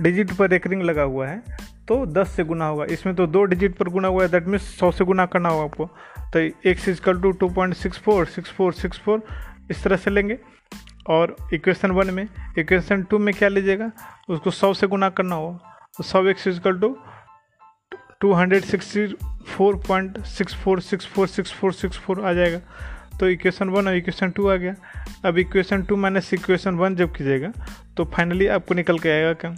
डिजिट 0.00 0.32
पर 0.32 0.50
रेकरिंग 0.50 0.82
लगा 0.82 1.02
हुआ 1.02 1.26
है 1.26 1.42
तो 1.88 2.04
10 2.08 2.28
से 2.28 2.44
गुना 2.44 2.66
होगा। 2.66 2.84
इसमें 2.84 3.14
तो 3.16 3.26
दो 3.26 3.42
डिजिट 3.44 3.76
पर 3.76 3.88
गुना 3.88 4.08
हुआ 4.08 4.22
है 4.22 4.28
दैट 4.28 4.46
मीन्स 4.46 4.62
सौ 4.78 4.90
से 4.90 5.04
गुना 5.04 5.26
करना 5.26 5.48
होगा 5.48 5.64
आपको। 5.64 5.88
तो 6.34 6.40
X 6.68 6.88
equal 6.88 7.20
to 7.20 7.30
two 7.32 7.48
point 7.48 7.74
six 7.74 7.98
four 8.04 8.26
six 8.26 8.50
four 8.50 8.72
six 8.74 8.98
four 8.98 9.22
इस 9.70 9.82
तरह 9.84 9.96
से 9.96 10.10
लेंगे। 10.10 10.38
और 11.08 11.36
इक्वेशन 11.54 11.90
वन 11.90 12.10
में 12.14 12.26
इक्वेशन 12.58 13.02
टू 13.02 13.18
में 13.18 13.32
क्या 13.34 13.48
लीजिएगा? 13.48 13.90
उसको 14.28 14.50
सौ 14.50 14.72
से 14.74 14.86
गुना 14.86 15.08
करना 15.10 15.34
होगा। 15.34 15.76
तो 15.96 16.04
सौ 16.04 16.24
X 16.28 16.46
equal 16.46 16.78
to 16.78 16.96
two 18.20 18.32
hundred 18.32 18.64
sixty 18.64 19.06
four 19.46 19.76
point 19.88 20.18
six 20.26 20.54
four 20.54 20.80
six 20.80 21.06
four 21.06 21.26
six 21.28 21.52
four 21.52 21.72
six 21.72 21.98
four 21.98 22.24
आ 22.24 22.32
जाएगा। 22.32 22.60
तो 23.20 23.28
इक्वेशन 23.28 23.68
वन 23.68 23.88
और 23.88 23.96
इक्वेशन 23.96 24.30
टू 24.30 24.48
आ 24.48 24.56
गया। 24.56 24.74
अब 25.24 25.38
equation 25.38 25.82
two 25.82 25.96
minus 25.96 26.32
equation 26.34 26.74
one 26.76 26.96
जब 26.96 27.14
कीजिएगा 27.16 27.52
तो 27.96 28.04
फाइनली 28.14 28.46
आपको 28.56 28.74
निकल 28.74 28.98
के 28.98 29.10
आएगा 29.10 29.32
क्या? 29.32 29.56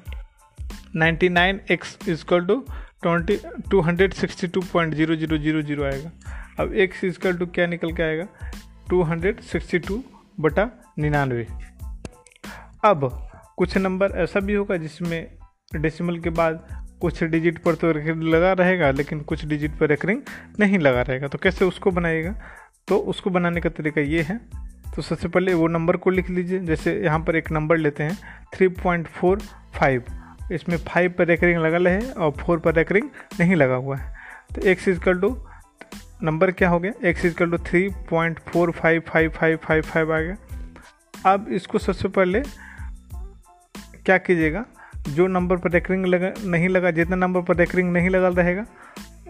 Ninety 0.96 1.28
nine 1.28 1.60
X 1.70 1.98
equal 2.08 2.46
to 2.46 2.64
twenty 3.02 3.36
two 3.70 3.80
hundred 3.80 4.12
sixty 4.14 4.46
two 4.46 4.60
point 4.72 4.94
zero 4.94 5.16
zero 5.16 5.38
zero 5.38 5.62
zero 5.62 5.84
आएगा। 5.84 6.10
अब 6.58 6.72
एक्स 6.74 7.02
इजकल 7.04 7.36
टू 7.36 7.46
क्या 7.46 7.66
निकल 7.66 7.92
के 7.92 8.02
आएगा? 8.02 8.26
टू 8.90 9.02
हंड्रेड 9.02 9.40
सिक्सटी 9.40 9.78
टू 9.78 10.02
बटा 10.40 10.68
निन्यानवे। 10.98 11.46
अब 12.84 13.08
कुछ 13.56 13.76
नंबर 13.76 14.12
ऐसा 14.14 14.40
भी 14.40 14.54
होगा 14.54 14.76
जिसमें 14.76 15.26
डेसिमल 15.76 16.18
के 16.18 16.30
बाद 16.30 16.66
कुछ 17.00 17.22
डिजिट 17.24 17.58
पर 17.58 17.74
तो 17.74 17.90
रेकरिंग 17.92 18.22
लगा 18.22 18.52
रहेगा, 18.52 18.90
लेकिन 18.90 19.20
कुछ 19.20 19.44
डिजिट 19.44 19.78
पर 19.78 19.88
रेकरिंग 19.88 20.20
नहीं 20.60 20.78
लगा 20.78 21.02
रहेगा। 21.02 21.28
तो 21.28 21.38
कैसे 21.38 21.64
उसको 21.64 21.90
बनाएगा? 21.90 22.34
तो 22.88 22.98
उसको 22.98 23.30
बनाने 23.30 23.60
का 23.60 23.70
तरीका 23.70 24.00
ये 24.00 24.22
है। 24.22 24.36
तो 24.96 25.02
सबसे 25.02 25.28
पहले 25.28 25.54
वो 25.54 25.66
नंबर 25.68 25.96
को 25.96 26.10
लिख 26.10 26.30
लीजिए। 26.30 26.60
जैसे 26.60 26.94
यहाँ 27.00 27.18
पर 27.18 27.36
एक 27.36 27.50
नंबर 27.52 27.76
लेते 27.76 28.02
हैं 28.02 28.18
थ्री 28.54 28.68
पॉइंट 28.68 29.06
फोर 29.08 29.40
फाइव 29.74 30.04
इसमें 30.52 30.76
फाइव 30.78 31.14
पर 31.18 31.26
रेकरिंग 31.26 31.58
लगा 31.58 31.90
है 31.90 32.12
और 32.12 32.30
फोर 32.30 32.58
पर 32.58 32.74
रेकरिंग 32.74 33.08
नहीं 33.40 33.56
लगा 33.56 33.74
हुआ 33.74 33.96
है। 33.96 34.14
तो 34.54 34.60
एक्स 34.60 34.88
इजकल 34.88 35.20
टू 35.20 35.30
नंबर 36.20 36.50
क्या 36.50 36.68
हो 36.68 36.78
गया? 36.80 36.92
X 37.04 37.24
equal 37.24 37.50
to 37.50 37.58
three 37.60 37.88
point 38.10 38.38
four 38.42 38.70
five 38.70 39.02
five 39.08 39.30
five 39.30 39.58
five 39.62 39.82
five 39.82 40.12
आ 40.14 40.20
गया। 40.20 40.36
अब 41.26 41.48
इसको 41.48 41.78
सबसे 41.78 42.08
पहले 42.08 42.40
क्या 44.04 44.16
कीजिएगा? 44.18 44.64
जो 45.08 45.26
नंबर 45.26 45.56
पर 45.56 45.70
रेकरिंग 45.70 46.06
लगा, 46.06 46.32
नहीं 46.44 46.68
लगा, 46.68 46.90
जितना 46.90 47.16
नंबर 47.16 47.42
पर 47.42 47.56
रेकरिंग 47.56 47.92
नहीं 47.92 48.10
लगा 48.10 48.28
रहेगा, 48.28 48.64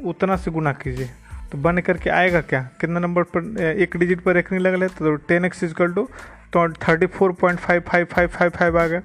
उतना 0.05 0.37
से 0.37 0.51
गुना 0.51 0.72
कीजिए। 0.75 1.11
तो 1.53 1.59
बन 1.59 1.79
करके 1.79 2.11
आएगा 2.11 2.40
क्या? 2.42 2.62
कितना 2.81 3.01
नंबर 3.01 3.22
पर 3.37 3.61
एक 3.62 3.96
डिजिट 3.96 4.20
पर 4.20 4.35
रेकरिंग 4.35 4.62
लगा 4.62 4.85
है 4.85 4.88
तो 4.88 5.14
टेन 5.16 5.44
एक्स 5.44 5.64
इजकल 5.64 5.92
टू 5.92 6.09
तो 6.53 6.68
thirty 6.72 7.07
four 7.09 7.33
point 7.33 7.59
five 7.59 7.83
five 7.88 8.07
five 8.12 8.29
five 8.29 8.51
five 8.51 8.79
आ 8.79 8.87
गया। 8.87 9.03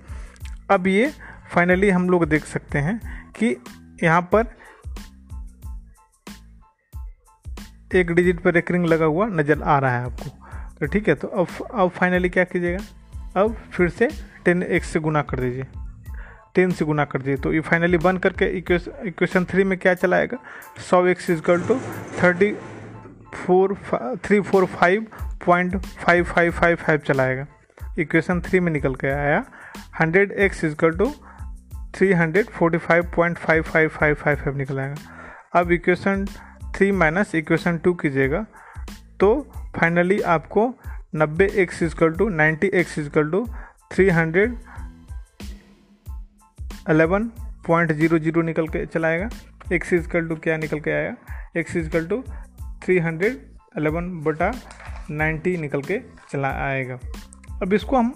अब 0.69 0.87
ये 0.87 1.11
फाइनली 1.51 1.89
हम 1.89 2.09
लोग 2.09 2.25
देख 2.25 2.45
सकते 2.45 2.79
हैं 2.79 2.99
कि 3.35 3.55
यहाँ 4.03 4.21
पर 4.31 4.43
एक 7.95 8.11
डिजिट 8.11 8.39
पर 8.39 8.53
रेकरिंग 8.53 8.85
लगा 8.85 9.05
हुआ 9.05 9.25
नज़र 9.27 9.61
आ 9.61 9.77
रहा 9.79 9.97
है 9.97 10.05
आपको। 10.05 10.29
तो 10.79 10.85
ठीक 10.87 11.07
है 11.09 11.15
तो 11.15 11.27
अब 11.27 11.47
अब 11.73 11.89
फाइनली 11.89 12.29
क्या 12.29 12.43
कीजिएगा? 12.43 13.41
अब 13.41 13.55
फिर 13.73 13.89
से 13.89 14.07
टेन 14.45 14.63
एक्स 14.63 14.87
से 14.87 14.99
गुना 14.99 15.21
कर 15.21 15.39
दीजिए। 15.39 15.65
टेन 16.55 16.71
से 16.71 16.85
गुना 16.85 17.05
कर 17.05 17.19
दीजिए। 17.19 17.37
तो 17.37 17.53
ये 17.53 17.59
फाइनली 17.61 17.97
बन 17.97 18.17
करके 18.17 18.45
इक्वेशन 18.57 19.45
थ्री 19.49 19.63
में 19.63 19.77
क्या 19.79 19.93
चलाएगा? 19.93 20.37
सौ 20.89 21.05
X 21.07 21.29
equal 21.29 21.61
to 21.61 21.79
thirty 22.21 22.51
four 23.35 23.75
three 24.25 24.39
four 24.41 24.65
five 24.67 25.05
point 25.45 25.77
five 25.77 26.23
five 26.25 26.51
five 26.51 26.75
five 26.77 26.99
चलाएगा। 26.99 27.45
इक्वेशन 27.99 28.41
थ्री 28.41 28.59
में 28.59 28.71
निकल 28.71 28.95
के 28.95 29.07
आया। 29.07 29.43
Hundred 29.99 30.31
X 30.31 30.63
equal 30.63 30.97
to 30.97 31.11
three 31.95 32.11
hundred 32.13 32.49
forty 32.49 32.77
five 32.77 33.11
point 33.15 33.37
five 33.37 33.63
five 33.63 33.89
five 33.89 34.15
five 34.15 34.35
five 34.35 34.57
निकल 34.57 34.79
आएगा। 34.79 35.59
अब 35.59 35.71
equation 35.71 36.25
three 36.75 36.91
minus 36.91 37.35
equation 37.35 37.77
two 37.77 37.93
कीजिएगा 37.93 38.45
तो 39.19 39.29
फाइनली 39.77 40.19
आपको 40.21 40.73
नब्बे 41.15 41.45
X 41.55 41.81
equal 41.83 42.13
to 42.13 42.27
ninety 42.29 42.67
X 42.73 42.97
equal 42.99 43.31
to 43.31 43.45
three 43.91 44.09
hundred 44.09 44.57
eleven 46.87 47.25
point 47.67 47.91
zero 47.91 48.19
zero 48.19 48.41
निकल 48.41 48.67
के 48.67 48.85
चलाएगा। 48.85 49.29
एक्स 49.73 49.93
इजकल 49.93 50.27
टू 50.27 50.35
क्या 50.35 50.57
निकल 50.57 50.79
के 50.79 50.91
आएगा 50.91 51.15
X 51.59 51.75
equal 51.75 52.07
to 52.07 52.23
three 52.83 52.97
hundred 52.99 53.39
eleven 53.75 54.09
बटा 54.23 54.51
नाइन्टी 55.11 55.57
निकल 55.57 55.81
के 55.81 55.99
चला 56.31 56.49
आएगा। 56.67 56.99
अब 57.61 57.73
इसको 57.73 57.97
हम 57.97 58.13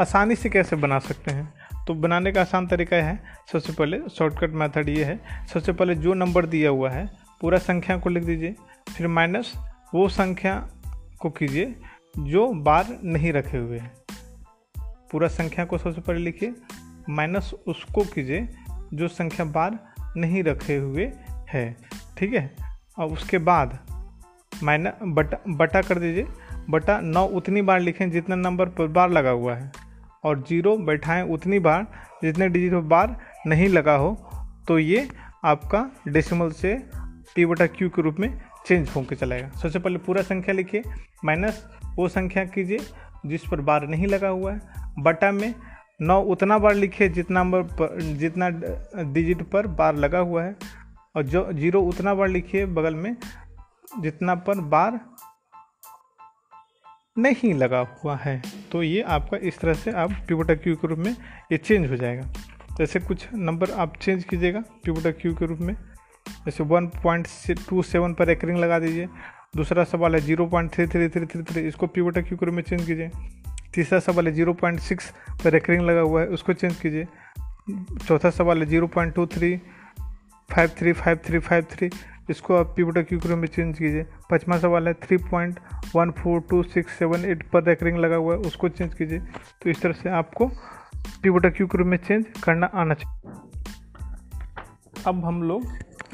आसानी 0.00 0.36
से 0.36 0.48
कैसे 0.48 0.76
बना 0.76 0.98
सकते 0.98 1.30
हैं? 1.30 1.59
तो 1.90 1.94
बनाने 1.94 2.32
का 2.32 2.40
आसान 2.40 2.66
तरीका 2.66 2.96
है, 2.96 3.22
सबसे 3.52 3.72
पहले 3.72 4.00
शॉर्टकट 4.08 4.50
मेथड 4.50 4.88
ये 4.88 5.04
है। 5.04 5.20
सबसे 5.52 5.72
पहले 5.72 5.94
जो 5.94 6.14
नंबर 6.14 6.46
दिया 6.46 6.70
हुआ 6.70 6.90
है, 6.90 7.10
पूरा 7.40 7.58
संख्या 7.58 7.98
को 7.98 8.10
लिख 8.10 8.24
दीजिए, 8.24 8.54
फिर 8.96 9.08
माइनस 9.08 9.54
वो 9.94 10.08
संख्या 10.08 10.68
को 11.20 11.30
कीजिए, 11.30 11.74
जो 12.18 12.52
बार 12.52 12.98
नहीं 13.04 13.32
रखे 13.32 13.58
हुए 13.58 13.78
हैं। 13.78 13.92
पूरा 15.12 15.28
संख्या 15.28 15.64
को 15.64 15.78
सबसे 15.78 16.00
पहले 16.00 16.20
लिखिए 16.20 16.54
माइनस 17.10 17.50
उसको 17.66 18.04
कीजिए, 18.04 18.48
जो 18.94 19.08
संख्या 19.08 19.46
बार 19.46 19.78
नहीं 20.16 20.42
रखे 20.42 20.76
हुए 20.76 21.12
है। 21.48 21.76
ठीक 22.18 22.34
है? 22.34 22.56
और 22.98 23.06
उसके 23.06 23.38
बाद 23.38 23.78
माइनस 24.62 24.92
बटा 25.02 25.38
बटा 25.48 25.82
कर 25.82 25.98
दीजिए। 25.98 26.26
बटा 26.70 27.00
नौ 27.00 27.26
उतनी 27.26 27.62
बार 27.62 27.80
लिखें 27.80 28.10
जितना 28.10 28.36
नंबर 28.36 28.68
पर 28.68 28.86
बार 28.86 29.10
लगा 29.10 29.30
हुआ 29.30 29.54
है। 29.54 29.89
और 30.24 30.40
ज़ीरो 30.48 30.76
बैठाएँ 30.76 31.22
उतनी 31.28 31.58
बार 31.58 31.86
जितने 32.22 32.48
डिजिट 32.48 32.72
पर 32.72 32.80
बार 32.80 33.16
नहीं 33.46 33.68
लगा 33.68 33.94
हो 33.94 34.14
तो 34.68 34.78
ये 34.78 35.08
आपका 35.44 35.90
डेसिमल 36.08 36.50
से 36.50 36.74
पी 37.34 37.46
बटा 37.46 37.66
क्यू 37.66 37.88
के 37.88 38.02
रूप 38.02 38.16
में 38.20 38.42
चेंज 38.66 38.88
होकर 38.96 39.16
चलाएगा 39.16 39.48
सबसे 39.48 39.78
पहले 39.78 39.98
पूरा 39.98 40.22
संख्या 40.22 40.54
लिखिए 40.54 40.82
माइनस 41.24 41.64
वो 41.96 42.08
संख्या 42.08 42.44
कीजिए 42.44 42.78
जिस 43.26 43.42
पर 43.50 43.60
बार 43.60 43.86
नहीं 43.88 44.06
लगा 44.06 44.28
हुआ 44.28 44.52
है। 44.52 44.60
बटा 44.98 45.30
में 45.32 45.54
नौ 46.02 46.20
उतना 46.22 46.58
बार 46.58 46.74
लिखिए 46.74 47.08
जितना 47.08 47.42
नंबर 47.42 47.62
पर, 47.62 48.00
जितना 48.00 48.48
डिजिट 49.12 49.42
पर 49.42 49.66
बार 49.66 49.96
लगा 49.96 50.18
हुआ 50.18 50.42
है। 50.42 50.56
और 51.16 51.22
जो, 51.22 51.52
ज़ीरो 51.52 51.82
उतना 51.82 52.14
बार 52.14 52.28
लिखिए 52.28 52.66
बगल 52.66 52.94
में 52.94 53.16
जितना 54.00 54.34
पर 54.34 54.60
बार 54.60 55.00
नहीं 57.20 57.52
लगा 57.54 57.78
हुआ 57.94 58.16
है 58.16 58.40
तो 58.72 58.82
ये 58.82 59.00
आपका 59.14 59.36
इस 59.42 59.58
तरह 59.58 59.74
से 59.74 59.90
आप 60.02 60.12
पिवटा 60.28 60.54
क्यू 60.54 60.76
के 60.76 60.88
रूप 60.88 60.98
में 60.98 61.10
ये 61.52 61.56
चेंज 61.58 61.90
हो 61.90 61.96
जाएगा। 61.96 62.22
जैसे 62.78 63.00
कुछ 63.00 63.26
नंबर 63.34 63.70
आप 63.72 63.96
चेंज 63.96 64.24
कीजिएगा 64.24 64.60
पिवटा 64.84 65.10
क्यू 65.12 65.34
के 65.34 65.46
रूप 65.46 65.58
में। 65.60 65.74
जैसे 66.44 66.64
वन 66.64 66.86
पॉइंट 67.02 67.26
टू 67.68 67.82
सेवन 67.82 68.14
पर 68.14 68.30
एक 68.30 68.44
रिंग 68.44 68.58
लगा 68.58 68.78
दीजिए। 68.78 69.08
दूसरा 69.56 69.84
सवाल 69.84 70.14
है 70.14 70.20
zero 70.20 70.46
point 70.46 70.70
three 70.72 70.86
three 70.86 71.08
three 71.08 71.26
three 71.26 71.42
three 71.42 71.60
इसको 71.68 71.86
पिवटा 71.86 72.20
क्यू 72.20 72.36
के 72.38 72.46
रूप 72.46 72.54
में 72.54 72.62
चेंज 72.62 72.86
कीजिए। 72.86 73.10
तीसरा 73.74 73.98
सवाल 74.00 74.26
है 74.26 74.32
ज़ीरो 74.32 74.52
पॉइंट 74.54 74.80
सिक्स 74.80 75.12
पर 75.44 75.54
एक 75.54 75.70
रिंग 75.70 75.82
लगा 75.82 76.00
हुआ 76.00 76.20
है, 76.20 76.26
उसको 76.28 76.52
चेंज 76.52 76.76
कीजिए। 76.76 77.06
चौथा 78.06 78.30
सवाल 78.30 78.58
है 78.58 78.66
zero 78.66 78.86
point 78.86 79.14
two 79.14 79.26
three 79.26 79.56
five 80.50 80.70
three 80.78 80.92
five 80.92 81.18
three 81.26 81.38
five 81.38 81.66
three 81.72 81.90
इसको 82.30 82.54
आप 82.56 82.72
पिवटा 82.76 83.02
क्यू 83.02 83.18
क्रम 83.18 83.38
में 83.38 83.48
चेंज 83.48 83.78
कीजिए। 83.78 84.06
पचमा 84.30 84.58
सवाल 84.58 84.88
है 84.88 84.94
three 84.94 85.16
point 85.20 85.58
one 85.94 86.10
four 86.12 86.40
two 86.40 86.62
six 86.62 86.92
seven 86.92 87.24
eight 87.24 87.42
पर 87.50 87.64
रेकरिंग 87.64 87.96
लगा 87.98 88.16
हुआ 88.16 88.34
है, 88.34 88.40
उसको 88.40 88.68
चेंज 88.68 88.94
कीजिए। 88.94 89.18
तो 89.62 89.70
इस 89.70 89.80
तरह 89.82 89.92
से 89.92 90.10
आपको 90.10 90.46
पिवटा 91.22 91.48
क्यू 91.48 91.66
क्रम 91.66 91.88
में 91.88 91.96
चेंज 91.98 92.24
करना 92.44 92.66
आना 92.74 92.94
चाहिए। 92.94 93.32
अब 95.06 95.24
हम 95.24 95.42
लोग 95.42 95.62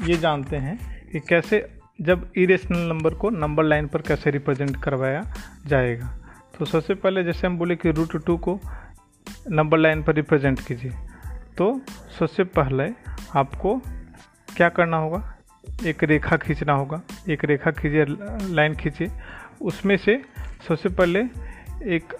ये 0.03 0.17
जानते 0.17 0.57
हैं 0.57 0.77
कि 1.11 1.19
कैसे, 1.19 1.67
जब 2.01 2.31
इरेशनल 2.37 2.87
नंबर 2.89 3.13
को 3.13 3.29
नंबर 3.29 3.63
लाइन 3.63 3.87
पर 3.87 4.01
कैसे 4.01 4.31
रिप्रेजेंट 4.31 4.83
करवाया 4.83 5.23
जाएगा। 5.67 6.13
तो 6.59 6.65
सबसे 6.65 6.93
पहले 6.95 7.23
जैसे 7.23 7.47
हम 7.47 7.57
बोले 7.57 7.75
कि 7.75 7.91
रूट 7.91 8.25
टू 8.25 8.37
को 8.37 8.59
नंबर 9.51 9.77
लाइन 9.77 10.03
पर 10.03 10.15
रिप्रेजेंट 10.15 10.59
कीजिए 10.67 10.91
तो 11.57 11.81
सबसे 12.19 12.43
पहले 12.43 12.89
आपको 13.35 13.75
क्या 14.57 14.69
करना 14.69 14.97
होगा? 14.97 15.36
एक 15.85 16.03
रेखा 16.03 16.37
खींचना 16.37 16.73
होगा, 16.73 17.01
एक 17.29 17.45
रेखा 17.45 17.71
खींचे 17.71 18.05
लाइन 18.53 18.75
खींचे 18.75 19.07
उसमें 19.61 19.95
से 19.97 20.21
सबसे 20.67 20.89
पहले 20.89 21.19
एक 21.95 22.13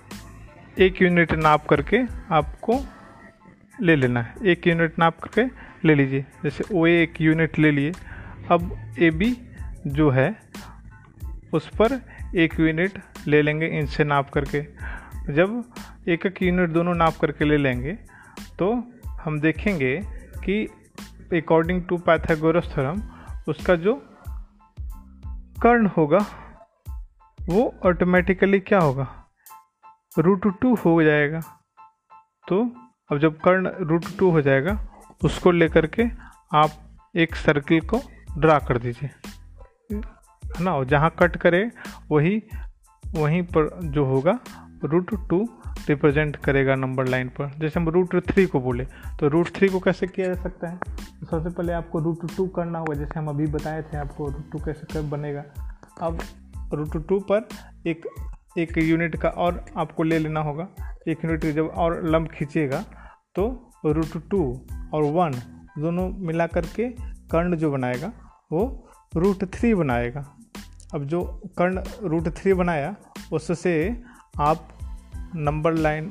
एक 0.80 1.02
यूनिट 1.02 1.34
नाप 1.34 1.66
करके 1.66 1.98
आपको 2.32 2.80
ले 3.82 3.96
लेना 3.96 4.22
है। 4.22 4.36
एक 4.46 4.68
यूनिट 4.68 5.00
नाप 5.00 5.20
करके 5.20 5.46
ले 5.88 5.96
लीजिए। 5.96 6.26
जैसे 6.44 6.64
ओए 6.74 6.92
एक 7.04 7.22
यूनिट 7.22 7.60
ले 7.60 7.72
लिए। 7.72 7.92
अब 8.52 8.78
ए 9.00 9.10
बी 9.10 9.36
जो 9.88 10.10
है, 10.10 10.30
उस 11.54 11.70
पर 11.82 12.00
एक 12.36 12.60
यूनिट 12.60 13.02
ले 13.28 13.42
लेंगे 13.42 13.68
इनसे 13.80 14.04
नाप 14.04 14.30
करके। 14.30 14.62
जब 15.34 15.64
एक 16.08 16.26
एक 16.26 16.42
यूनिट 16.44 16.70
दोनों 16.70 16.94
नाप 16.96 17.14
करके 17.22 17.46
ले 17.46 17.58
लेंगे 17.58 17.98
तो 18.60 18.72
हम 19.24 19.40
देखेंगे 19.40 20.00
कि 20.46 20.64
अकॉर्डिंग 21.34 21.84
टू 21.90 21.98
पैथागोरस 21.98 22.74
थ्योरम 22.74 23.02
उसका 23.48 23.76
जो 23.76 23.96
कर्ण 25.62 25.88
होगा, 25.88 26.26
वो 27.50 27.76
ऑटोमेटिकली 27.86 28.60
क्या 28.60 28.80
होगा? 28.80 29.28
रूट 30.20 30.60
टू 30.62 30.76
हो 30.76 31.04
जाएगा। 31.04 31.40
तो 32.48 32.76
अब 33.12 33.18
जब 33.18 33.40
कर्ण 33.40 33.70
रूट 33.70 34.06
टू 34.20 34.32
हो 34.32 34.42
जाएगा, 34.42 34.88
उसको 35.24 35.52
लेकर 35.52 35.88
के 35.88 36.04
आप 36.54 36.70
एक 37.16 37.36
सर्किल 37.36 37.82
को 37.82 38.02
ड्रा 38.38 38.60
कर 38.60 38.78
दीजिए। 38.78 39.10
है 39.92 40.02
ना? 40.60 40.84
जहाँ 40.84 41.10
कट 41.10 41.38
करे, 41.38 41.72
वही, 42.12 42.44
वहीं 43.06 43.44
पर 43.44 43.80
जो 43.84 44.06
होगा 44.06 44.40
रूट 44.84 45.30
टू 45.30 45.57
रिप्रेजेंट 45.88 46.36
करेगा 46.36 46.76
नंबर 46.76 47.08
लाइन 47.08 47.30
पर। 47.30 47.52
जैसे 47.60 47.80
हम 47.80 47.90
रूट 47.90 48.16
थ्री 48.28 48.46
को 48.46 48.60
बोले 48.60 48.86
तो 49.20 49.28
रूट 49.28 49.50
थ्री 49.56 49.68
को 49.70 49.80
कैसे 49.80 50.08
किया 50.08 50.28
जा 50.28 50.42
सकता 50.44 50.70
है? 50.70 50.78
तो 50.78 51.26
सबसे 51.28 51.50
पहले 51.50 51.74
आपको 51.74 52.00
रूट 52.00 52.26
टू 52.38 52.48
करना 52.48 52.80
होगा। 52.80 52.94
जैसे 52.94 53.20
हम 53.20 53.28
अभी 53.28 53.48
बताए 53.48 53.82
थे, 53.84 53.98
आपको 53.98 54.28
रूट 54.28 54.52
टू 54.52 54.60
कैसे 54.60 54.88
कब 54.94 55.10
बनेगा। 55.10 55.44
अब 56.02 56.20
रूट 56.74 57.08
टू 57.08 57.20
पर 57.32 57.48
एक 57.88 58.06
एक 58.58 58.78
यूनिट 58.78 59.16
का 59.16 59.30
और 59.30 59.66
आपको 59.78 60.04
ले 60.04 60.20
लेना 60.20 60.40
होगा। 60.40 60.68
एक 61.08 61.26
यूनिट 61.26 61.46
जब 61.46 61.68
और 61.76 62.02
लंब 62.06 62.28
खींचेगा 62.28 62.84
तो 63.36 63.44
रूट 63.86 64.18
टू 64.30 64.42
और 64.94 65.04
वन 65.14 65.32
दोनों 65.80 66.10
मिला 66.20 66.48
करके 66.48 66.90
कर्ण 67.32 67.56
जो 67.56 67.72
बनाएगा, 67.72 68.12
वो 68.52 68.90
रूट 69.16 69.44
थ्री 69.54 69.74
बनाएगा। 69.76 70.26
अब 70.96 71.04
जो 71.04 71.22
कर्ण 71.58 71.82
रूट 72.04 72.28
थ्री 72.36 72.54
बनाया, 72.54 72.96
उससे 73.34 73.74
आप 74.40 74.68
नंबर 75.36 75.74
लाइन 75.74 76.06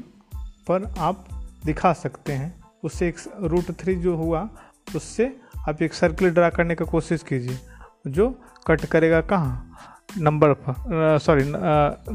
पर 0.69 0.85
आप 0.99 1.25
दिखा 1.65 1.93
सकते 1.93 2.33
हैं। 2.33 2.55
उससे 2.85 3.09
एक 3.09 3.17
रूट 3.43 3.71
थ्री 3.79 3.95
जो 3.97 4.17
हुआ, 4.17 4.49
उससे 4.97 5.37
आप 5.69 5.83
एक 5.83 5.95
सर्किल 5.95 6.31
ड्रा 6.31 6.51
करने 6.51 6.75
का 6.75 6.85
कोशिश 6.85 7.23
कीजिए। 7.23 7.59
जो 8.07 8.29
कट 8.67 8.85
करेगा 8.85 9.21
कहाँ? 9.21 9.77
नंबर 10.19 10.53
पर 10.59 11.19
सॉरी 11.19 11.45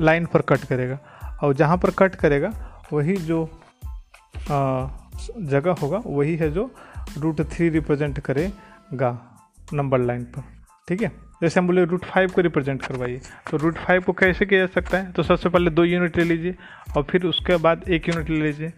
लाइन 0.04 0.26
पर 0.26 0.42
कट 0.42 0.66
करेगा। 0.66 1.00
और 1.44 1.54
जहाँ 1.54 1.78
पर 1.78 1.92
कट 1.92 2.16
करेगा, 2.16 2.52
वही 2.94 3.16
जो 3.18 3.44
जगह 5.40 5.76
होगा, 5.82 6.02
वही 6.06 6.36
है 6.36 6.52
जो 6.52 6.70
रूट 7.18 7.42
थ्री 7.52 7.70
रिप्रेजेंट 7.70 8.20
करेगा 8.20 9.20
नंबर 9.74 10.00
लाइन 10.00 10.24
पर। 10.26 10.44
ठीक 10.88 11.02
है? 11.02 11.12
जैसे 11.42 11.60
हम 11.60 11.68
बोले 11.68 11.84
रूट 11.86 12.06
फाइव 12.06 12.32
को 12.32 12.42
रिप्रेजेंट 12.42 12.82
करवाइए। 12.86 13.20
तो 13.52 13.58
रूट 13.58 13.78
फाइव 13.78 14.02
को 14.02 14.14
कैसे 14.14 14.46
किया 14.46 14.60
जा 14.60 14.74
सकता 14.74 14.98
है? 14.98 15.12
तो 15.12 15.24
सबसे 15.24 15.50
पहले 15.50 15.70
दो 15.72 15.84
यूनिट 15.84 16.18
ले 16.18 16.24
लीजिए 16.24 16.56
और 16.98 17.04
फिर 17.04 17.26
उसके 17.26 17.58
बाद 17.58 17.84
एक 17.90 18.10
यूनिट 18.10 18.30
ले 18.30 18.42
लीजिए। 18.42 18.74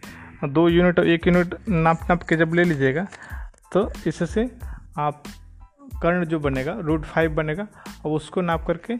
दो 0.46 0.68
यूनिट 0.70 1.00
और 1.00 1.08
एक 1.08 1.28
यूनिट 1.28 1.56
नाप 1.70 2.00
नाप 2.10 2.24
के 2.24 2.36
जब 2.36 2.54
ले 2.54 2.64
लीजिएगा 2.64 3.06
तो 3.74 3.90
इससे 4.08 4.50
आप 5.00 5.24
कर्ण 6.02 6.26
जो 6.26 6.40
बनेगा 6.40 6.74
रूट 6.80 7.06
फाइव 7.06 7.34
बनेगा 7.36 7.68
और 8.06 8.12
उसको 8.12 8.42
नाप 8.42 8.66
करके 8.68 8.94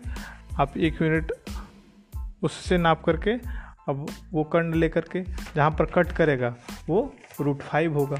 आप 0.60 0.78
एक 0.78 1.02
यूनिट 1.02 1.32
उससे 2.44 2.78
नाप 2.78 3.04
करके 3.04 3.32
अब 3.90 4.06
वो 4.32 4.44
कर्ण 4.44 4.74
लेकर 4.74 5.06
के 5.12 5.24
जहाँ 5.56 5.70
पर 5.72 5.86
कट 5.86 6.12
करेगा, 6.12 6.56
वो 6.90 7.14
रूट 7.42 7.62
फाइव 7.62 7.94
होगा। 7.94 8.18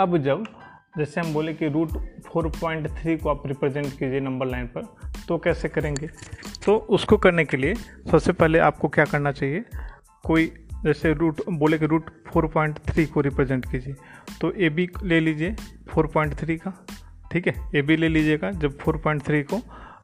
अब 0.00 0.16
जब 0.18 0.44
जैसे 0.98 1.20
हम 1.20 1.32
बोले 1.34 1.52
कि 1.54 1.68
रूट 1.68 1.90
फोर 2.26 2.46
पॉइंट 2.50 2.88
थ्री 2.90 3.16
को 3.16 3.28
आप 3.28 3.46
रिप्रेजेंट 3.46 3.86
कीजिए 3.88 4.20
नंबर 4.20 4.46
लाइन 4.46 4.66
पर 4.66 4.82
तो 5.28 5.36
कैसे 5.38 5.68
करेंगे? 5.68 6.06
तो 6.64 6.76
उसको 6.76 7.16
करने 7.16 7.44
के 7.44 7.56
लिए 7.56 7.74
सबसे 7.74 8.32
पहले 8.32 8.58
आपको 8.58 8.88
क्या 8.88 9.04
करना 9.04 9.32
चाहिए? 9.32 9.64
कोई 10.24 10.46
जैसे 10.84 11.12
रूट 11.14 11.40
बोले 11.50 11.78
कि 11.78 11.86
रूट 11.86 12.10
फोर 12.26 12.46
पॉइंट 12.46 12.78
थ्री 12.86 13.04
को 13.06 13.20
रिप्रेजेंट 13.20 13.70
कीजिए 13.70 13.94
तो 14.40 14.52
ए 14.52 14.68
बी 14.68 14.88
ले 15.02 15.20
लीजिए 15.20 15.54
फोर 15.88 16.06
पॉइंट 16.06 16.34
थ्री 16.34 16.56
का, 16.56 16.72
ठीक 17.32 17.46
है? 17.48 17.54
ए 17.74 17.82
बी 17.82 17.96
ले 17.96 18.08
लीजिएगा 18.08 18.50
जब 18.52 18.78
फोर 18.78 18.96
पॉइंट 18.96 19.22
थ्री 19.22 19.42
को। 19.42 19.60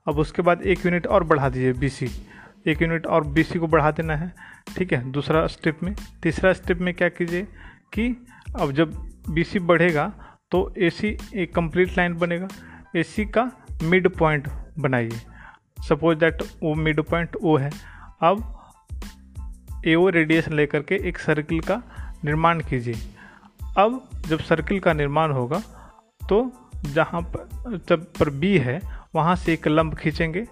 अब 0.08 0.18
उसके 0.18 0.42
बाद 0.42 0.62
एक 0.62 0.84
यूनिट 0.86 1.06
और 1.06 1.24
बढ़ा 1.24 1.48
दीजिए 1.48 1.72
बी 1.72 1.88
सी 1.88 2.08
एक 2.66 2.82
यूनिट 2.82 3.06
और 3.06 3.26
बी 3.26 3.42
सी 3.42 3.58
को 3.58 3.66
बढ़ा 3.66 3.90
देना 3.90 4.16
है, 4.16 4.32
ठीक 4.76 4.92
है? 4.92 5.10
दूसरा 5.12 5.46
स्टेप 5.46 5.82
में। 5.82 5.94
तीसरा 6.22 6.52
स्टेप 6.52 6.78
में 6.78 6.92
क्या 6.94 7.08
कीजिए 7.10 7.42
कि 7.94 8.26
अब 8.60 8.72
जब 8.72 8.94
बी 9.30 9.44
सी 9.44 9.58
बढ़ेगा 9.60 10.12
तो 10.52 10.74
ए 10.78 10.90
सी 10.90 11.16
एक 11.34 11.54
कंप्लीट 11.54 11.88
लाइन 11.98 12.14
बनेगा। 12.14 12.48
ए 12.96 13.02
सी 13.02 13.24
का 13.24 13.50
मिड 13.82 14.08
पॉइंट 14.08 14.48
बनाइए। 14.78 15.20
सपोज़ 15.88 16.18
दैट 16.18 16.42
वो 16.42 16.74
मिड 16.74 17.00
पॉइंट 17.00 17.36
ओ 17.36 17.56
है। 17.56 17.70
अब 18.20 18.58
ए 19.86 19.94
ओ 19.94 20.08
रेडिएशन 20.08 20.52
लेकर 20.52 20.82
के 20.82 21.08
एक 21.08 21.18
सर्किल 21.18 21.60
का 21.60 21.82
निर्माण 22.24 22.60
कीजिए। 22.60 22.94
अब 23.78 24.08
जब 24.28 24.38
सर्किल 24.38 24.80
का 24.80 24.92
निर्माण 24.92 25.32
होगा 25.32 25.62
तो 26.28 26.52
जहाँ 26.84 27.22
पर 27.22 27.48
जब 27.88 28.04
पर 28.04 28.30
बी 28.30 28.58
है, 28.58 28.80
वहाँ 29.14 29.36
से 29.36 29.52
एक 29.52 29.68
लंब 29.68 29.94
खींचेंगे 29.94 30.46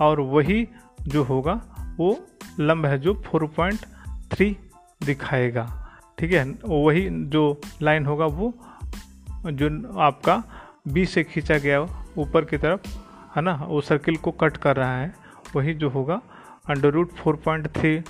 और 0.00 0.20
वही 0.20 0.68
जो 1.00 1.22
होगा, 1.22 1.60
वो 1.98 2.26
लंब 2.60 2.86
है 2.86 2.98
जो 2.98 3.14
4.3 3.14 4.54
दिखाएगा। 5.06 5.88
ठीक 6.18 6.32
है? 6.32 6.44
वही 6.64 7.08
जो 7.10 7.60
लाइन 7.82 8.06
होगा, 8.06 8.26
वो 8.26 8.54
जो 9.46 9.98
आपका 9.98 10.42
बी 10.88 11.04
से 11.06 11.22
खींचा 11.24 11.58
गया 11.58 11.80
ऊपर 12.18 12.44
की 12.44 12.56
तरफ़, 12.56 12.88
है 13.36 13.42
ना? 13.42 13.52
वो 13.62 13.80
सर्किल 13.80 14.16
को 14.16 14.30
कट 14.32 14.56
कर 14.56 14.76
रहा 14.76 14.96
है। 14.98 15.12
वही 15.56 15.74
जो 15.74 15.88
होगा 15.88 16.20
under 16.68 16.90
root 16.90 17.12
four 17.14 17.36
point 17.36 17.68
three 17.68 18.00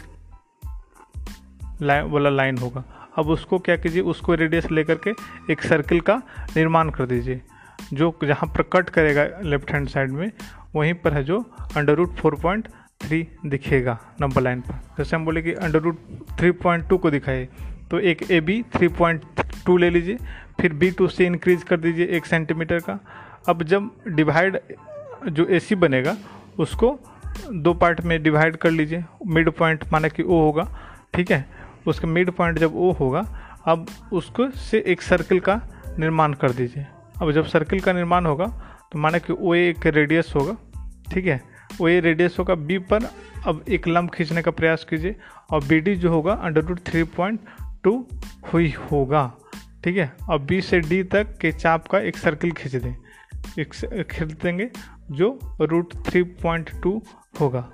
line 1.83 2.11
वाला 2.11 2.31
लाइन 2.31 2.59
होगा। 2.59 2.85
अब 3.19 3.29
उसको 3.29 3.59
क्या 3.59 3.77
कीजिए, 3.77 4.03
उसको 4.03 4.35
रेडियस 4.35 4.71
लेकर 4.71 4.99
के 4.99 5.11
एक 5.53 5.63
सर्किल 5.63 6.01
का 6.01 6.17
निर्माण 6.57 6.91
कर 6.91 7.07
दीजिए। 7.07 7.41
जो 7.93 8.15
जहाँ 8.25 8.47
पर 8.49 8.63
कट 8.73 8.89
करेगा 8.91 9.27
लेफ़्ट 9.43 9.71
हैंड 9.73 9.89
साइड 9.89 10.11
में, 10.11 10.31
वहीं 10.75 10.95
पर 10.95 11.13
है 11.13 11.23
जो 11.25 11.41
under 11.77 11.95
root 11.95 12.15
four 12.15 12.35
point 12.35 12.69
three 13.01 13.27
दिखेगा 13.47 13.99
नंबर 14.21 14.43
लाइन 14.43 14.61
पर। 14.61 14.81
जैसे 14.99 15.17
हम 15.17 15.25
बोले 15.25 15.43
कि 15.43 15.53
under 15.55 15.81
root 15.81 15.99
three 16.39 16.51
point 16.53 16.89
two 16.89 16.99
को 16.99 17.11
दिखाए 17.11 17.49
तो 17.91 17.99
एक 18.01 18.31
A 18.31 18.41
B 18.41 18.63
three 18.75 18.89
point 18.91 19.25
two 19.67 19.77
ले 19.77 19.91
लीजिए। 19.91 20.19
फिर 20.61 20.73
बी 20.73 20.91
टू 20.91 21.09
से 21.09 21.27
इंक्रीज 21.27 21.63
कर 21.63 21.77
दीजिए 21.77 22.07
एक 22.07 22.27
सेंटीमीटर 22.27 22.79
का। 22.81 22.99
अब 23.49 23.63
जब 23.63 23.91
डिवाइड 24.09 24.59
जो 25.29 25.47
ए 25.47 25.59
सी 25.61 25.75
बनेगा, 25.75 26.17
उसको 26.59 26.99
दो 27.53 27.75
पार्ट 27.75 28.01
में 28.01 28.23
डिवाइड 28.23 28.57
कर 28.57 28.71
लीजिए। 28.71 29.05
मिड 29.27 29.51
पॉइंट 29.51 29.85
माना 29.93 30.09
कि 30.09 30.23
ओ 30.23 30.41
होगा, 30.41 30.69
ठीक 31.15 31.31
है? 31.31 31.45
उसका 31.87 32.09
मिड 32.09 32.31
पॉइंट 32.31 32.59
जब 32.59 32.77
ओ 32.77 32.91
होगा, 32.93 33.25
अब 33.67 33.87
उसको 34.13 34.51
से 34.51 34.83
एक 34.87 35.03
सर्किल 35.03 35.41
का 35.41 35.61
निर्माण 35.99 36.33
कर 36.33 36.51
दीजिए। 36.51 36.87
अब 37.23 37.33
जब 37.33 37.47
सर्किल 37.47 37.81
का 37.81 37.93
निर्माण 37.93 38.27
होगा 38.27 38.47
तो 38.93 38.99
माना 38.99 39.19
कि 39.19 39.33
ओए 39.33 39.69
एक 39.69 39.87
रेडियस 39.87 40.33
होगा, 40.37 40.57
ठीक 41.13 41.27
है? 41.27 41.41
ओ 41.81 41.89
ए 41.89 42.01
रेडियस 42.01 42.37
होगा 42.39 42.55
बी 42.55 42.79
पर, 42.81 43.09
अब 43.47 43.65
एक 43.69 43.89
लंब 43.89 44.11
खींचने 44.11 44.43
का 44.43 44.51
प्रयास 44.51 44.85
कीजिए। 44.85 45.17
और 45.51 45.65
बी 45.65 45.81
डी 45.81 45.95
जो 45.97 46.11
होगा 46.11 46.33
under 46.35 46.65
root 46.65 46.81
three 46.81 47.03
point 47.17 47.41
two 47.85 48.07
हुई 48.53 48.73
होगा। 48.93 49.33
ठीक 49.85 49.97
है? 49.97 50.13
और 50.29 50.39
बी 50.39 50.61
से 50.61 50.81
डी 50.81 51.03
तक 51.03 51.39
के 51.39 51.53
चाप 51.53 51.89
का 51.89 51.99
एक 51.99 52.17
सर्किल 52.17 52.53
खींच 52.53 52.77
दें। 52.77 52.95
एक 53.59 54.07
खींच 54.11 54.33
देंगे, 54.33 54.71
जो 55.11 55.39
रूट 55.61 55.95
थ्री 56.07 56.23
पॉइंट 56.23 56.71
टू 56.83 57.03
होगा। 57.41 57.73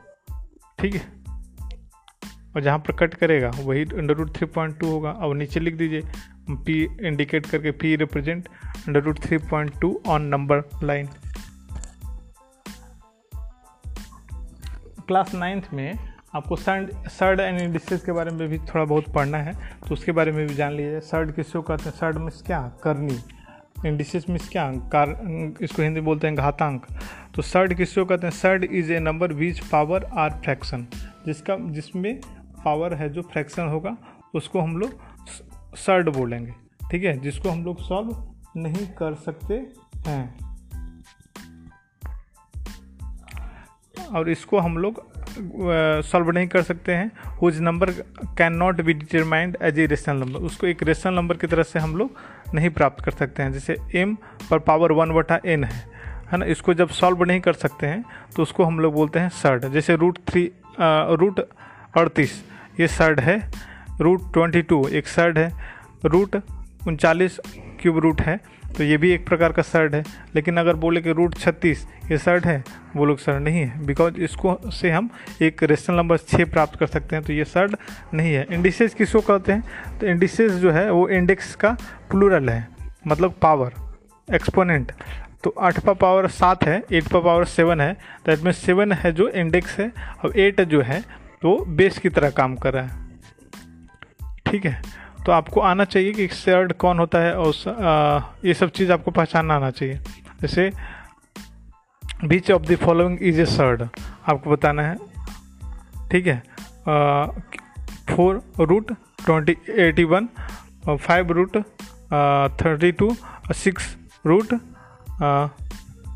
ठीक 0.78 0.94
है? 0.94 1.22
और 2.56 2.60
जहाँ 2.60 2.78
पर 2.78 2.92
कट 2.92 3.14
करेगा, 3.14 3.50
वही 3.56 3.84
under 3.84 4.14
root 4.14 4.36
three 4.36 4.46
point 4.46 4.78
two 4.78 4.90
होगा। 4.90 5.10
और 5.10 5.36
नीचे 5.36 5.60
लिख 5.60 5.74
दीजिए 5.74 6.02
पी 6.50 6.88
इंडिकेट 7.00 7.46
करके 7.46 7.70
P 7.70 7.96
represent 7.96 8.48
under 8.86 9.02
root 9.02 9.20
three 9.20 9.38
point 9.38 9.80
two 9.80 10.02
on 10.06 10.22
number 10.22 10.62
line 10.82 11.08
class 15.06 15.34
ninth 15.34 15.64
में 15.72 16.11
आपको 16.34 16.56
सर्ड 16.56 17.08
सर्ड 17.08 17.40
एंड 17.40 17.60
इंडिसेस 17.60 18.04
के 18.04 18.12
बारे 18.12 18.30
में 18.30 18.48
भी 18.48 18.58
थोड़ा 18.58 18.84
बहुत 18.84 19.12
पढ़ना 19.14 19.38
है 19.38 19.52
तो 19.88 19.92
उसके 19.92 20.12
बारे 20.12 20.32
में 20.32 20.46
भी 20.46 20.54
जान 20.54 20.72
लीजिए। 20.72 21.00
सर्ड 21.00 21.32
किसको 21.32 21.62
कहते 21.62 21.84
हैं? 21.84 21.90
सर्ड 21.90 22.16
मीन्स 22.16 22.42
क्या? 22.42 22.60
करनी। 22.82 23.18
इंडिसेस 23.86 24.24
मीन्स 24.28 24.48
क्या? 24.48 24.70
कार, 24.92 25.08
इसको 25.60 25.82
हिंदी 25.82 26.00
बोलते 26.00 26.26
हैं 26.26 26.36
घातांक। 26.36 26.86
तो 27.34 27.42
सर्ड 27.42 27.74
किसको 27.74 28.04
कहते 28.04 28.26
हैं? 28.26 28.34
Surd 28.34 28.64
is 28.64 28.92
a 28.92 28.98
number 28.98 29.32
which 29.32 29.60
power 29.60 30.04
or 30.04 30.30
fraction 30.30 30.86
जिसका, 31.26 31.56
जिसमें 31.60 32.20
पावर 32.64 32.94
है, 32.94 33.08
जो 33.08 33.22
फ्रैक्शन 33.22 33.66
होगा, 33.66 33.96
उसको 34.34 34.60
हम 34.60 34.76
लोग 34.76 35.00
सर्ड 35.76 36.08
बोलेंगे। 36.08 36.54
ठीक 36.90 37.04
है? 37.04 37.18
जिसको 37.18 37.48
हम 37.48 37.64
लोग 37.64 37.82
सॉल्व 37.82 38.34
नहीं 38.56 38.86
कर 38.86 39.14
सकते 39.14 39.54
हैं। 40.06 40.34
और 44.14 44.30
इसको 44.30 44.58
हम 44.58 44.78
लोग 44.78 45.21
सॉल्व 46.02 46.30
नहीं 46.30 46.46
कर 46.48 46.62
सकते 46.62 46.94
हैं। 46.94 47.10
Whose 47.42 47.60
number 47.60 47.90
can 48.38 48.52
not 48.54 48.80
be 48.80 48.92
determined 48.94 49.56
as 49.62 49.78
a 49.78 49.86
rational 49.86 50.16
number 50.16 50.40
उसको 50.40 50.66
एक 50.66 50.82
रेशनल 50.82 51.14
नंबर 51.14 51.36
की 51.36 51.46
तरह 51.46 51.62
से 51.62 51.78
हम 51.78 51.96
लोग 51.96 52.16
नहीं 52.54 52.70
प्राप्त 52.70 53.04
कर 53.04 53.10
सकते 53.12 53.42
हैं। 53.42 53.52
जैसे 53.52 53.76
एम 53.94 54.14
पर 54.50 54.58
पावर 54.60 54.92
वन 54.92 55.12
बटा 55.14 55.40
एन 55.46 55.64
है। 55.64 55.90
है 56.32 56.38
ना? 56.38 56.46
इसको 56.46 56.74
जब 56.74 56.88
सॉल्व 56.90 57.24
नहीं 57.24 57.40
कर 57.40 57.52
सकते 57.54 57.86
हैं 57.86 58.04
तो 58.36 58.42
उसको 58.42 58.64
हम 58.64 58.80
लोग 58.80 58.94
बोलते 58.94 59.18
हैं 59.18 59.28
सर्ड 59.32 59.66
जैसे 59.72 59.96
रूट 59.96 60.18
थ्री 60.28 60.50
रूट 60.80 61.40
अड़तीस, 61.40 62.42
ये 62.80 62.86
सर्ड 62.88 63.20
है। 63.20 63.36
रूट 64.00 64.32
ट्वेंटी 64.32 64.62
टू 64.62 64.86
एक 64.88 65.06
सर्ड 65.08 65.38
है। 65.38 65.50
रूट 66.04 66.36
उनचालीस 66.88 67.38
क्यूब 67.80 67.98
रूट 67.98 68.20
है। 68.20 68.38
तो 68.76 68.84
ये 68.84 68.96
भी 68.96 69.10
एक 69.10 69.26
प्रकार 69.26 69.52
का 69.52 69.62
सर्ड 69.62 69.94
है। 69.94 70.04
लेकिन 70.34 70.56
अगर 70.56 70.74
बोले 70.74 71.00
कि 71.00 71.12
रूट 71.12 71.38
छत्तीस, 71.38 71.86
ये 72.10 72.18
सर्ड 72.18 72.46
है, 72.46 72.64
वो 72.96 73.04
लोग 73.04 73.18
सर्ड 73.18 73.42
नहीं 73.42 73.60
है। 73.60 73.86
बिकॉज़ 73.86 74.16
इसको 74.16 74.70
से 74.70 74.90
हम 74.90 75.10
एक 75.42 75.62
रेशनल 75.62 75.96
नंबर 75.96 76.16
छः 76.18 76.44
प्राप्त 76.44 76.78
कर 76.78 76.86
सकते 76.86 77.16
हैं 77.16 77.24
तो 77.24 77.32
ये 77.32 77.44
सर्ड 77.44 77.76
नहीं 78.14 78.34
है। 78.34 78.46
इंडिसेस 78.50 78.94
किसको 78.94 79.20
कहते 79.20 79.52
हैं? 79.52 79.98
तो 80.00 80.06
इंडिसेज 80.06 80.52
जो 80.52 80.70
है, 80.70 80.90
वो 80.90 81.08
इंडेक्स 81.08 81.54
का 81.54 81.76
प्लूरल 82.10 82.48
है। 82.48 82.68
मतलब 83.06 83.34
पावर 83.42 83.72
एक्सपोनेंट 84.34 84.92
तो 85.44 85.54
आठ 85.60 85.78
पा 85.80 85.92
पावर 85.92 86.26
सात 86.28 86.64
है 86.64 86.82
एट 86.92 87.08
पा 87.08 87.20
पावर 87.20 87.44
सेवन 87.44 87.80
है। 87.80 87.92
दैट 88.26 88.40
मीन 88.40 88.52
सेवन 88.52 88.92
है 88.92 89.12
जो 89.12 89.28
इंडेक्स 89.28 89.78
है, 89.78 89.92
और 90.24 90.38
एट 90.38 90.60
जो 90.60 90.82
है 90.82 91.00
तो 91.42 91.64
बेस 91.68 91.98
की 91.98 92.08
तरह 92.08 92.30
काम 92.30 92.56
कर 92.56 92.72
रहा 92.72 92.84
है। 92.84 93.02
ठीक 94.46 94.66
है? 94.66 95.01
तो 95.26 95.32
आपको 95.32 95.60
आना 95.60 95.84
चाहिए 95.84 96.12
कि 96.12 96.26
सर्ड 96.28 96.72
कौन 96.72 96.98
होता 96.98 97.18
है 97.18 97.34
और 97.38 98.38
ये 98.44 98.54
सब 98.54 98.70
चीज़ 98.70 98.92
आपको 98.92 99.10
पहचानना 99.10 99.54
आना 99.54 99.70
चाहिए। 99.70 99.94
जैसे, 100.42 100.70
which 102.24 102.50
of 102.50 102.62
the 102.62 102.76
following 102.76 103.18
is 103.22 103.40
a 103.40 103.44
surd 103.46 103.82
आपको 104.28 104.50
बताना 104.50 104.82
है। 104.82 104.96
ठीक 106.10 106.26
है? 106.26 106.42
Four 108.16 108.42
root 108.60 108.92
twenty 109.24 109.56
eighty 109.82 110.04
one 110.04 110.28
five 110.88 111.32
root 111.32 111.56
thirty 112.62 112.92
two 112.92 113.16
six 113.54 113.96
root 114.26 114.54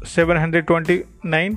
seven 0.07 0.37
hundred 0.37 0.67
twenty 0.67 1.01
nine 1.25 1.57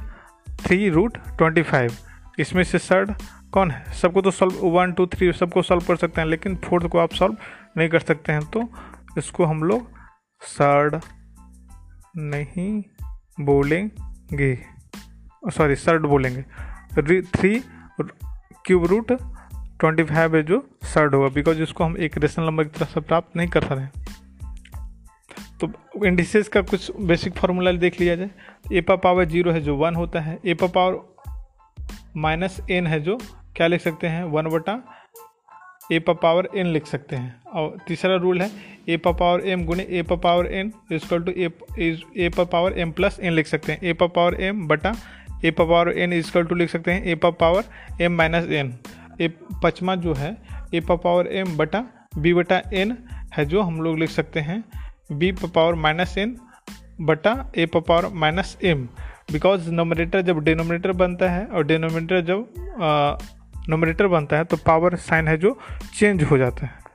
three 0.66 0.90
root 0.90 1.18
twenty 1.38 1.62
five 1.62 1.92
इसमें 2.40 2.64
से 2.64 2.80
सर्ड 2.80 3.12
कौन 3.54 3.72
है? 3.72 3.92
सबको 3.94 4.22
तो 4.22 4.32
सॉल्व 4.32 4.66
वन 4.70 4.92
टू 4.94 5.06
थ्री 5.08 5.32
सबको 5.34 5.62
सॉल्व 5.62 5.84
कर 5.84 5.96
सकते 5.96 6.22
हैं, 6.22 6.28
लेकिन 6.28 6.56
फोर्थ 6.66 6.88
को 6.88 6.98
आप 6.98 7.14
सॉल्व 7.14 7.36
नहीं 7.78 7.90
कर 7.90 8.00
सकते 8.00 8.32
हैं 8.32 8.46
तो 8.46 8.64
इसको 9.18 9.46
हम 9.46 9.64
लोग 9.64 9.88
सर्ड 10.42 11.00
नहीं 12.18 12.82
बोलेंगे। 13.40 14.54
सॉरी 15.46 15.76
सर्ड 15.76 16.06
बोलेंगे। 16.06 16.42
Three 17.24 17.60
cube 18.66 18.86
root 18.86 19.12
twenty 19.12 20.04
five 20.04 20.36
है 20.36 20.44
जो 20.44 20.64
सर्ड 20.86 21.16
होगा 21.16 21.28
बिकॉज़ 21.28 21.62
इसको 21.62 21.84
हम 21.84 21.98
एक 21.98 22.18
रेशनल 22.18 22.46
नंबर 22.46 22.64
की 22.64 22.80
तरफ़ 22.80 22.90
से 22.90 23.00
प्राप्त 23.02 23.36
नहीं 23.38 23.48
कर 23.48 23.66
पा 23.66 23.76
रहे 23.76 23.84
हैं। 23.84 23.92
तो 25.62 26.06
इंडिसेस 26.06 26.48
का 26.48 26.62
कुछ 26.62 26.92
बेसिक 27.02 27.34
फार्मूला 27.34 27.72
देख 27.74 28.00
लिया 28.02 28.16
जाए। 28.16 28.30
ए 28.74 28.82
पा 28.82 28.96
पावर 28.98 29.26
ज़ीरो 29.26 29.52
है 29.52 29.62
जो 29.62 29.76
वन 29.76 29.96
होता 29.96 30.20
है, 30.20 30.40
ए 30.46 30.54
पा 30.54 30.68
पावर 30.68 31.08
माइनस 32.18 32.60
एन 32.72 32.88
है 32.88 33.00
जो 33.00 33.18
क्या 33.56 33.68
लिख 33.68 33.82
सकते 33.82 34.08
हैं 34.08 34.24
वन 34.32 34.50
बटा 34.50 34.82
ए 35.92 36.00
पर 36.00 36.14
पावर 36.14 36.50
एन 36.56 36.68
लिख 36.68 36.86
सकते 36.86 37.16
हैं 37.16 37.42
और 37.52 37.78
तीसरा 37.88 38.16
रूल 38.16 38.42
है 38.42 38.50
ए 38.90 38.98
पर 38.98 39.14
पावर 39.14 39.48
एम 39.48 39.66
गुणे 39.66 39.86
ए 39.90 40.02
पर 40.02 40.18
power 40.18 40.46
N 40.46 40.72
equal 40.92 41.24
to 41.24 41.32
A 41.32 42.30
पर 42.30 42.46
पावर 42.46 42.78
एम 42.80 42.92
प्लस 42.92 43.20
एन 43.20 43.34
लिख 43.34 43.48
सकते 43.48 43.72
हैं 43.72 43.80
ए 43.82 43.94
पर 43.94 44.08
पावर 44.08 44.42
एम 44.42 44.68
बटा 44.68 44.94
ए 45.46 45.52
पर 45.52 45.66
पावर 45.66 45.90
एन 45.98 46.14
इजकल 46.14 46.44
टू 46.44 46.56
लिख 46.56 46.70
सकते 46.70 46.92
हैं 46.92 47.04
ए 47.04 47.16
पर 47.16 47.32
power 47.32 48.02
M 48.02 48.16
minus 48.18 48.50
N 48.52 48.74
A 49.22 49.28
पचमा 49.64 49.96
जो 49.96 50.14
है 50.14 50.36
ए 50.76 50.80
पर 50.80 50.98
पावर 50.98 51.28
एम 51.34 51.56
बटा 51.58 51.84
बी 52.18 52.34
बटा 52.34 52.62
एन 52.74 52.98
है 53.34 53.46
जो 53.46 53.62
हम 53.62 53.82
लोग 53.82 53.98
लिख 54.00 54.10
सकते 54.10 54.40
हैं 54.40 54.64
बी 55.12 55.32
पर 55.32 55.50
पावर 55.50 55.76
माइनस 55.78 56.18
एन 56.18 56.38
बटा 57.02 57.34
ए 57.58 57.66
पर 57.66 57.82
power 57.82 58.08
minus 58.16 58.58
M 58.64 58.88
because 59.32 59.70
nominator 59.72 60.22
जब 60.22 60.44
डिनोमिनेटर 60.44 60.92
बनता 60.92 61.30
है 61.32 61.46
और 61.46 61.66
डिनोमिनेटर 61.66 62.22
जब 62.22 63.28
नोमिनेटर 63.70 64.08
बनता 64.08 64.38
है 64.38 64.44
तो 64.44 64.58
पावर 64.58 64.96
साइन 64.96 65.28
है 65.28 65.38
जो 65.38 65.58
चेंज 66.00 66.24
हो 66.24 66.38
जाता 66.38 66.66
है। 66.66 66.89